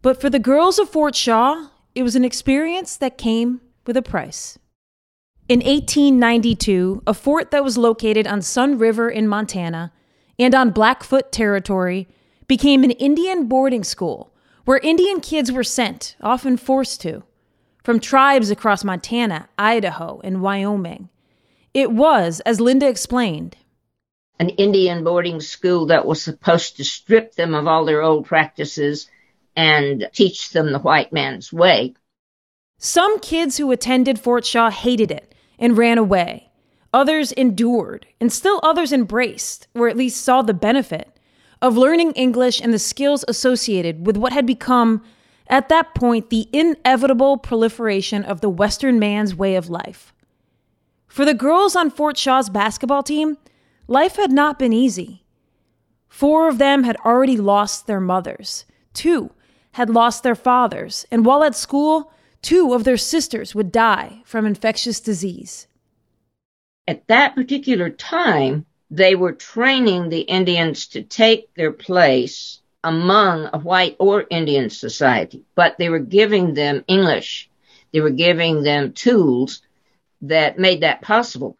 But 0.00 0.20
for 0.20 0.30
the 0.30 0.38
girls 0.38 0.78
of 0.78 0.88
Fort 0.88 1.14
Shaw, 1.14 1.68
it 1.94 2.02
was 2.02 2.16
an 2.16 2.24
experience 2.24 2.96
that 2.96 3.18
came 3.18 3.60
with 3.86 3.96
a 3.96 4.02
price. 4.02 4.58
In 5.48 5.60
1892, 5.60 7.02
a 7.06 7.14
fort 7.14 7.50
that 7.50 7.64
was 7.64 7.76
located 7.76 8.26
on 8.26 8.40
Sun 8.42 8.78
River 8.78 9.10
in 9.10 9.28
Montana 9.28 9.92
and 10.38 10.54
on 10.54 10.70
Blackfoot 10.70 11.32
territory 11.32 12.08
became 12.46 12.84
an 12.84 12.92
Indian 12.92 13.46
boarding 13.46 13.84
school 13.84 14.32
where 14.64 14.78
Indian 14.78 15.20
kids 15.20 15.50
were 15.50 15.64
sent, 15.64 16.16
often 16.22 16.56
forced 16.56 17.00
to, 17.02 17.24
from 17.82 17.98
tribes 17.98 18.50
across 18.50 18.84
Montana, 18.84 19.48
Idaho, 19.58 20.20
and 20.22 20.40
Wyoming. 20.40 21.08
It 21.74 21.90
was, 21.90 22.40
as 22.40 22.60
Linda 22.60 22.88
explained, 22.88 23.56
an 24.38 24.50
Indian 24.50 25.04
boarding 25.04 25.40
school 25.40 25.86
that 25.86 26.06
was 26.06 26.22
supposed 26.22 26.76
to 26.76 26.84
strip 26.84 27.34
them 27.34 27.54
of 27.54 27.66
all 27.66 27.84
their 27.84 28.02
old 28.02 28.26
practices 28.26 29.08
and 29.56 30.08
teach 30.12 30.50
them 30.50 30.72
the 30.72 30.78
white 30.78 31.12
man's 31.12 31.52
way. 31.52 31.94
Some 32.78 33.20
kids 33.20 33.58
who 33.58 33.70
attended 33.70 34.18
Fort 34.18 34.44
Shaw 34.44 34.70
hated 34.70 35.10
it 35.10 35.34
and 35.58 35.78
ran 35.78 35.98
away. 35.98 36.50
Others 36.92 37.32
endured, 37.32 38.06
and 38.20 38.32
still 38.32 38.60
others 38.62 38.92
embraced, 38.92 39.68
or 39.74 39.88
at 39.88 39.96
least 39.96 40.22
saw 40.22 40.42
the 40.42 40.52
benefit, 40.52 41.18
of 41.62 41.76
learning 41.76 42.12
English 42.12 42.60
and 42.60 42.74
the 42.74 42.78
skills 42.78 43.24
associated 43.28 44.04
with 44.04 44.16
what 44.16 44.32
had 44.32 44.44
become, 44.44 45.02
at 45.46 45.68
that 45.68 45.94
point, 45.94 46.28
the 46.28 46.48
inevitable 46.52 47.38
proliferation 47.38 48.24
of 48.24 48.40
the 48.40 48.50
Western 48.50 48.98
man's 48.98 49.34
way 49.34 49.54
of 49.54 49.70
life. 49.70 50.12
For 51.06 51.24
the 51.24 51.34
girls 51.34 51.76
on 51.76 51.90
Fort 51.90 52.16
Shaw's 52.16 52.50
basketball 52.50 53.02
team, 53.02 53.38
life 53.86 54.16
had 54.16 54.32
not 54.32 54.58
been 54.58 54.72
easy. 54.72 55.24
Four 56.08 56.48
of 56.48 56.58
them 56.58 56.84
had 56.84 56.96
already 57.04 57.36
lost 57.36 57.86
their 57.86 58.00
mothers. 58.00 58.64
Two 58.92 59.30
had 59.72 59.90
lost 59.90 60.22
their 60.22 60.34
fathers, 60.34 61.06
and 61.10 61.24
while 61.24 61.42
at 61.42 61.54
school, 61.54 62.12
two 62.42 62.74
of 62.74 62.84
their 62.84 62.96
sisters 62.96 63.54
would 63.54 63.72
die 63.72 64.22
from 64.24 64.46
infectious 64.46 65.00
disease. 65.00 65.66
At 66.86 67.06
that 67.08 67.34
particular 67.34 67.90
time, 67.90 68.66
they 68.90 69.14
were 69.14 69.32
training 69.32 70.08
the 70.08 70.20
Indians 70.22 70.86
to 70.88 71.02
take 71.02 71.54
their 71.54 71.72
place 71.72 72.60
among 72.84 73.48
a 73.52 73.58
white 73.58 73.96
or 73.98 74.26
Indian 74.30 74.68
society, 74.68 75.44
but 75.54 75.76
they 75.78 75.88
were 75.88 75.98
giving 75.98 76.54
them 76.54 76.84
English. 76.88 77.48
They 77.92 78.00
were 78.00 78.10
giving 78.10 78.62
them 78.62 78.92
tools 78.92 79.62
that 80.22 80.58
made 80.58 80.80
that 80.80 81.02
possible. 81.02 81.56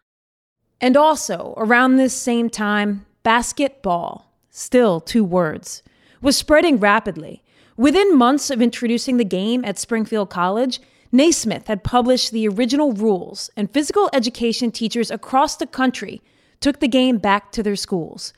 And 0.81 0.97
also, 0.97 1.53
around 1.57 1.95
this 1.95 2.13
same 2.13 2.49
time, 2.49 3.05
basketball, 3.23 4.31
still 4.49 4.99
two 4.99 5.23
words, 5.23 5.81
was 6.21 6.35
spreading 6.35 6.77
rapidly. 6.77 7.42
Within 7.75 8.15
months 8.15 8.49
of 8.49 8.61
introducing 8.61 9.17
the 9.17 9.25
game 9.25 9.65
at 9.65 9.79
Springfield 9.79 10.29
College, 10.29 10.79
Naismith 11.11 11.67
had 11.67 11.83
published 11.83 12.31
the 12.31 12.47
original 12.47 12.93
rules, 12.93 13.49
and 13.57 13.71
physical 13.71 14.09
education 14.13 14.71
teachers 14.71 15.09
across 15.09 15.55
the 15.55 15.67
country 15.67 16.21
took 16.59 16.79
the 16.79 16.87
game 16.87 17.17
back 17.17 17.51
to 17.51 17.63
their 17.63 17.75
schools. 17.75 18.33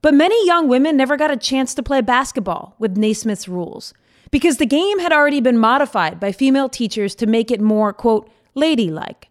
But 0.00 0.14
many 0.14 0.46
young 0.46 0.68
women 0.68 0.96
never 0.96 1.16
got 1.16 1.30
a 1.30 1.36
chance 1.36 1.74
to 1.74 1.82
play 1.82 2.00
basketball 2.00 2.74
with 2.78 2.96
Naismith's 2.96 3.48
rules 3.48 3.94
because 4.30 4.56
the 4.56 4.66
game 4.66 4.98
had 4.98 5.12
already 5.12 5.40
been 5.40 5.58
modified 5.58 6.18
by 6.18 6.32
female 6.32 6.68
teachers 6.68 7.14
to 7.16 7.26
make 7.26 7.50
it 7.50 7.60
more, 7.60 7.92
quote, 7.92 8.28
ladylike. 8.54 9.28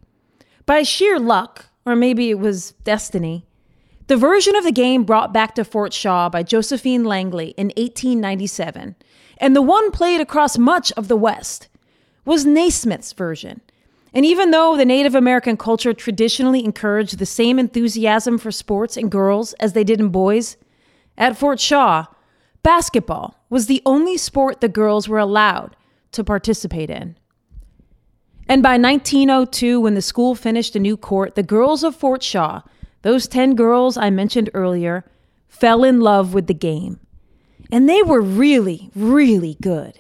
By 0.65 0.83
sheer 0.83 1.19
luck, 1.19 1.65
or 1.85 1.95
maybe 1.95 2.29
it 2.29 2.39
was 2.39 2.71
destiny, 2.83 3.45
the 4.07 4.15
version 4.17 4.55
of 4.55 4.63
the 4.63 4.71
game 4.71 5.03
brought 5.03 5.33
back 5.33 5.55
to 5.55 5.65
Fort 5.65 5.93
Shaw 5.93 6.29
by 6.29 6.43
Josephine 6.43 7.03
Langley 7.03 7.49
in 7.57 7.67
1897 7.77 8.95
and 9.41 9.55
the 9.55 9.61
one 9.61 9.91
played 9.91 10.21
across 10.21 10.57
much 10.57 10.91
of 10.93 11.07
the 11.07 11.17
West, 11.17 11.67
was 12.23 12.45
Naismith's 12.45 13.11
version. 13.11 13.59
And 14.13 14.23
even 14.25 14.51
though 14.51 14.77
the 14.77 14.85
Native 14.85 15.15
American 15.15 15.57
culture 15.57 15.93
traditionally 15.93 16.63
encouraged 16.63 17.17
the 17.17 17.25
same 17.25 17.57
enthusiasm 17.57 18.37
for 18.37 18.51
sports 18.51 18.95
in 18.95 19.09
girls 19.09 19.53
as 19.53 19.73
they 19.73 19.83
did 19.83 19.99
in 19.99 20.09
boys, 20.09 20.57
at 21.17 21.37
Fort 21.37 21.59
Shaw, 21.59 22.05
basketball 22.61 23.43
was 23.49 23.65
the 23.65 23.81
only 23.85 24.15
sport 24.15 24.61
the 24.61 24.69
girls 24.69 25.09
were 25.09 25.17
allowed 25.17 25.75
to 26.11 26.23
participate 26.23 26.89
in. 26.89 27.17
And 28.47 28.61
by 28.61 28.77
1902, 28.77 29.79
when 29.79 29.95
the 29.95 30.01
school 30.01 30.35
finished 30.35 30.75
a 30.75 30.79
new 30.79 30.97
court, 30.97 31.35
the 31.35 31.43
girls 31.43 31.83
of 31.83 31.95
Fort 31.95 32.21
Shaw, 32.21 32.61
those 33.01 33.27
10 33.27 33.55
girls 33.55 33.97
I 33.97 34.09
mentioned 34.09 34.49
earlier, 34.53 35.05
fell 35.47 35.83
in 35.83 35.99
love 35.99 36.33
with 36.33 36.47
the 36.47 36.53
game. 36.53 36.99
And 37.71 37.87
they 37.87 38.03
were 38.03 38.21
really, 38.21 38.91
really 38.95 39.57
good. 39.61 39.99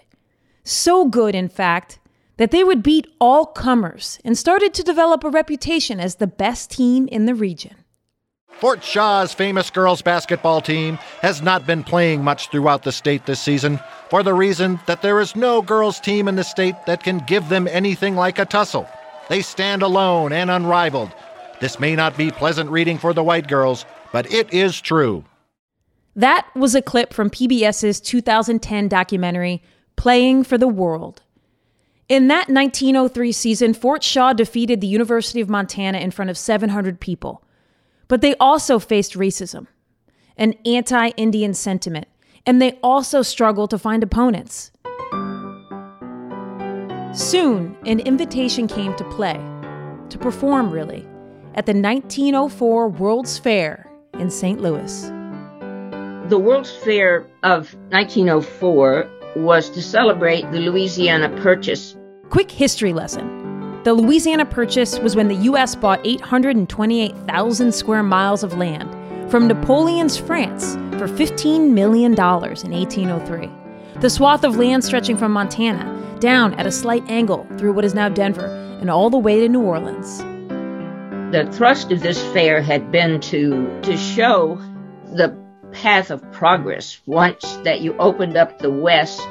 So 0.63 1.07
good, 1.07 1.33
in 1.33 1.49
fact, 1.49 1.99
that 2.37 2.51
they 2.51 2.63
would 2.63 2.83
beat 2.83 3.07
all 3.19 3.45
comers 3.45 4.19
and 4.25 4.37
started 4.37 4.73
to 4.73 4.83
develop 4.83 5.23
a 5.23 5.29
reputation 5.29 5.99
as 5.99 6.15
the 6.15 6.27
best 6.27 6.71
team 6.71 7.07
in 7.07 7.25
the 7.25 7.35
region. 7.35 7.75
Fort 8.49 8.83
Shaw's 8.83 9.33
famous 9.33 9.71
girls 9.71 10.01
basketball 10.01 10.61
team 10.61 10.97
has 11.21 11.41
not 11.41 11.65
been 11.65 11.83
playing 11.83 12.23
much 12.23 12.51
throughout 12.51 12.83
the 12.83 12.91
state 12.91 13.25
this 13.25 13.41
season 13.41 13.79
for 14.09 14.21
the 14.21 14.33
reason 14.33 14.79
that 14.85 15.01
there 15.01 15.19
is 15.19 15.35
no 15.35 15.61
girls 15.61 15.99
team 15.99 16.27
in 16.27 16.35
the 16.35 16.43
state 16.43 16.75
that 16.85 17.03
can 17.03 17.19
give 17.25 17.49
them 17.49 17.67
anything 17.67 18.15
like 18.15 18.37
a 18.37 18.45
tussle. 18.45 18.87
They 19.29 19.41
stand 19.41 19.81
alone 19.81 20.31
and 20.31 20.51
unrivaled. 20.51 21.11
This 21.59 21.79
may 21.79 21.95
not 21.95 22.17
be 22.17 22.29
pleasant 22.29 22.69
reading 22.69 22.97
for 22.97 23.13
the 23.13 23.23
white 23.23 23.47
girls, 23.47 23.85
but 24.11 24.31
it 24.31 24.53
is 24.53 24.79
true. 24.79 25.23
That 26.15 26.47
was 26.55 26.75
a 26.75 26.81
clip 26.81 27.13
from 27.13 27.29
PBS's 27.29 28.01
2010 28.01 28.87
documentary, 28.87 29.63
Playing 29.95 30.43
for 30.43 30.57
the 30.57 30.67
World. 30.67 31.21
In 32.09 32.27
that 32.27 32.49
1903 32.49 33.31
season, 33.31 33.73
Fort 33.73 34.03
Shaw 34.03 34.33
defeated 34.33 34.81
the 34.81 34.87
University 34.87 35.39
of 35.39 35.49
Montana 35.49 35.99
in 35.99 36.11
front 36.11 36.29
of 36.29 36.37
700 36.37 36.99
people. 36.99 37.43
But 38.09 38.19
they 38.19 38.35
also 38.35 38.79
faced 38.79 39.13
racism, 39.13 39.67
an 40.35 40.55
anti 40.65 41.09
Indian 41.09 41.53
sentiment, 41.53 42.07
and 42.45 42.61
they 42.61 42.77
also 42.83 43.21
struggled 43.21 43.69
to 43.69 43.79
find 43.79 44.03
opponents. 44.03 44.71
Soon, 47.13 47.77
an 47.85 48.01
invitation 48.01 48.67
came 48.67 48.93
to 48.95 49.05
play, 49.11 49.39
to 50.09 50.17
perform 50.17 50.71
really, 50.71 51.07
at 51.55 51.65
the 51.65 51.73
1904 51.73 52.89
World's 52.89 53.37
Fair 53.37 53.89
in 54.19 54.29
St. 54.29 54.59
Louis. 54.59 55.20
The 56.31 56.39
World's 56.39 56.71
Fair 56.71 57.27
of 57.43 57.73
1904 57.89 59.33
was 59.35 59.69
to 59.71 59.81
celebrate 59.81 60.49
the 60.53 60.59
Louisiana 60.59 61.27
Purchase. 61.41 61.97
Quick 62.29 62.49
history 62.49 62.93
lesson. 62.93 63.81
The 63.83 63.93
Louisiana 63.93 64.45
Purchase 64.45 64.97
was 64.99 65.13
when 65.13 65.27
the 65.27 65.35
U.S. 65.35 65.75
bought 65.75 65.99
828,000 66.05 67.73
square 67.73 68.01
miles 68.01 68.43
of 68.43 68.53
land 68.53 68.89
from 69.29 69.49
Napoleon's 69.49 70.15
France 70.15 70.75
for 70.97 71.05
$15 71.05 71.71
million 71.71 72.13
in 72.13 72.17
1803. 72.17 73.51
The 73.99 74.09
swath 74.09 74.45
of 74.45 74.55
land 74.55 74.85
stretching 74.85 75.17
from 75.17 75.33
Montana 75.33 76.17
down 76.21 76.53
at 76.53 76.65
a 76.65 76.71
slight 76.71 77.03
angle 77.09 77.45
through 77.57 77.73
what 77.73 77.83
is 77.83 77.93
now 77.93 78.07
Denver 78.07 78.47
and 78.79 78.89
all 78.89 79.09
the 79.09 79.17
way 79.17 79.41
to 79.41 79.49
New 79.49 79.63
Orleans. 79.63 80.19
The 81.33 81.49
thrust 81.51 81.91
of 81.91 81.99
this 81.99 82.23
fair 82.31 82.61
had 82.61 82.89
been 82.89 83.19
to, 83.19 83.81
to 83.81 83.97
show 83.97 84.57
the 85.13 85.40
path 85.73 86.11
of 86.11 86.31
progress 86.31 87.01
once 87.05 87.57
that 87.63 87.81
you 87.81 87.95
opened 87.97 88.37
up 88.37 88.59
the 88.59 88.71
West 88.71 89.21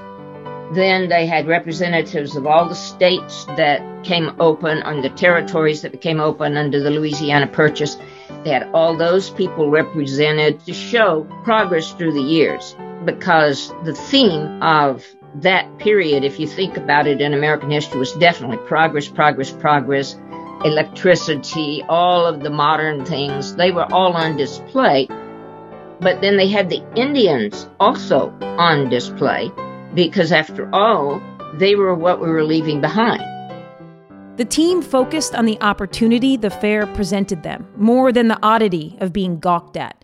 then 0.73 1.09
they 1.09 1.27
had 1.27 1.49
representatives 1.49 2.37
of 2.37 2.47
all 2.47 2.69
the 2.69 2.75
states 2.75 3.45
that 3.57 4.05
came 4.05 4.31
open, 4.39 4.83
on 4.83 5.03
the 5.03 5.11
territories 5.11 5.83
that 5.83 5.91
became 5.91 6.21
open 6.21 6.57
under 6.57 6.81
the 6.81 6.91
Louisiana 6.91 7.49
Purchase. 7.49 7.97
They 8.45 8.51
had 8.51 8.71
all 8.73 8.97
those 8.97 9.31
people 9.31 9.69
represented 9.69 10.61
to 10.67 10.73
show 10.73 11.27
progress 11.43 11.91
through 11.93 12.13
the 12.13 12.23
years 12.23 12.77
because 13.05 13.73
the 13.85 13.95
theme 13.95 14.63
of 14.63 15.05
that 15.37 15.79
period, 15.79 16.25
if 16.25 16.39
you 16.39 16.47
think 16.47 16.77
about 16.77 17.07
it 17.07 17.21
in 17.21 17.35
American 17.35 17.71
history, 17.71 17.99
was 17.99 18.13
definitely 18.13 18.59
progress, 18.59 19.09
progress, 19.09 19.51
progress, 19.51 20.17
electricity, 20.65 21.83
all 21.89 22.27
of 22.27 22.43
the 22.43 22.51
modern 22.51 23.05
things. 23.05 23.57
They 23.57 23.73
were 23.73 23.93
all 23.93 24.13
on 24.13 24.37
display. 24.37 25.09
But 26.01 26.21
then 26.21 26.37
they 26.37 26.49
had 26.49 26.71
the 26.71 26.83
Indians 26.97 27.69
also 27.79 28.31
on 28.41 28.89
display 28.89 29.51
because 29.95 30.33
after 30.33 30.69
all, 30.75 31.21
they 31.55 31.75
were 31.75 31.95
what 31.95 32.21
we 32.21 32.29
were 32.29 32.45
leaving 32.45 32.81
behind. 32.81 33.23
The 34.37 34.45
team 34.45 34.81
focused 34.81 35.35
on 35.35 35.45
the 35.45 35.61
opportunity 35.61 36.37
the 36.37 36.49
fair 36.49 36.87
presented 36.87 37.43
them, 37.43 37.69
more 37.77 38.13
than 38.13 38.29
the 38.29 38.39
oddity 38.43 38.97
of 39.01 39.13
being 39.13 39.39
gawked 39.39 39.77
at. 39.77 40.03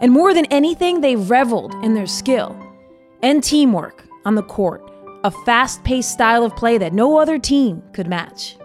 And 0.00 0.12
more 0.12 0.34
than 0.34 0.44
anything, 0.46 1.00
they 1.00 1.16
reveled 1.16 1.74
in 1.82 1.94
their 1.94 2.06
skill 2.06 2.56
and 3.22 3.42
teamwork 3.42 4.04
on 4.24 4.34
the 4.34 4.42
court, 4.42 4.82
a 5.24 5.30
fast 5.30 5.82
paced 5.84 6.12
style 6.12 6.44
of 6.44 6.54
play 6.54 6.78
that 6.78 6.92
no 6.92 7.18
other 7.18 7.38
team 7.38 7.82
could 7.92 8.06
match. 8.06 8.56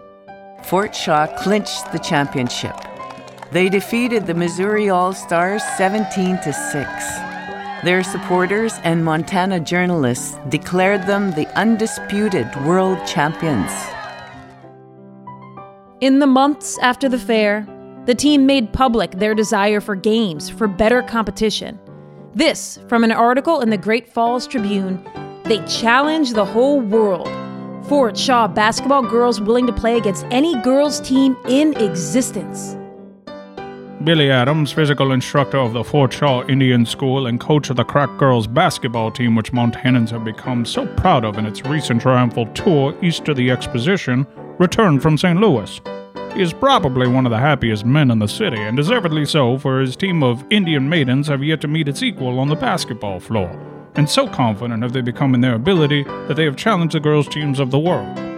Fort 0.64 0.94
Shaw 0.94 1.26
clinched 1.38 1.90
the 1.92 1.98
championship. 1.98 2.74
They 3.54 3.68
defeated 3.68 4.26
the 4.26 4.34
Missouri 4.34 4.90
All 4.90 5.12
Stars 5.12 5.62
17 5.76 6.40
to 6.40 6.52
6. 6.52 7.84
Their 7.84 8.02
supporters 8.02 8.80
and 8.82 9.04
Montana 9.04 9.60
journalists 9.60 10.36
declared 10.48 11.06
them 11.06 11.30
the 11.30 11.46
undisputed 11.56 12.52
world 12.66 12.98
champions. 13.06 13.70
In 16.00 16.18
the 16.18 16.26
months 16.26 16.78
after 16.78 17.08
the 17.08 17.16
fair, 17.16 17.64
the 18.06 18.14
team 18.16 18.44
made 18.44 18.72
public 18.72 19.12
their 19.12 19.36
desire 19.36 19.80
for 19.80 19.94
games, 19.94 20.50
for 20.50 20.66
better 20.66 21.00
competition. 21.00 21.78
This 22.34 22.80
from 22.88 23.04
an 23.04 23.12
article 23.12 23.60
in 23.60 23.70
the 23.70 23.78
Great 23.78 24.08
Falls 24.08 24.48
Tribune. 24.48 25.00
They 25.44 25.64
challenge 25.66 26.32
the 26.32 26.44
whole 26.44 26.80
world. 26.80 27.28
Fort 27.86 28.18
Shaw 28.18 28.48
basketball 28.48 29.02
girls 29.02 29.40
willing 29.40 29.68
to 29.68 29.72
play 29.72 29.96
against 29.96 30.26
any 30.32 30.60
girls' 30.62 30.98
team 30.98 31.36
in 31.48 31.72
existence. 31.76 32.76
Billy 34.04 34.30
Adams, 34.30 34.70
physical 34.70 35.12
instructor 35.12 35.56
of 35.56 35.72
the 35.72 35.82
Fort 35.82 36.12
Shaw 36.12 36.44
Indian 36.46 36.84
School 36.84 37.26
and 37.26 37.40
coach 37.40 37.70
of 37.70 37.76
the 37.76 37.84
crack 37.84 38.18
girls 38.18 38.46
basketball 38.46 39.10
team, 39.10 39.34
which 39.34 39.50
Montanans 39.50 40.10
have 40.10 40.24
become 40.24 40.66
so 40.66 40.86
proud 40.94 41.24
of 41.24 41.38
in 41.38 41.46
its 41.46 41.64
recent 41.64 42.02
triumphal 42.02 42.44
tour 42.48 42.94
east 43.02 43.26
of 43.28 43.36
the 43.36 43.50
Exposition, 43.50 44.26
returned 44.58 45.00
from 45.00 45.16
St. 45.16 45.40
Louis. 45.40 45.80
He 46.34 46.42
is 46.42 46.52
probably 46.52 47.08
one 47.08 47.24
of 47.24 47.30
the 47.30 47.38
happiest 47.38 47.86
men 47.86 48.10
in 48.10 48.18
the 48.18 48.28
city, 48.28 48.60
and 48.60 48.76
deservedly 48.76 49.24
so, 49.24 49.56
for 49.56 49.80
his 49.80 49.96
team 49.96 50.22
of 50.22 50.44
Indian 50.50 50.86
maidens 50.86 51.28
have 51.28 51.42
yet 51.42 51.62
to 51.62 51.68
meet 51.68 51.88
its 51.88 52.02
equal 52.02 52.38
on 52.38 52.48
the 52.48 52.56
basketball 52.56 53.20
floor, 53.20 53.48
and 53.94 54.10
so 54.10 54.28
confident 54.28 54.82
have 54.82 54.92
they 54.92 55.00
become 55.00 55.34
in 55.34 55.40
their 55.40 55.54
ability 55.54 56.02
that 56.02 56.34
they 56.36 56.44
have 56.44 56.56
challenged 56.56 56.94
the 56.94 57.00
girls' 57.00 57.28
teams 57.28 57.58
of 57.58 57.70
the 57.70 57.78
world. 57.78 58.33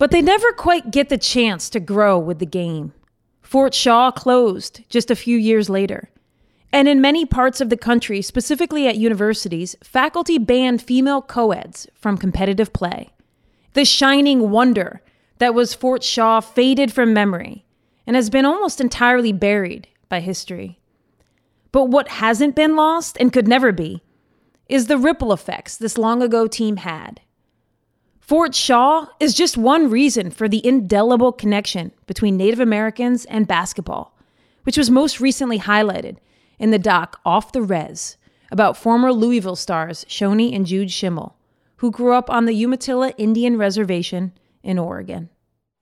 But 0.00 0.12
they 0.12 0.22
never 0.22 0.50
quite 0.52 0.90
get 0.90 1.10
the 1.10 1.18
chance 1.18 1.68
to 1.68 1.78
grow 1.78 2.18
with 2.18 2.38
the 2.38 2.46
game. 2.46 2.94
Fort 3.42 3.74
Shaw 3.74 4.10
closed 4.10 4.80
just 4.88 5.10
a 5.10 5.14
few 5.14 5.36
years 5.36 5.68
later. 5.68 6.08
And 6.72 6.88
in 6.88 7.02
many 7.02 7.26
parts 7.26 7.60
of 7.60 7.68
the 7.68 7.76
country, 7.76 8.22
specifically 8.22 8.88
at 8.88 8.96
universities, 8.96 9.76
faculty 9.84 10.38
banned 10.38 10.80
female 10.80 11.20
co-eds 11.20 11.86
from 11.92 12.16
competitive 12.16 12.72
play. 12.72 13.10
The 13.74 13.84
shining 13.84 14.48
wonder 14.48 15.02
that 15.36 15.52
was 15.52 15.74
Fort 15.74 16.02
Shaw 16.02 16.40
faded 16.40 16.90
from 16.90 17.12
memory 17.12 17.66
and 18.06 18.16
has 18.16 18.30
been 18.30 18.46
almost 18.46 18.80
entirely 18.80 19.34
buried 19.34 19.86
by 20.08 20.20
history. 20.20 20.80
But 21.72 21.90
what 21.90 22.08
hasn't 22.08 22.56
been 22.56 22.74
lost 22.74 23.18
and 23.20 23.34
could 23.34 23.46
never 23.46 23.70
be 23.70 24.02
is 24.66 24.86
the 24.86 24.96
ripple 24.96 25.30
effects 25.30 25.76
this 25.76 25.98
long 25.98 26.22
ago 26.22 26.46
team 26.46 26.78
had. 26.78 27.20
Fort 28.30 28.54
Shaw 28.54 29.06
is 29.18 29.34
just 29.34 29.56
one 29.56 29.90
reason 29.90 30.30
for 30.30 30.48
the 30.48 30.64
indelible 30.64 31.32
connection 31.32 31.90
between 32.06 32.36
Native 32.36 32.60
Americans 32.60 33.24
and 33.24 33.48
basketball, 33.48 34.16
which 34.62 34.78
was 34.78 34.88
most 34.88 35.18
recently 35.18 35.58
highlighted 35.58 36.16
in 36.56 36.70
the 36.70 36.78
doc 36.78 37.20
Off 37.24 37.50
the 37.50 37.60
Res 37.60 38.16
about 38.52 38.76
former 38.76 39.12
Louisville 39.12 39.56
stars 39.56 40.04
Shoni 40.04 40.54
and 40.54 40.64
Jude 40.64 40.92
Schimmel, 40.92 41.34
who 41.78 41.90
grew 41.90 42.12
up 42.12 42.30
on 42.30 42.44
the 42.44 42.54
Umatilla 42.54 43.12
Indian 43.18 43.58
Reservation 43.58 44.30
in 44.62 44.78
Oregon. 44.78 45.28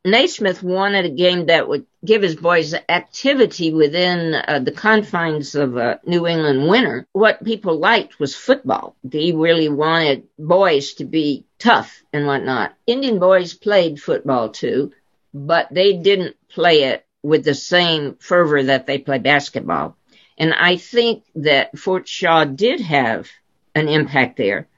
Naismith 0.05 0.63
wanted 0.63 1.05
a 1.05 1.11
game 1.11 1.47
that 1.47 1.69
would 1.69 1.85
give 2.05 2.23
his 2.23 2.37
boys 2.37 2.73
activity 2.89 3.73
within 3.73 4.35
uh, 4.35 4.61
the 4.61 4.71
confines 4.71 5.55
of 5.55 5.77
a 5.77 6.01
New 6.07 6.27
England 6.27 6.69
winter. 6.69 7.07
What 7.13 7.45
people 7.45 7.79
liked 7.79 8.21
was 8.21 8.35
football. 8.35 8.95
He 9.11 9.33
really 9.33 9.69
wanted 9.69 10.29
boys 10.39 10.95
to 10.95 11.05
be 11.05 11.45
tough 11.59 12.03
and 12.13 12.27
whatnot. 12.27 12.75
Indian 12.87 13.19
boys 13.19 13.55
played 13.55 14.01
football 14.01 14.51
too, 14.51 14.93
but 15.35 15.69
they 15.73 15.95
didn't 15.95 16.37
play 16.49 16.85
it 16.85 17.05
with 17.23 17.45
the 17.45 17.55
same 17.55 18.15
fervor 18.21 18.63
that 18.63 18.87
they 18.87 18.99
play 18.99 19.19
basketball. 19.19 19.97
And 20.39 20.55
I 20.55 20.77
think 20.77 21.25
that 21.35 21.77
Fort 21.77 22.07
Shaw 22.07 22.45
did 22.45 22.81
have 22.81 23.29
an 23.75 23.89
impact 23.89 24.37
there 24.37 24.69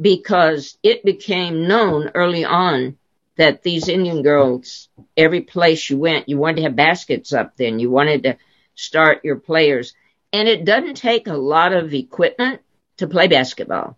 because 0.00 0.76
it 0.82 1.04
became 1.04 1.68
known 1.68 2.10
early 2.14 2.44
on 2.44 2.98
that 3.36 3.62
these 3.62 3.88
Indian 3.88 4.22
girls, 4.22 4.88
every 5.16 5.40
place 5.40 5.90
you 5.90 5.98
went, 5.98 6.28
you 6.28 6.38
wanted 6.38 6.56
to 6.56 6.62
have 6.62 6.76
baskets 6.76 7.32
up 7.32 7.56
then. 7.56 7.78
You 7.78 7.90
wanted 7.90 8.22
to 8.24 8.36
start 8.74 9.24
your 9.24 9.36
players. 9.36 9.94
And 10.32 10.48
it 10.48 10.64
doesn't 10.64 10.96
take 10.96 11.26
a 11.26 11.34
lot 11.34 11.72
of 11.72 11.94
equipment 11.94 12.60
to 12.98 13.06
play 13.06 13.28
basketball. 13.28 13.96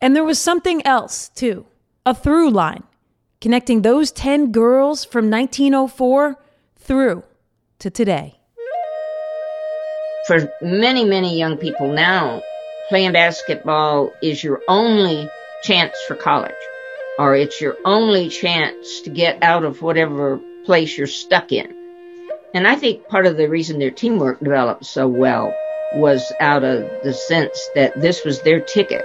And 0.00 0.16
there 0.16 0.24
was 0.24 0.38
something 0.38 0.86
else, 0.86 1.28
too 1.28 1.66
a 2.04 2.14
through 2.14 2.50
line 2.50 2.82
connecting 3.40 3.82
those 3.82 4.12
10 4.12 4.52
girls 4.52 5.04
from 5.04 5.30
1904 5.30 6.36
through 6.76 7.22
to 7.80 7.90
today. 7.90 8.38
For 10.26 10.52
many, 10.62 11.04
many 11.04 11.36
young 11.36 11.56
people 11.56 11.92
now, 11.92 12.40
playing 12.88 13.12
basketball 13.12 14.12
is 14.22 14.44
your 14.44 14.60
only 14.68 15.28
chance 15.64 15.96
for 16.06 16.14
college. 16.14 16.54
Or 17.18 17.36
it's 17.36 17.60
your 17.60 17.76
only 17.84 18.28
chance 18.28 19.00
to 19.02 19.10
get 19.10 19.42
out 19.42 19.64
of 19.64 19.82
whatever 19.82 20.40
place 20.64 20.96
you're 20.96 21.06
stuck 21.06 21.52
in. 21.52 21.74
And 22.54 22.66
I 22.66 22.76
think 22.76 23.08
part 23.08 23.26
of 23.26 23.36
the 23.36 23.48
reason 23.48 23.78
their 23.78 23.90
teamwork 23.90 24.40
developed 24.40 24.84
so 24.84 25.08
well 25.08 25.54
was 25.94 26.32
out 26.40 26.64
of 26.64 26.80
the 27.02 27.12
sense 27.12 27.68
that 27.74 28.00
this 28.00 28.24
was 28.24 28.42
their 28.42 28.60
ticket 28.60 29.04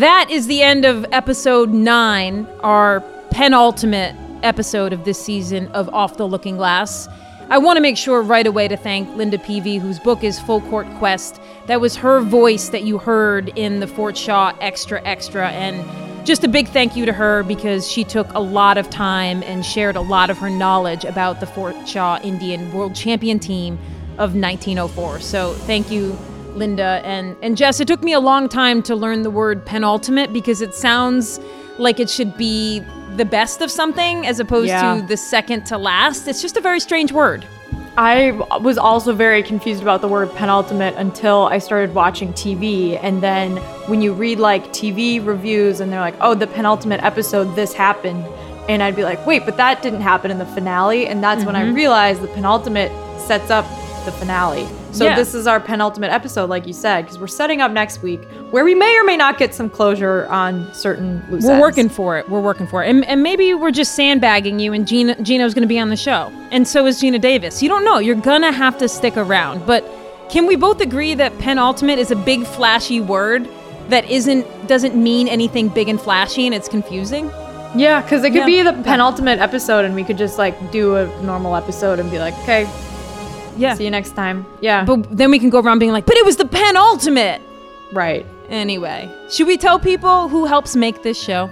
That 0.00 0.30
is 0.30 0.46
the 0.46 0.62
end 0.62 0.86
of 0.86 1.04
episode 1.12 1.74
nine, 1.74 2.46
our 2.60 3.00
penultimate 3.32 4.16
episode 4.42 4.94
of 4.94 5.04
this 5.04 5.22
season 5.22 5.66
of 5.72 5.90
Off 5.90 6.16
the 6.16 6.26
Looking 6.26 6.56
Glass. 6.56 7.06
I 7.50 7.58
want 7.58 7.76
to 7.76 7.82
make 7.82 7.98
sure 7.98 8.22
right 8.22 8.46
away 8.46 8.66
to 8.68 8.78
thank 8.78 9.14
Linda 9.14 9.38
Peavy, 9.38 9.76
whose 9.76 9.98
book 9.98 10.24
is 10.24 10.40
Full 10.40 10.62
Court 10.62 10.86
Quest. 10.94 11.38
That 11.66 11.82
was 11.82 11.96
her 11.96 12.22
voice 12.22 12.70
that 12.70 12.84
you 12.84 12.96
heard 12.96 13.50
in 13.58 13.80
the 13.80 13.86
Fort 13.86 14.16
Shaw 14.16 14.56
Extra 14.62 15.02
Extra. 15.04 15.50
And 15.50 16.26
just 16.26 16.44
a 16.44 16.48
big 16.48 16.68
thank 16.68 16.96
you 16.96 17.04
to 17.04 17.12
her 17.12 17.42
because 17.42 17.86
she 17.86 18.02
took 18.02 18.32
a 18.32 18.40
lot 18.40 18.78
of 18.78 18.88
time 18.88 19.42
and 19.42 19.62
shared 19.66 19.96
a 19.96 20.00
lot 20.00 20.30
of 20.30 20.38
her 20.38 20.48
knowledge 20.48 21.04
about 21.04 21.40
the 21.40 21.46
Fort 21.46 21.76
Shaw 21.86 22.18
Indian 22.22 22.72
World 22.72 22.94
Champion 22.94 23.38
team 23.38 23.74
of 24.12 24.34
1904. 24.34 25.20
So 25.20 25.52
thank 25.52 25.90
you, 25.90 26.16
Linda 26.60 27.00
and 27.04 27.34
and 27.42 27.56
Jess. 27.56 27.80
It 27.80 27.88
took 27.88 28.02
me 28.02 28.12
a 28.12 28.20
long 28.20 28.48
time 28.48 28.82
to 28.82 28.94
learn 28.94 29.22
the 29.22 29.30
word 29.30 29.64
penultimate 29.66 30.32
because 30.32 30.60
it 30.62 30.74
sounds 30.74 31.40
like 31.78 31.98
it 31.98 32.08
should 32.10 32.36
be 32.36 32.80
the 33.16 33.24
best 33.24 33.60
of 33.62 33.70
something 33.70 34.26
as 34.26 34.38
opposed 34.38 34.68
Yeah. 34.68 35.00
to 35.00 35.02
the 35.06 35.16
second 35.16 35.64
to 35.66 35.78
last. 35.78 36.28
It's 36.28 36.42
just 36.42 36.56
a 36.56 36.60
very 36.60 36.78
strange 36.78 37.10
word. 37.12 37.44
I 37.96 38.30
was 38.60 38.78
also 38.78 39.12
very 39.14 39.42
confused 39.42 39.82
about 39.82 40.00
the 40.00 40.06
word 40.08 40.32
penultimate 40.36 40.94
until 40.96 41.46
I 41.46 41.58
started 41.58 41.94
watching 41.94 42.32
TV. 42.34 42.98
And 43.02 43.20
then 43.22 43.56
when 43.88 44.00
you 44.00 44.12
read 44.12 44.38
like 44.38 44.68
TV 44.72 45.18
reviews 45.24 45.80
and 45.80 45.90
they're 45.92 46.00
like, 46.00 46.14
oh, 46.20 46.34
the 46.34 46.46
penultimate 46.46 47.02
episode, 47.02 47.56
this 47.56 47.72
happened. 47.72 48.24
And 48.68 48.82
I'd 48.82 48.94
be 48.94 49.02
like, 49.02 49.26
wait, 49.26 49.44
but 49.44 49.56
that 49.56 49.82
didn't 49.82 50.02
happen 50.02 50.30
in 50.30 50.38
the 50.38 50.46
finale. 50.46 51.08
And 51.08 51.22
that's 51.24 51.44
when 51.44 51.56
I 51.56 51.62
Mhm. 51.64 51.74
realized 51.74 52.20
the 52.22 52.28
penultimate 52.28 52.92
sets 53.18 53.50
up 53.50 53.66
the 54.04 54.12
finale. 54.12 54.66
So 54.92 55.04
Yeah. 55.04 55.16
this 55.16 55.34
is 55.34 55.46
our 55.46 55.60
penultimate 55.60 56.10
episode, 56.10 56.48
like 56.50 56.66
you 56.66 56.72
said, 56.72 57.02
because 57.04 57.18
we're 57.18 57.26
setting 57.26 57.60
up 57.60 57.70
next 57.72 58.02
week 58.02 58.20
where 58.50 58.64
we 58.64 58.74
may 58.74 58.96
or 58.98 59.04
may 59.04 59.16
not 59.16 59.38
get 59.38 59.54
some 59.54 59.70
closure 59.70 60.26
on 60.28 60.72
certain 60.74 61.22
loose 61.30 61.44
We're 61.44 61.52
ends. 61.52 61.60
working 61.62 61.88
for 61.88 62.18
it. 62.18 62.28
We're 62.28 62.40
working 62.40 62.66
for 62.66 62.82
it. 62.84 62.90
And, 62.90 63.04
and 63.06 63.22
maybe 63.22 63.54
we're 63.54 63.70
just 63.70 63.94
sandbagging 63.94 64.58
you 64.58 64.72
and 64.72 64.86
Gina 64.86 65.14
Geno's 65.22 65.54
going 65.54 65.62
to 65.62 65.68
be 65.68 65.78
on 65.78 65.88
the 65.90 65.96
show. 65.96 66.32
And 66.50 66.66
so 66.66 66.86
is 66.86 67.00
Geena 67.00 67.20
Davis. 67.20 67.62
You 67.62 67.68
don't 67.68 67.84
know. 67.84 67.98
You're 67.98 68.14
going 68.16 68.42
to 68.42 68.52
have 68.52 68.76
to 68.78 68.88
stick 68.88 69.16
around. 69.16 69.66
But 69.66 69.84
can 70.30 70.46
we 70.46 70.56
both 70.56 70.80
agree 70.80 71.14
that 71.14 71.36
penultimate 71.38 71.98
is 71.98 72.10
a 72.10 72.16
big 72.16 72.44
flashy 72.46 73.00
word 73.00 73.48
that 73.88 74.08
isn't 74.10 74.46
doesn't 74.68 74.94
mean 74.94 75.26
anything 75.26 75.68
big 75.68 75.88
and 75.88 76.00
flashy 76.00 76.46
and 76.46 76.54
it's 76.54 76.68
confusing? 76.68 77.30
Yeah, 77.76 78.00
because 78.02 78.24
it 78.24 78.30
could 78.30 78.38
Yeah. 78.40 78.46
be 78.46 78.62
the 78.62 78.72
penultimate 78.82 79.38
episode, 79.38 79.84
and 79.84 79.94
we 79.94 80.02
could 80.02 80.18
just 80.18 80.38
like 80.38 80.72
do 80.72 80.96
a 80.96 81.06
normal 81.22 81.54
episode 81.54 82.00
and 82.00 82.10
be 82.10 82.18
like, 82.18 82.34
okay, 82.40 82.68
yeah, 83.56 83.74
see 83.74 83.84
you 83.84 83.90
next 83.90 84.14
time. 84.16 84.46
Yeah, 84.60 84.84
But 84.84 85.16
then 85.16 85.30
we 85.30 85.38
can 85.38 85.50
go 85.50 85.60
around 85.60 85.78
being 85.78 85.92
like, 85.92 86.06
"But 86.06 86.16
it 86.16 86.24
was 86.24 86.36
the 86.36 86.46
penultimate." 86.46 87.42
right. 87.92 88.26
Anyway, 88.48 89.08
should 89.30 89.46
we 89.46 89.56
tell 89.56 89.78
people 89.78 90.28
who 90.28 90.44
helps 90.44 90.74
make 90.74 91.02
this 91.02 91.20
show? 91.20 91.48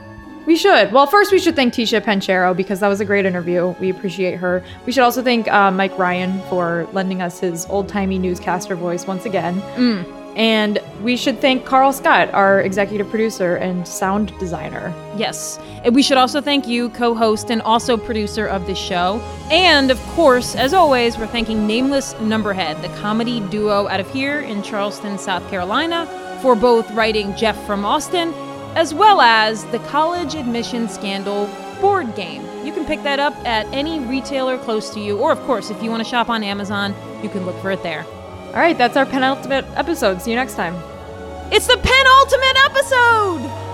We 0.46 0.56
should. 0.56 0.90
Well, 0.92 1.06
first 1.06 1.30
we 1.30 1.38
should 1.38 1.54
thank 1.54 1.74
Ticha 1.74 2.00
Penicheiro 2.00 2.56
because 2.56 2.80
that 2.80 2.88
was 2.88 3.00
a 3.00 3.04
great 3.04 3.24
interview. 3.26 3.74
We 3.78 3.90
appreciate 3.90 4.36
her. 4.38 4.64
We 4.86 4.92
should 4.92 5.02
also 5.04 5.22
thank 5.22 5.46
uh, 5.46 5.70
Mike 5.70 5.96
Ryan 5.98 6.40
for 6.48 6.88
lending 6.92 7.20
us 7.22 7.38
his 7.38 7.66
old 7.66 7.88
timey 7.88 8.18
newscaster 8.18 8.74
voice 8.74 9.06
once 9.06 9.26
again. 9.26 9.60
Mm. 9.76 10.17
And 10.38 10.78
we 11.02 11.16
should 11.16 11.40
thank 11.40 11.64
Carl 11.64 11.92
Scott, 11.92 12.32
our 12.32 12.60
executive 12.60 13.10
producer 13.10 13.56
and 13.56 13.86
sound 13.86 14.32
designer. 14.38 14.94
Yes. 15.16 15.58
And 15.84 15.94
we 15.94 16.02
should 16.02 16.16
also 16.16 16.40
thank 16.40 16.68
you, 16.68 16.90
co 16.90 17.14
host 17.14 17.50
and 17.50 17.60
also 17.62 17.96
producer 17.96 18.46
of 18.46 18.66
this 18.66 18.78
show. 18.78 19.20
And 19.50 19.90
of 19.90 20.00
course, 20.14 20.54
as 20.54 20.72
always, 20.72 21.18
we're 21.18 21.26
thanking 21.26 21.66
Nameless 21.66 22.14
Numberhead, 22.14 22.80
the 22.82 22.88
comedy 23.00 23.40
duo 23.48 23.88
out 23.88 23.98
of 23.98 24.08
here 24.12 24.40
in 24.40 24.62
Charleston, 24.62 25.18
South 25.18 25.48
Carolina, 25.50 26.06
for 26.40 26.54
both 26.54 26.88
writing 26.92 27.34
Jeff 27.34 27.66
from 27.66 27.84
Austin 27.84 28.32
as 28.76 28.94
well 28.94 29.20
as 29.20 29.64
the 29.66 29.78
college 29.80 30.36
admission 30.36 30.88
scandal 30.88 31.50
board 31.80 32.14
game. 32.14 32.42
You 32.64 32.72
can 32.72 32.84
pick 32.84 33.02
that 33.02 33.18
up 33.18 33.34
at 33.44 33.66
any 33.72 33.98
retailer 33.98 34.56
close 34.58 34.90
to 34.90 35.00
you, 35.00 35.18
or 35.18 35.32
of 35.32 35.40
course, 35.40 35.70
if 35.70 35.82
you 35.82 35.90
want 35.90 36.02
to 36.02 36.08
shop 36.08 36.28
on 36.28 36.44
Amazon, 36.44 36.94
you 37.22 37.28
can 37.28 37.44
look 37.44 37.60
for 37.60 37.72
it 37.72 37.82
there. 37.82 38.06
All 38.48 38.54
right, 38.54 38.76
that's 38.76 38.96
our 38.96 39.04
penultimate 39.04 39.66
episode. 39.76 40.22
See 40.22 40.30
you 40.30 40.36
next 40.36 40.54
time. 40.54 40.74
It's 41.52 41.66
the 41.66 41.76
penultimate 41.76 42.56
episode! 42.64 43.68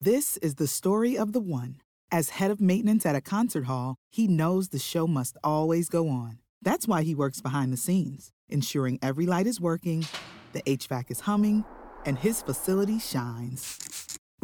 This 0.00 0.36
is 0.36 0.56
the 0.56 0.66
story 0.66 1.16
of 1.16 1.32
the 1.32 1.40
one. 1.40 1.80
As 2.12 2.28
head 2.28 2.50
of 2.50 2.60
maintenance 2.60 3.06
at 3.06 3.16
a 3.16 3.22
concert 3.22 3.64
hall, 3.64 3.96
he 4.10 4.28
knows 4.28 4.68
the 4.68 4.78
show 4.78 5.06
must 5.06 5.38
always 5.42 5.88
go 5.88 6.08
on. 6.10 6.40
That's 6.60 6.86
why 6.86 7.02
he 7.02 7.14
works 7.14 7.40
behind 7.40 7.72
the 7.72 7.78
scenes, 7.78 8.30
ensuring 8.50 8.98
every 9.00 9.24
light 9.24 9.46
is 9.46 9.60
working, 9.60 10.04
the 10.52 10.62
HVAC 10.62 11.10
is 11.10 11.20
humming, 11.20 11.64
and 12.04 12.18
his 12.18 12.42
facility 12.42 12.98
shines. 12.98 14.03